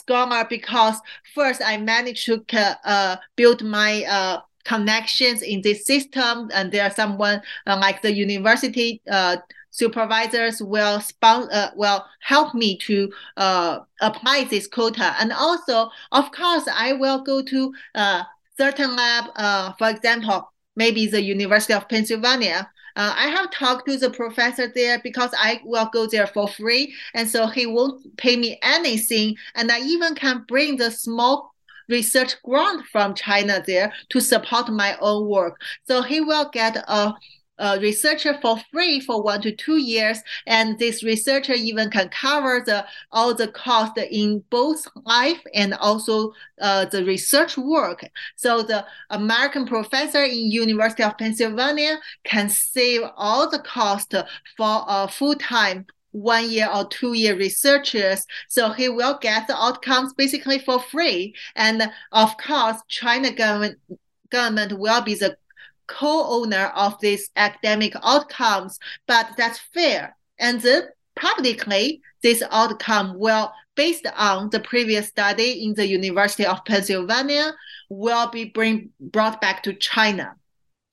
because 0.49 0.97
first 1.35 1.63
I 1.65 1.77
managed 1.79 2.27
to 2.27 2.45
uh, 2.85 3.17
build 3.37 3.63
my 3.63 4.05
uh, 4.05 4.41
connections 4.65 5.43
in 5.43 5.63
this 5.63 5.87
system, 5.87 6.51
and 6.53 6.71
there's 6.73 6.95
someone 6.97 7.43
uh, 7.67 7.79
like 7.81 8.03
the 8.03 8.13
university 8.13 9.01
uh, 9.11 9.37
supervisors 9.71 10.63
will 10.63 11.01
uh, 11.23 11.71
will 11.77 12.05
help 12.21 12.55
me 12.55 12.77
to 12.79 13.11
uh, 13.37 13.81
apply 14.01 14.45
this 14.45 14.67
quota. 14.67 15.15
And 15.21 15.33
also, 15.33 15.91
of 16.13 16.31
course, 16.33 16.69
I 16.73 16.93
will 16.95 17.23
go 17.23 17.43
to 17.43 17.73
uh, 17.95 18.25
certain 18.59 18.97
lab, 18.97 19.25
uh, 19.37 19.73
for 19.79 19.89
example, 19.89 20.53
maybe 20.77 21.07
the 21.07 21.23
University 21.23 21.73
of 21.73 21.89
Pennsylvania. 21.89 22.71
Uh, 22.97 23.15
I 23.17 23.29
have 23.29 23.51
talked 23.51 23.89
to 23.89 23.97
the 23.97 24.11
professor 24.11 24.69
there 24.69 25.01
because 25.03 25.31
I 25.37 25.61
will 25.65 25.89
go 25.93 26.07
there 26.07 26.27
for 26.27 26.49
free. 26.49 26.95
And 27.15 27.29
so 27.29 27.47
he 27.47 27.67
won't 27.67 28.17
pay 28.17 28.37
me 28.37 28.59
anything. 28.63 29.37
And 29.55 29.71
I 29.71 29.81
even 29.81 30.15
can 30.15 30.45
bring 30.47 30.77
the 30.77 30.91
small 30.91 31.55
research 31.89 32.41
grant 32.45 32.87
from 32.87 33.15
China 33.15 33.63
there 33.67 33.93
to 34.11 34.21
support 34.21 34.69
my 34.69 34.97
own 35.01 35.29
work. 35.29 35.61
So 35.87 36.03
he 36.03 36.21
will 36.21 36.49
get 36.51 36.77
a 36.77 37.15
a 37.61 37.79
researcher 37.79 38.39
for 38.41 38.57
free 38.73 39.01
for 39.01 39.23
one 39.23 39.41
to 39.43 39.53
two 39.53 39.77
years, 39.77 40.19
and 40.47 40.79
this 40.79 41.05
researcher 41.05 41.53
even 41.53 41.91
can 41.91 42.09
cover 42.09 42.63
the 42.65 42.85
all 43.13 43.35
the 43.35 43.49
cost 43.49 43.99
in 43.99 44.43
both 44.51 44.87
life 45.05 45.41
and 45.55 45.75
also 45.75 46.33
uh, 46.61 46.87
the 46.87 47.05
research 47.05 47.57
work. 47.57 48.05
So 48.37 48.63
the 48.63 48.85
American 49.11 49.67
professor 49.67 50.25
in 50.25 50.51
University 50.51 51.03
of 51.03 51.19
Pennsylvania 51.19 51.99
can 52.25 52.49
save 52.49 53.03
all 53.17 53.49
the 53.49 53.61
cost 53.61 54.15
for 54.57 54.85
a 54.89 55.07
full 55.07 55.35
time 55.35 55.87
one 56.13 56.51
year 56.51 56.69
or 56.75 56.89
two 56.89 57.13
year 57.13 57.37
researchers. 57.37 58.27
So 58.49 58.73
he 58.73 58.89
will 58.89 59.19
get 59.21 59.47
the 59.47 59.57
outcomes 59.57 60.13
basically 60.15 60.59
for 60.59 60.81
free. 60.81 61.35
And 61.55 61.91
of 62.13 62.37
course, 62.39 62.79
China 62.89 63.31
government 63.31 63.79
government 64.31 64.79
will 64.79 65.03
be 65.03 65.15
the 65.15 65.37
co-owner 65.91 66.73
of 66.75 66.99
these 67.01 67.31
academic 67.37 67.95
outcomes, 68.03 68.79
but 69.07 69.31
that's 69.37 69.59
fair. 69.75 70.17
And 70.39 70.61
then 70.61 70.85
publicly, 71.17 72.01
this 72.23 72.43
outcome 72.51 73.19
will, 73.19 73.53
based 73.75 74.07
on 74.17 74.51
the 74.51 74.61
previous 74.61 75.09
study 75.09 75.65
in 75.65 75.75
the 75.75 75.87
University 75.87 76.47
of 76.47 76.65
Pennsylvania, 76.65 77.53
will 77.89 78.29
be 78.31 78.45
bring, 78.45 78.91
brought 79.01 79.41
back 79.41 79.63
to 79.65 79.75
China. 79.75 80.35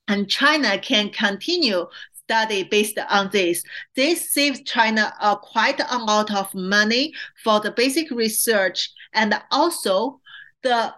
And 0.08 0.30
China 0.30 0.80
can 0.80 1.10
continue 1.10 1.86
study 2.28 2.64
based 2.64 2.98
on 3.10 3.30
this. 3.32 3.64
This 3.96 4.32
saves 4.32 4.62
China 4.64 5.14
a 5.22 5.38
quite 5.38 5.80
a 5.80 5.98
lot 5.98 6.34
of 6.34 6.54
money 6.54 7.14
for 7.44 7.60
the 7.60 7.72
basic 7.72 8.12
research 8.12 8.90
and 9.14 9.34
also 9.52 10.20
the 10.64 10.94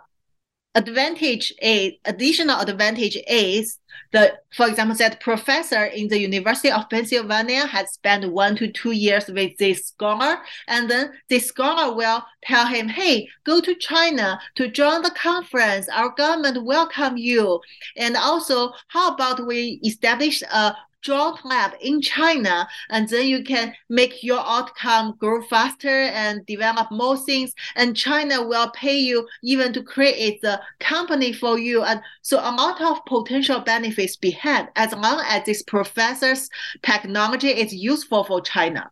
advantage 0.75 1.53
is 1.61 1.93
additional 2.05 2.59
advantage 2.59 3.17
is 3.27 3.77
the 4.11 4.37
for 4.55 4.67
example 4.67 4.95
that 4.97 5.19
professor 5.19 5.85
in 5.85 6.07
the 6.07 6.19
university 6.19 6.71
of 6.71 6.89
pennsylvania 6.89 7.65
has 7.65 7.91
spent 7.91 8.31
one 8.31 8.55
to 8.55 8.71
two 8.71 8.91
years 8.91 9.27
with 9.27 9.57
this 9.57 9.87
scholar 9.87 10.37
and 10.67 10.89
then 10.89 11.11
this 11.29 11.47
scholar 11.47 11.95
will 11.95 12.23
tell 12.43 12.65
him 12.65 12.87
hey 12.87 13.27
go 13.43 13.59
to 13.61 13.75
china 13.75 14.39
to 14.55 14.67
join 14.67 15.01
the 15.01 15.11
conference 15.11 15.87
our 15.89 16.09
government 16.09 16.63
welcome 16.63 17.17
you 17.17 17.59
and 17.97 18.15
also 18.15 18.71
how 18.87 19.13
about 19.13 19.45
we 19.45 19.79
establish 19.83 20.41
a 20.41 20.75
joint 21.01 21.37
lab 21.45 21.73
in 21.81 22.01
China, 22.01 22.67
and 22.89 23.07
then 23.09 23.27
you 23.27 23.43
can 23.43 23.73
make 23.89 24.23
your 24.23 24.39
outcome 24.39 25.15
grow 25.19 25.41
faster 25.43 25.87
and 25.87 26.45
develop 26.45 26.91
more 26.91 27.17
things. 27.17 27.53
And 27.75 27.95
China 27.95 28.45
will 28.45 28.69
pay 28.71 28.97
you 28.97 29.27
even 29.43 29.73
to 29.73 29.83
create 29.83 30.41
the 30.41 30.61
company 30.79 31.33
for 31.33 31.57
you. 31.57 31.83
And 31.83 32.01
so 32.21 32.39
a 32.39 32.51
lot 32.51 32.81
of 32.81 33.03
potential 33.05 33.59
benefits 33.61 33.78
be 34.21 34.31
had 34.31 34.69
as 34.75 34.93
long 34.93 35.21
as 35.25 35.43
this 35.45 35.63
professor's 35.63 36.49
technology 36.81 37.49
is 37.49 37.73
useful 37.73 38.23
for 38.23 38.41
China. 38.41 38.91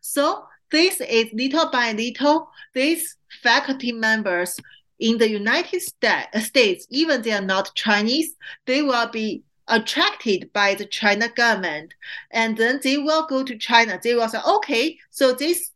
So 0.00 0.44
this 0.70 1.00
is 1.00 1.26
little 1.32 1.70
by 1.70 1.92
little, 1.92 2.48
these 2.72 3.16
faculty 3.42 3.92
members 3.92 4.56
in 4.98 5.18
the 5.18 5.30
United 5.30 5.82
uh, 6.02 6.40
States, 6.40 6.86
even 6.90 7.22
they 7.22 7.32
are 7.32 7.40
not 7.40 7.74
Chinese, 7.74 8.34
they 8.66 8.82
will 8.82 9.08
be 9.10 9.42
attracted 9.68 10.52
by 10.52 10.74
the 10.74 10.86
China 10.86 11.28
government, 11.28 11.94
and 12.30 12.56
then 12.56 12.80
they 12.82 12.98
will 12.98 13.26
go 13.26 13.42
to 13.42 13.56
China. 13.56 13.98
They 14.02 14.14
will 14.14 14.28
say, 14.28 14.38
okay, 14.46 14.98
so 15.10 15.32
this 15.32 15.70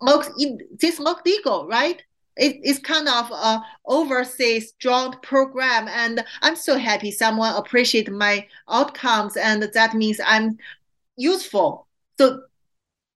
looks 0.00 0.30
this 0.78 0.98
looks 0.98 1.22
legal, 1.24 1.66
right? 1.66 2.02
It, 2.36 2.60
it's 2.62 2.78
kind 2.80 3.08
of 3.08 3.30
a 3.30 3.62
overseas 3.86 4.72
joint 4.72 5.20
program, 5.22 5.88
and 5.88 6.24
I'm 6.42 6.56
so 6.56 6.76
happy 6.76 7.10
someone 7.10 7.54
appreciate 7.54 8.10
my 8.10 8.46
outcomes, 8.68 9.36
and 9.36 9.62
that 9.62 9.94
means 9.94 10.20
I'm 10.24 10.58
useful. 11.16 11.86
So 12.18 12.42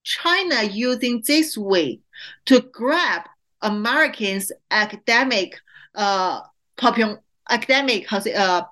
China 0.04 0.62
using 0.62 1.22
this 1.26 1.58
way 1.58 2.00
to 2.46 2.60
grab 2.60 3.22
Americans 3.60 4.52
academic 4.70 5.58
uh 5.94 6.40
popular 6.76 7.20
academic 7.50 8.06
uh 8.12 8.62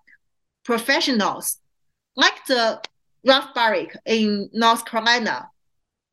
professionals 0.63 1.59
like 2.17 2.45
the 2.47 2.81
Ralph 3.25 3.55
Baric 3.55 3.97
in 4.07 4.49
North 4.53 4.85
Carolina 4.85 5.51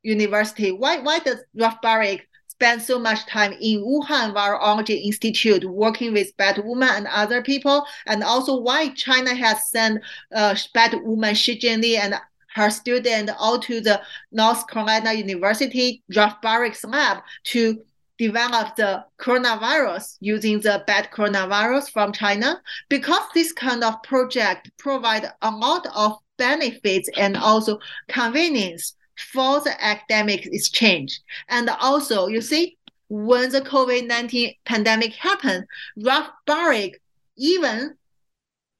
University. 0.02 0.72
Why, 0.72 0.98
why 0.98 1.20
does 1.20 1.38
Ralph 1.54 1.80
Baric 1.82 2.22
spend 2.56 2.82
so 2.82 2.98
much 2.98 3.26
time 3.26 3.52
in 3.60 3.80
Wuhan 3.80 4.32
Virology 4.32 5.04
Institute 5.04 5.64
working 5.64 6.12
with 6.12 6.36
bat 6.36 6.64
woman 6.64 6.88
and 6.88 7.06
other 7.08 7.42
people? 7.42 7.84
And 8.06 8.22
also 8.22 8.60
why 8.60 8.90
China 8.90 9.34
has 9.34 9.68
sent 9.70 10.02
uh, 10.34 10.54
bat 10.72 10.94
woman 11.02 11.34
Shi 11.34 11.58
Zhengli 11.58 11.98
and 11.98 12.14
her 12.54 12.70
student 12.70 13.30
all 13.38 13.58
to 13.58 13.80
the 13.80 14.00
North 14.30 14.68
Carolina 14.68 15.12
University 15.12 16.02
Ralph 16.14 16.40
Baric's 16.40 16.84
lab 16.84 17.18
to 17.44 17.82
develop 18.16 18.76
the 18.76 19.04
coronavirus 19.18 20.16
using 20.20 20.60
the 20.60 20.84
bat 20.86 21.10
coronavirus 21.12 21.90
from 21.90 22.12
China 22.12 22.62
because 22.88 23.22
this 23.34 23.52
kind 23.52 23.82
of 23.82 24.00
project 24.04 24.70
provide 24.78 25.26
a 25.42 25.50
lot 25.50 25.86
of 25.94 26.18
benefits 26.38 27.08
and 27.16 27.36
also 27.36 27.78
convenience 28.08 28.94
for 29.32 29.60
the 29.60 29.74
academic 29.82 30.46
exchange. 30.46 31.20
And 31.48 31.68
also, 31.80 32.26
you 32.26 32.40
see, 32.40 32.78
when 33.08 33.50
the 33.50 33.60
COVID-19 33.60 34.56
pandemic 34.64 35.14
happened, 35.14 35.66
Ralph 35.96 36.30
Baric 36.46 36.94
even 37.36 37.96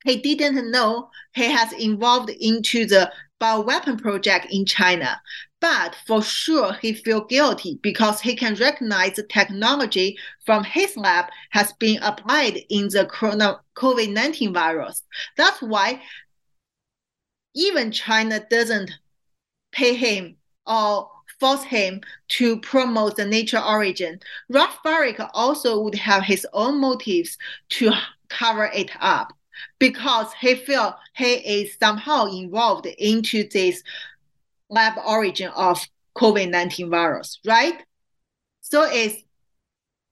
he 0.04 0.16
didn't 0.16 0.70
know 0.70 1.10
he 1.34 1.44
has 1.50 1.72
involved 1.72 2.30
into 2.30 2.84
the 2.86 3.10
bioweapon 3.40 4.00
project 4.00 4.46
in 4.50 4.64
China. 4.66 5.20
But 5.60 5.96
for 6.06 6.22
sure, 6.22 6.74
he 6.74 6.92
feel 6.92 7.24
guilty 7.24 7.78
because 7.82 8.20
he 8.20 8.36
can 8.36 8.54
recognize 8.54 9.16
the 9.16 9.22
technology 9.22 10.18
from 10.44 10.62
his 10.62 10.94
lab 10.96 11.26
has 11.50 11.72
been 11.74 12.02
applied 12.02 12.60
in 12.68 12.88
the 12.88 13.06
corona 13.06 13.60
COVID-19 13.76 14.52
virus. 14.52 15.02
That's 15.38 15.62
why 15.62 16.02
even 17.54 17.90
China 17.92 18.44
doesn't 18.50 18.90
pay 19.74 19.94
him 19.94 20.36
or 20.66 21.10
force 21.40 21.64
him 21.64 22.00
to 22.28 22.58
promote 22.60 23.16
the 23.16 23.24
nature 23.24 23.60
origin. 23.60 24.20
Ralph 24.48 24.78
Baric 24.84 25.28
also 25.34 25.80
would 25.82 25.94
have 25.96 26.22
his 26.22 26.46
own 26.52 26.80
motives 26.80 27.36
to 27.70 27.92
cover 28.28 28.70
it 28.74 28.90
up 29.00 29.32
because 29.78 30.32
he 30.40 30.54
felt 30.54 30.96
he 31.14 31.34
is 31.34 31.76
somehow 31.78 32.26
involved 32.26 32.86
into 32.86 33.48
this 33.48 33.82
lab 34.70 34.94
origin 35.06 35.50
of 35.54 35.84
COVID-19 36.16 36.90
virus, 36.90 37.38
right? 37.44 37.82
So 38.60 38.84
is 38.84 39.16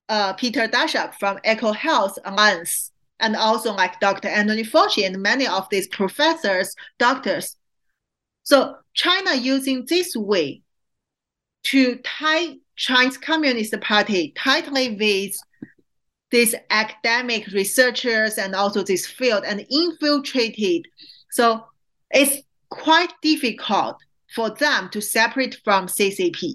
uh, 0.09 0.35
Peter 0.35 0.69
Daszak 0.69 1.15
from 1.15 1.39
EcoHealth 1.39 2.19
Alliance 2.25 2.93
and 3.21 3.37
also 3.37 3.73
like 3.73 4.01
Dr. 4.01 4.29
Anthony 4.29 4.65
Fauci 4.65 5.07
and 5.07 5.23
many 5.23 5.47
of 5.47 5.69
these 5.71 5.89
professors, 5.89 6.75
doctors. 6.99 7.57
So 8.43 8.77
China 8.95 9.35
using 9.35 9.87
this 9.89 10.17
way 10.17 10.63
to 11.65 11.97
tie 12.05 12.57
Chinese 12.77 13.19
Communist 13.19 13.79
Party 13.81 14.33
tightly 14.37 14.97
with 14.97 15.37
these 16.31 16.55
academic 16.71 17.47
researchers 17.49 18.39
and 18.39 18.55
also 18.55 18.83
this 18.83 19.07
field 19.07 19.45
and 19.47 19.65
infiltrated. 19.71 20.89
So 21.31 21.65
it's 22.11 22.43
quite 22.71 23.13
difficult 23.21 23.97
for 24.35 24.51
them 24.51 24.89
to 24.91 25.01
separate 25.01 25.61
from 25.63 25.87
CCP. 25.87 26.55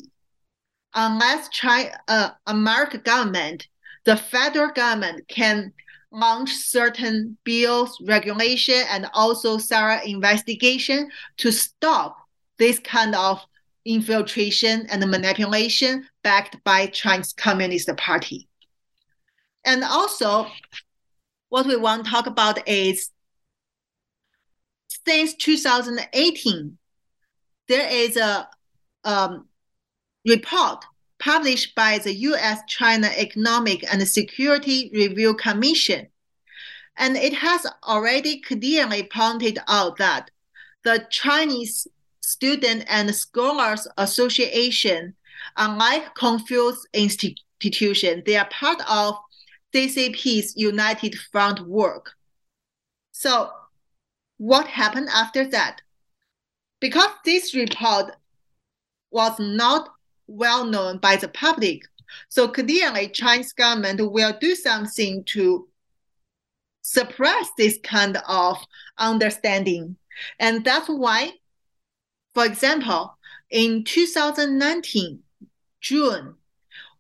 Unless 0.96 1.50
China, 1.50 1.92
uh, 2.08 2.30
American 2.48 3.02
government, 3.02 3.68
the 4.06 4.18
federal 4.18 4.72
government 4.72 5.28
can 5.28 5.74
launch 6.18 6.54
certain 6.56 7.38
bills, 7.44 8.02
regulation, 8.06 8.84
and 8.90 9.08
also 9.14 9.60
thorough 9.60 10.02
investigation 10.04 11.10
to 11.38 11.52
stop 11.52 12.18
this 12.58 12.80
kind 12.80 13.14
of 13.14 13.40
infiltration 13.86 14.88
and 14.90 15.10
manipulation 15.12 16.06
backed 16.24 16.62
by 16.64 16.88
Chinese 16.88 17.34
Communist 17.34 17.90
Party. 17.98 18.50
And 19.64 19.84
also, 19.84 20.48
what 21.50 21.68
we 21.68 21.76
want 21.76 22.06
to 22.06 22.12
talk 22.12 22.26
about 22.26 22.68
is 22.68 23.12
since 25.06 25.36
2018, 25.36 26.78
there 27.68 27.90
is 27.90 28.18
a 28.18 28.50
um, 29.04 29.48
report 30.26 30.84
published 31.20 31.76
by 31.76 31.98
the 32.00 32.14
US 32.14 32.60
China 32.68 33.10
Economic 33.16 33.84
and 33.92 34.08
Security 34.08 34.92
Review 34.94 35.34
Commission. 35.34 36.08
And 36.98 37.16
it 37.16 37.34
has 37.34 37.66
already 37.84 38.42
clearly 38.42 39.04
pointed 39.04 39.60
out 39.68 39.98
that 39.98 40.32
the 40.84 41.06
Chinese 41.10 41.88
Student 42.22 42.86
and 42.88 43.14
Scholars 43.16 43.88
Association, 43.98 45.16
unlike 45.56 46.14
Confucius 46.16 46.86
Institution, 46.94 48.24
they 48.26 48.36
are 48.36 48.50
part 48.50 48.82
of 48.90 49.16
CCP's 49.74 50.56
United 50.56 51.16
Front 51.32 51.62
work. 51.68 52.14
So, 53.12 53.52
what 54.38 54.68
happened 54.68 55.10
after 55.14 55.48
that? 55.50 55.82
Because 56.80 57.10
this 57.26 57.56
report 57.56 58.16
was 59.12 59.40
not 59.40 59.90
well 60.28 60.66
known 60.66 60.98
by 60.98 61.16
the 61.16 61.28
public, 61.28 61.84
so 62.30 62.48
clearly 62.48 63.10
Chinese 63.10 63.54
government 63.54 64.00
will 64.12 64.34
do 64.40 64.56
something 64.56 65.24
to 65.26 65.68
suppress 66.82 67.50
this 67.58 67.78
kind 67.84 68.18
of 68.28 68.58
understanding. 68.98 69.98
And 70.40 70.64
that's 70.64 70.88
why 70.88 71.34
for 72.38 72.46
example, 72.46 73.18
in 73.50 73.84
2019, 73.84 75.24
June, 75.82 76.36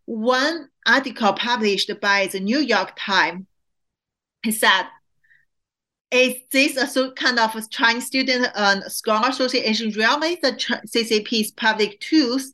one 0.05 0.69
article 0.83 1.33
published 1.33 1.91
by 2.01 2.25
the 2.25 2.39
New 2.39 2.57
York 2.57 2.93
Times 2.97 3.45
he 4.41 4.51
said, 4.51 4.87
is 6.09 6.37
this 6.51 6.95
a 6.95 7.11
kind 7.11 7.37
of 7.37 7.69
Chinese 7.69 8.07
student 8.07 8.47
and 8.55 8.81
scholar 8.91 9.29
association 9.29 9.91
really 9.91 10.39
the 10.41 10.53
CCP's 10.87 11.51
public 11.51 11.99
tools? 11.99 12.53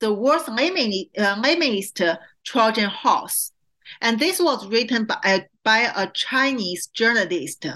The 0.00 0.12
world's 0.12 0.48
lamest, 0.48 2.00
uh, 2.00 2.16
Trojan 2.44 2.90
horse. 2.90 3.52
And 4.00 4.18
this 4.18 4.40
was 4.40 4.66
written 4.66 5.04
by, 5.04 5.46
by 5.64 5.92
a 5.96 6.10
Chinese 6.10 6.88
journalist. 6.88 7.66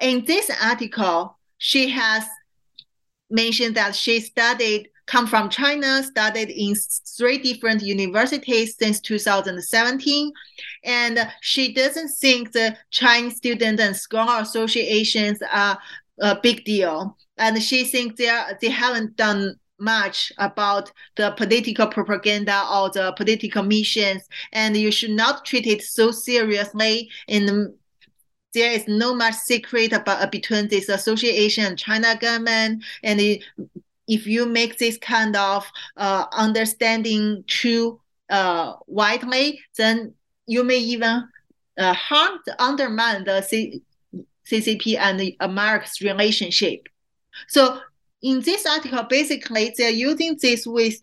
In 0.00 0.24
this 0.24 0.50
article, 0.62 1.38
she 1.58 1.90
has 1.90 2.24
mentioned 3.30 3.74
that 3.76 3.94
she 3.94 4.20
studied 4.20 4.88
come 5.08 5.26
from 5.26 5.48
China, 5.48 6.02
studied 6.02 6.50
in 6.50 6.74
three 7.16 7.38
different 7.38 7.82
universities 7.82 8.76
since 8.76 9.00
2017. 9.00 10.32
And 10.84 11.32
she 11.40 11.72
doesn't 11.72 12.10
think 12.20 12.52
the 12.52 12.76
Chinese 12.90 13.36
Student 13.38 13.80
and 13.80 13.96
Scholar 13.96 14.42
Associations 14.42 15.38
are 15.50 15.78
a 16.20 16.38
big 16.40 16.64
deal. 16.64 17.16
And 17.38 17.60
she 17.62 17.84
thinks 17.84 18.18
they, 18.18 18.28
are, 18.28 18.58
they 18.60 18.68
haven't 18.68 19.16
done 19.16 19.56
much 19.78 20.32
about 20.38 20.90
the 21.16 21.32
political 21.32 21.86
propaganda 21.86 22.64
or 22.72 22.90
the 22.90 23.12
political 23.16 23.62
missions, 23.62 24.22
and 24.52 24.76
you 24.76 24.90
should 24.90 25.10
not 25.10 25.44
treat 25.44 25.66
it 25.66 25.82
so 25.82 26.10
seriously 26.10 27.10
in 27.26 27.74
there 28.54 28.72
is 28.72 28.88
no 28.88 29.14
much 29.14 29.34
secret 29.34 29.92
about 29.92 30.22
uh, 30.22 30.26
between 30.26 30.68
this 30.68 30.88
association 30.88 31.64
and 31.64 31.78
China 31.78 32.16
government. 32.18 32.82
And 33.02 33.20
it, 33.20 33.44
if 34.06 34.26
you 34.26 34.46
make 34.46 34.78
this 34.78 34.96
kind 34.98 35.36
of 35.36 35.70
uh, 35.96 36.24
understanding 36.32 37.44
too 37.46 38.00
uh, 38.30 38.74
widely, 38.86 39.60
then 39.76 40.14
you 40.46 40.64
may 40.64 40.78
even 40.78 41.28
uh, 41.78 41.92
harm, 41.94 42.38
undermine 42.58 43.24
the 43.24 43.42
C- 43.42 43.82
CCP 44.50 44.96
and 44.98 45.20
the 45.20 45.36
America's 45.40 46.00
relationship. 46.00 46.88
So 47.48 47.80
in 48.22 48.40
this 48.40 48.66
article, 48.66 49.02
basically 49.04 49.72
they're 49.76 49.90
using 49.90 50.36
this 50.40 50.66
with 50.66 50.98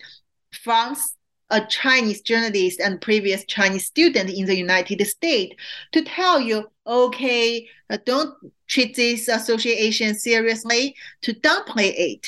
France 0.63 1.15
a 1.49 1.65
Chinese 1.67 2.21
journalist 2.21 2.79
and 2.79 2.99
previous 2.99 3.45
Chinese 3.45 3.85
student 3.85 4.29
in 4.29 4.45
the 4.45 4.55
United 4.55 5.05
States 5.05 5.55
to 5.91 6.03
tell 6.03 6.39
you, 6.39 6.67
okay, 6.87 7.67
uh, 7.89 7.97
don't 8.05 8.33
treat 8.67 8.95
this 8.95 9.27
association 9.27 10.15
seriously, 10.15 10.95
to 11.21 11.33
downplay 11.33 11.93
it. 11.95 12.27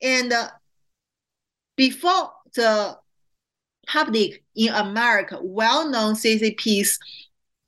And 0.00 0.32
uh, 0.32 0.50
before 1.76 2.32
the 2.54 2.96
public 3.88 4.44
in 4.54 4.72
America 4.72 5.38
well-known 5.42 6.14
CCP's 6.14 6.98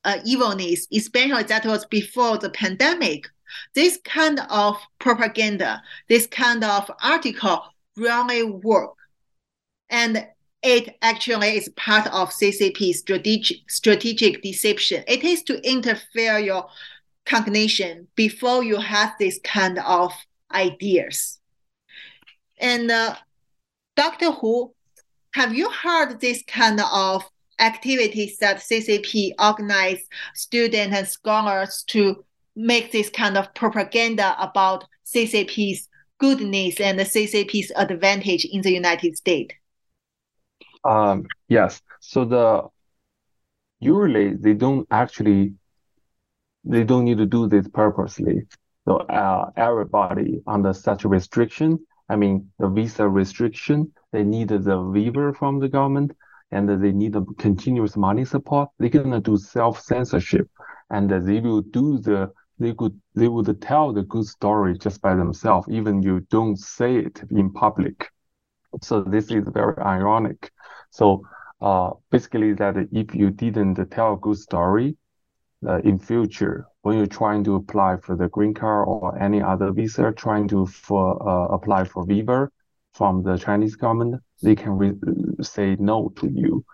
uh, 0.04 0.18
evilness, 0.24 0.86
especially 0.92 1.42
that 1.44 1.66
was 1.66 1.84
before 1.86 2.38
the 2.38 2.50
pandemic, 2.50 3.28
this 3.74 3.98
kind 4.04 4.40
of 4.50 4.76
propaganda, 4.98 5.82
this 6.08 6.26
kind 6.26 6.64
of 6.64 6.90
article 7.02 7.62
really 7.96 8.42
work. 8.42 8.94
And 9.88 10.26
it 10.62 10.96
actually 11.02 11.56
is 11.56 11.68
part 11.70 12.06
of 12.08 12.30
CCP 12.30 12.94
strategic 12.94 13.70
strategic 13.70 14.42
deception. 14.42 15.04
It 15.08 15.24
is 15.24 15.42
to 15.44 15.60
interfere 15.68 16.38
your 16.38 16.68
cognition 17.24 18.08
before 18.14 18.62
you 18.62 18.76
have 18.76 19.14
this 19.18 19.40
kind 19.42 19.78
of 19.78 20.12
ideas. 20.52 21.40
And 22.58 22.90
uh, 22.90 23.16
Dr. 23.96 24.32
Hu, 24.32 24.74
have 25.32 25.54
you 25.54 25.70
heard 25.70 26.20
this 26.20 26.42
kind 26.46 26.80
of 26.80 27.24
activities 27.60 28.38
that 28.38 28.58
CCP 28.58 29.32
organize 29.38 30.02
students 30.34 30.96
and 30.96 31.06
scholars 31.06 31.84
to 31.88 32.24
make 32.60 32.92
this 32.92 33.10
kind 33.10 33.36
of 33.36 33.52
propaganda 33.54 34.36
about 34.40 34.84
CCP's 35.06 35.88
goodness 36.18 36.78
and 36.80 36.98
the 36.98 37.04
CCP's 37.04 37.72
advantage 37.74 38.44
in 38.44 38.62
the 38.62 38.72
United 38.72 39.16
States? 39.16 39.54
Um, 40.84 41.24
yes. 41.48 41.80
So 42.00 42.24
the 42.24 42.68
usually 43.80 44.34
they 44.34 44.54
don't 44.54 44.86
actually 44.90 45.54
they 46.64 46.84
don't 46.84 47.04
need 47.04 47.18
to 47.18 47.26
do 47.26 47.48
this 47.48 47.66
purposely. 47.68 48.42
So 48.86 48.98
uh, 48.98 49.50
everybody 49.56 50.42
under 50.46 50.72
such 50.72 51.04
restriction, 51.04 51.78
I 52.08 52.16
mean 52.16 52.50
the 52.58 52.68
visa 52.68 53.08
restriction, 53.08 53.92
they 54.12 54.24
need 54.24 54.48
the 54.48 54.80
waiver 54.80 55.32
from 55.32 55.60
the 55.60 55.68
government 55.68 56.12
and 56.50 56.68
they 56.68 56.92
need 56.92 57.16
a 57.16 57.24
continuous 57.38 57.96
money 57.96 58.24
support. 58.24 58.70
They're 58.78 58.88
gonna 58.88 59.20
do 59.20 59.36
self 59.36 59.80
censorship, 59.80 60.48
and 60.90 61.08
they 61.08 61.40
will 61.40 61.62
do 61.62 61.98
the 61.98 62.32
they 62.60 62.74
could 62.74 63.00
they 63.14 63.26
would 63.26 63.60
tell 63.60 63.92
the 63.92 64.02
good 64.02 64.26
story 64.26 64.78
just 64.78 65.00
by 65.00 65.14
themselves, 65.14 65.66
even 65.70 66.02
you 66.02 66.20
don't 66.30 66.58
say 66.58 66.98
it 66.98 67.22
in 67.30 67.50
public. 67.52 68.08
So 68.82 69.02
this 69.02 69.30
is 69.30 69.48
very 69.48 69.76
ironic. 69.78 70.52
So 70.90 71.26
uh, 71.60 71.90
basically 72.10 72.52
that 72.54 72.76
if 72.92 73.14
you 73.14 73.30
didn't 73.30 73.84
tell 73.90 74.12
a 74.12 74.16
good 74.18 74.36
story 74.36 74.96
uh, 75.66 75.78
in 75.78 75.98
future, 75.98 76.66
when 76.82 76.98
you're 76.98 77.06
trying 77.06 77.42
to 77.44 77.56
apply 77.56 77.96
for 77.96 78.14
the 78.14 78.28
green 78.28 78.54
card 78.54 78.86
or 78.86 79.18
any 79.18 79.42
other 79.42 79.72
visa, 79.72 80.12
trying 80.12 80.46
to 80.48 80.66
for 80.66 81.04
uh, 81.28 81.46
apply 81.48 81.84
for 81.84 82.06
Viva, 82.06 82.48
from 82.92 83.22
the 83.22 83.36
Chinese 83.36 83.76
government, 83.76 84.22
they 84.42 84.54
can 84.54 84.98
say 85.42 85.76
no 85.78 86.12
to 86.16 86.28
you. 86.28 86.64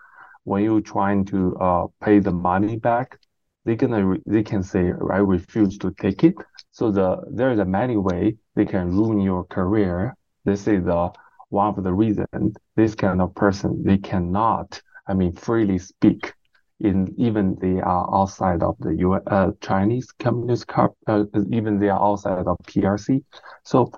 When 0.43 0.63
you're 0.63 0.81
trying 0.81 1.25
to 1.25 1.55
uh, 1.57 1.87
pay 2.01 2.19
the 2.19 2.31
money 2.31 2.77
back, 2.77 3.19
they 3.67 3.75
gonna 3.75 4.15
they 4.25 4.43
can 4.43 4.63
say 4.63 4.93
I 5.11 5.17
refuse 5.17 5.77
to 5.79 5.91
take 5.91 6.23
it. 6.23 6.35
So 6.71 6.89
the 6.89 7.17
there 7.29 7.51
is 7.51 7.59
a 7.59 7.65
many 7.65 7.97
way 7.97 8.37
they 8.55 8.65
can 8.65 8.95
ruin 8.97 9.19
your 9.19 9.43
career. 9.43 10.15
This 10.45 10.67
is 10.67 10.85
the 10.85 11.11
one 11.49 11.67
of 11.77 11.83
the 11.83 11.93
reasons 11.93 12.55
this 12.77 12.95
kind 12.95 13.21
of 13.21 13.35
person 13.35 13.83
they 13.83 13.97
cannot 13.97 14.81
I 15.05 15.13
mean 15.13 15.33
freely 15.33 15.79
speak 15.79 16.33
in 16.79 17.13
even 17.17 17.57
they 17.59 17.81
are 17.81 18.05
outside 18.15 18.63
of 18.63 18.77
the 18.79 18.95
U 18.95 19.13
uh, 19.15 19.51
Chinese 19.59 20.13
Communist 20.13 20.65
uh, 21.07 21.25
even 21.51 21.79
they 21.79 21.89
are 21.89 22.01
outside 22.01 22.47
of 22.47 22.57
PRC. 22.69 23.21
So 23.63 23.91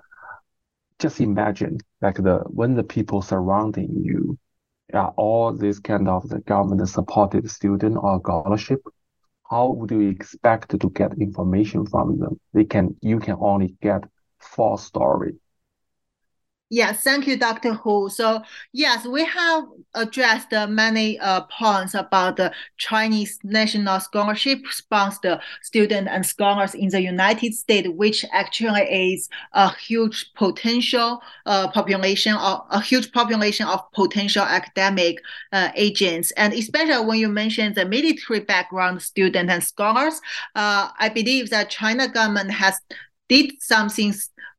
just 0.98 1.20
imagine 1.20 1.78
like 2.02 2.16
the 2.16 2.38
when 2.58 2.74
the 2.74 2.82
people 2.96 3.22
surrounding 3.22 3.90
you 4.02 4.36
are 4.92 5.12
all 5.16 5.52
this 5.52 5.78
kind 5.78 6.08
of 6.08 6.28
the 6.28 6.40
government 6.40 6.88
supported 6.88 7.48
student 7.48 7.96
or 7.96 8.18
scholarship, 8.18 8.82
how 9.50 9.70
would 9.72 9.90
you 9.90 10.08
expect 10.08 10.78
to 10.80 10.90
get 10.90 11.18
information 11.18 11.86
from 11.86 12.18
them? 12.18 12.40
They 12.54 12.64
can 12.64 12.96
you 13.02 13.18
can 13.20 13.36
only 13.40 13.76
get 13.82 14.04
false 14.38 14.84
story 14.86 15.34
Yes, 16.72 17.02
thank 17.02 17.26
you, 17.26 17.36
Dr. 17.36 17.74
Hu. 17.74 18.08
So 18.08 18.42
yes, 18.72 19.04
we 19.04 19.24
have 19.24 19.64
addressed 19.94 20.52
many 20.68 21.18
uh, 21.18 21.40
points 21.58 21.94
about 21.94 22.36
the 22.36 22.52
Chinese 22.76 23.40
national 23.42 23.98
scholarship 23.98 24.60
sponsored 24.70 25.40
students 25.62 26.08
and 26.12 26.24
scholars 26.24 26.76
in 26.76 26.88
the 26.90 27.02
United 27.02 27.54
States, 27.54 27.88
which 27.88 28.24
actually 28.30 28.82
is 28.82 29.28
a 29.52 29.74
huge 29.74 30.32
potential 30.34 31.20
uh, 31.44 31.66
population 31.72 32.34
of 32.34 32.60
a 32.70 32.80
huge 32.80 33.10
population 33.10 33.66
of 33.66 33.80
potential 33.90 34.44
academic 34.44 35.18
uh, 35.52 35.70
agents. 35.74 36.30
And 36.36 36.52
especially 36.52 37.04
when 37.04 37.18
you 37.18 37.28
mention 37.28 37.74
the 37.74 37.84
military 37.84 38.40
background 38.40 39.02
students 39.02 39.52
and 39.52 39.64
scholars, 39.64 40.20
uh, 40.54 40.90
I 40.96 41.08
believe 41.08 41.50
that 41.50 41.68
China 41.68 42.06
government 42.06 42.52
has 42.52 42.78
did 43.28 43.60
something 43.60 44.12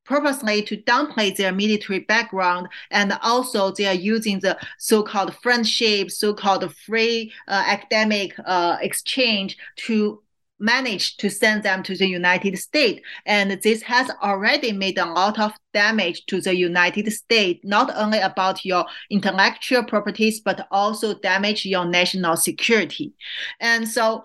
purposely 0.06 0.62
to 0.64 0.78
downplay 0.78 1.36
their 1.36 1.52
military 1.52 2.00
background, 2.00 2.68
and 2.90 3.14
also 3.22 3.72
they 3.72 3.86
are 3.86 3.94
using 3.94 4.40
the 4.40 4.58
so-called 4.78 5.36
friendship, 5.36 6.12
so-called 6.12 6.74
free 6.76 7.32
uh, 7.48 7.64
academic 7.66 8.34
uh, 8.46 8.78
exchange 8.82 9.58
to 9.76 10.22
manage 10.60 11.18
to 11.18 11.28
send 11.28 11.64
them 11.64 11.82
to 11.82 11.98
the 11.98 12.08
United 12.08 12.56
States. 12.58 13.02
And 13.26 13.60
this 13.64 13.82
has 13.82 14.12
already 14.22 14.72
made 14.72 15.00
a 15.00 15.06
lot 15.06 15.40
of 15.40 15.54
damage 15.74 16.26
to 16.28 16.40
the 16.40 16.56
United 16.56 17.12
States, 17.12 17.60
not 17.64 17.92
only 17.96 18.20
about 18.20 18.64
your 18.64 18.86
intellectual 19.10 19.84
properties, 19.84 20.40
but 20.40 20.68
also 20.70 21.16
damage 21.16 21.66
your 21.66 21.86
national 21.86 22.38
security. 22.38 23.14
And 23.60 23.88
so 23.88 24.24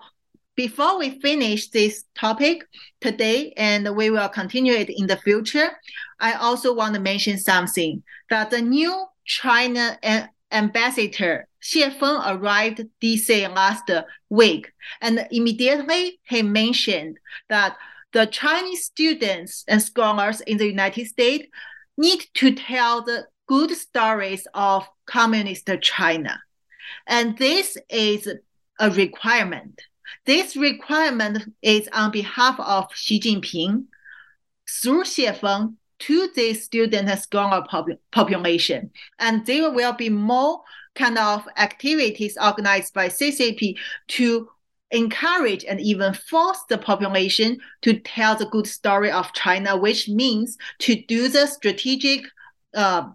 before 0.57 0.97
we 0.97 1.21
finish 1.21 1.69
this 1.69 2.03
topic 2.15 2.67
today, 2.99 3.53
and 3.55 3.95
we 3.95 4.09
will 4.09 4.27
continue 4.27 4.73
it 4.73 4.89
in 4.89 5.05
the 5.05 5.15
future, 5.15 5.69
I 6.19 6.33
also 6.33 6.73
want 6.73 6.95
to 6.95 6.99
mention 6.99 7.37
something 7.37 8.03
that 8.31 8.49
the 8.49 8.61
new 8.61 9.05
China 9.23 9.99
ambassador 10.51 11.47
Xie 11.61 11.93
Feng 11.99 12.21
arrived 12.25 12.81
DC 13.01 13.55
last 13.55 13.89
week, 14.29 14.73
and 14.99 15.27
immediately 15.31 16.19
he 16.23 16.41
mentioned 16.41 17.19
that 17.49 17.77
the 18.13 18.25
Chinese 18.25 18.85
students 18.85 19.63
and 19.67 19.81
scholars 19.81 20.41
in 20.41 20.57
the 20.57 20.65
United 20.65 21.05
States 21.05 21.47
need 21.97 22.25
to 22.33 22.55
tell 22.55 23.03
the 23.03 23.27
good 23.47 23.71
stories 23.71 24.47
of 24.55 24.87
communist 25.05 25.69
China. 25.81 26.41
And 27.05 27.37
this 27.37 27.77
is 27.89 28.27
a 28.79 28.89
requirement 28.91 29.81
this 30.25 30.55
requirement 30.55 31.53
is 31.61 31.89
on 31.93 32.11
behalf 32.11 32.59
of 32.59 32.93
Xi 32.93 33.19
Jinping 33.19 33.85
through 34.69 35.03
Xie 35.03 35.35
Feng 35.35 35.77
to 35.99 36.29
the 36.35 36.53
student 36.53 37.09
and 37.09 37.19
scholar 37.19 37.63
pop- 37.67 37.87
population. 38.11 38.91
And 39.19 39.45
there 39.45 39.71
will 39.71 39.93
be 39.93 40.09
more 40.09 40.61
kind 40.95 41.17
of 41.17 41.47
activities 41.57 42.37
organized 42.41 42.93
by 42.93 43.07
CCP 43.07 43.77
to 44.09 44.49
encourage 44.91 45.65
and 45.65 45.81
even 45.81 46.13
force 46.13 46.59
the 46.69 46.77
population 46.77 47.57
to 47.81 47.99
tell 47.99 48.35
the 48.35 48.45
good 48.45 48.67
story 48.67 49.11
of 49.11 49.33
China, 49.33 49.75
which 49.75 50.07
means 50.07 50.57
to 50.79 50.95
do 51.07 51.27
the 51.27 51.45
strategic 51.45 52.25
uh, 52.73 53.09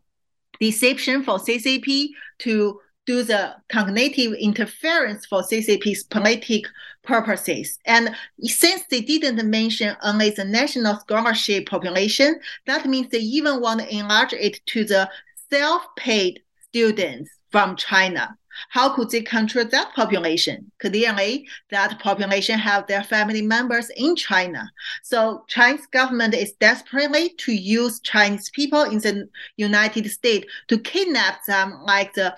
deception 0.60 1.22
for 1.22 1.38
CCP 1.38 2.08
to 2.38 2.78
do 3.06 3.22
the 3.22 3.54
cognitive 3.68 4.32
interference 4.34 5.26
for 5.26 5.42
CCP's 5.42 6.04
political 6.04 6.70
purposes. 7.02 7.78
And 7.84 8.14
since 8.40 8.84
they 8.90 9.00
didn't 9.00 9.50
mention 9.50 9.96
only 10.02 10.30
the 10.30 10.44
national 10.44 11.00
scholarship 11.00 11.66
population, 11.66 12.38
that 12.66 12.86
means 12.86 13.08
they 13.08 13.18
even 13.18 13.60
want 13.60 13.80
to 13.80 13.94
enlarge 13.94 14.32
it 14.32 14.64
to 14.66 14.84
the 14.84 15.10
self-paid 15.50 16.40
students 16.68 17.30
from 17.50 17.76
China. 17.76 18.36
How 18.68 18.94
could 18.94 19.10
they 19.10 19.22
control 19.22 19.64
that 19.64 19.94
population? 19.94 20.70
Clearly, 20.78 21.48
that 21.70 21.98
population 22.00 22.58
have 22.58 22.86
their 22.86 23.02
family 23.02 23.42
members 23.42 23.90
in 23.96 24.14
China. 24.14 24.70
So 25.02 25.44
Chinese 25.48 25.86
government 25.86 26.34
is 26.34 26.52
desperately 26.52 27.30
to 27.38 27.52
use 27.52 28.00
Chinese 28.00 28.50
people 28.50 28.82
in 28.82 28.98
the 28.98 29.28
United 29.56 30.10
States 30.10 30.46
to 30.68 30.78
kidnap 30.78 31.44
them 31.46 31.80
like 31.84 32.12
the 32.12 32.34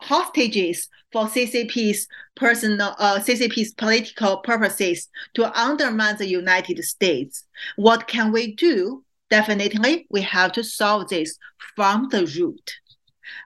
hostages 0.00 0.88
for 1.12 1.26
CCP's 1.26 2.06
personal, 2.36 2.94
uh, 2.98 3.18
CCP's 3.18 3.72
political 3.74 4.38
purposes 4.38 5.08
to 5.34 5.58
undermine 5.58 6.16
the 6.16 6.28
United 6.28 6.82
States. 6.84 7.44
What 7.76 8.06
can 8.06 8.32
we 8.32 8.54
do? 8.54 9.04
Definitely, 9.30 10.06
we 10.10 10.22
have 10.22 10.52
to 10.52 10.64
solve 10.64 11.08
this 11.08 11.36
from 11.76 12.08
the 12.10 12.26
root. 12.38 12.72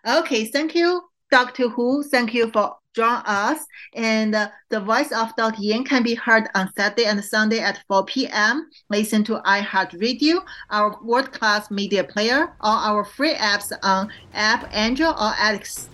Okay, 0.06 0.44
thank 0.46 0.74
you, 0.74 1.02
Dr. 1.30 1.68
Hu. 1.68 2.04
Thank 2.04 2.34
you 2.34 2.50
for 2.50 2.76
joining 2.94 3.22
us. 3.24 3.64
And 3.94 4.34
uh, 4.34 4.48
the 4.70 4.80
voice 4.80 5.10
of 5.12 5.34
Dr. 5.36 5.60
Yan 5.60 5.84
can 5.84 6.02
be 6.02 6.14
heard 6.14 6.48
on 6.54 6.70
Saturday 6.76 7.06
and 7.06 7.24
Sunday 7.24 7.58
at 7.58 7.82
4 7.88 8.04
p.m. 8.04 8.68
Listen 8.90 9.24
to 9.24 9.40
iHeartRadio, 9.40 10.44
our 10.70 10.98
world-class 11.02 11.70
media 11.70 12.04
player, 12.04 12.44
or 12.60 12.70
our 12.70 13.04
free 13.04 13.34
apps 13.34 13.72
on 13.82 14.12
App 14.34 14.68
Android 14.72 15.14
or 15.14 15.32
Alex 15.38 15.88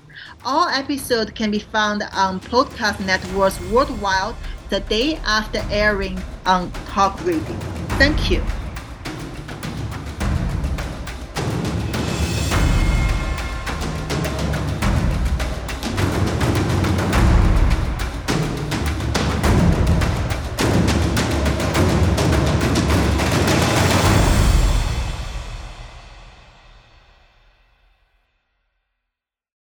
all 0.44 0.68
episodes 0.68 1.30
can 1.32 1.50
be 1.50 1.58
found 1.58 2.02
on 2.12 2.40
podcast 2.40 3.04
networks 3.04 3.60
worldwide 3.70 4.34
the 4.70 4.80
day 4.80 5.16
after 5.26 5.62
airing 5.70 6.20
on 6.46 6.70
Talk 6.86 7.24
Radio. 7.24 7.56
Thank 7.98 8.30
you. 8.30 8.42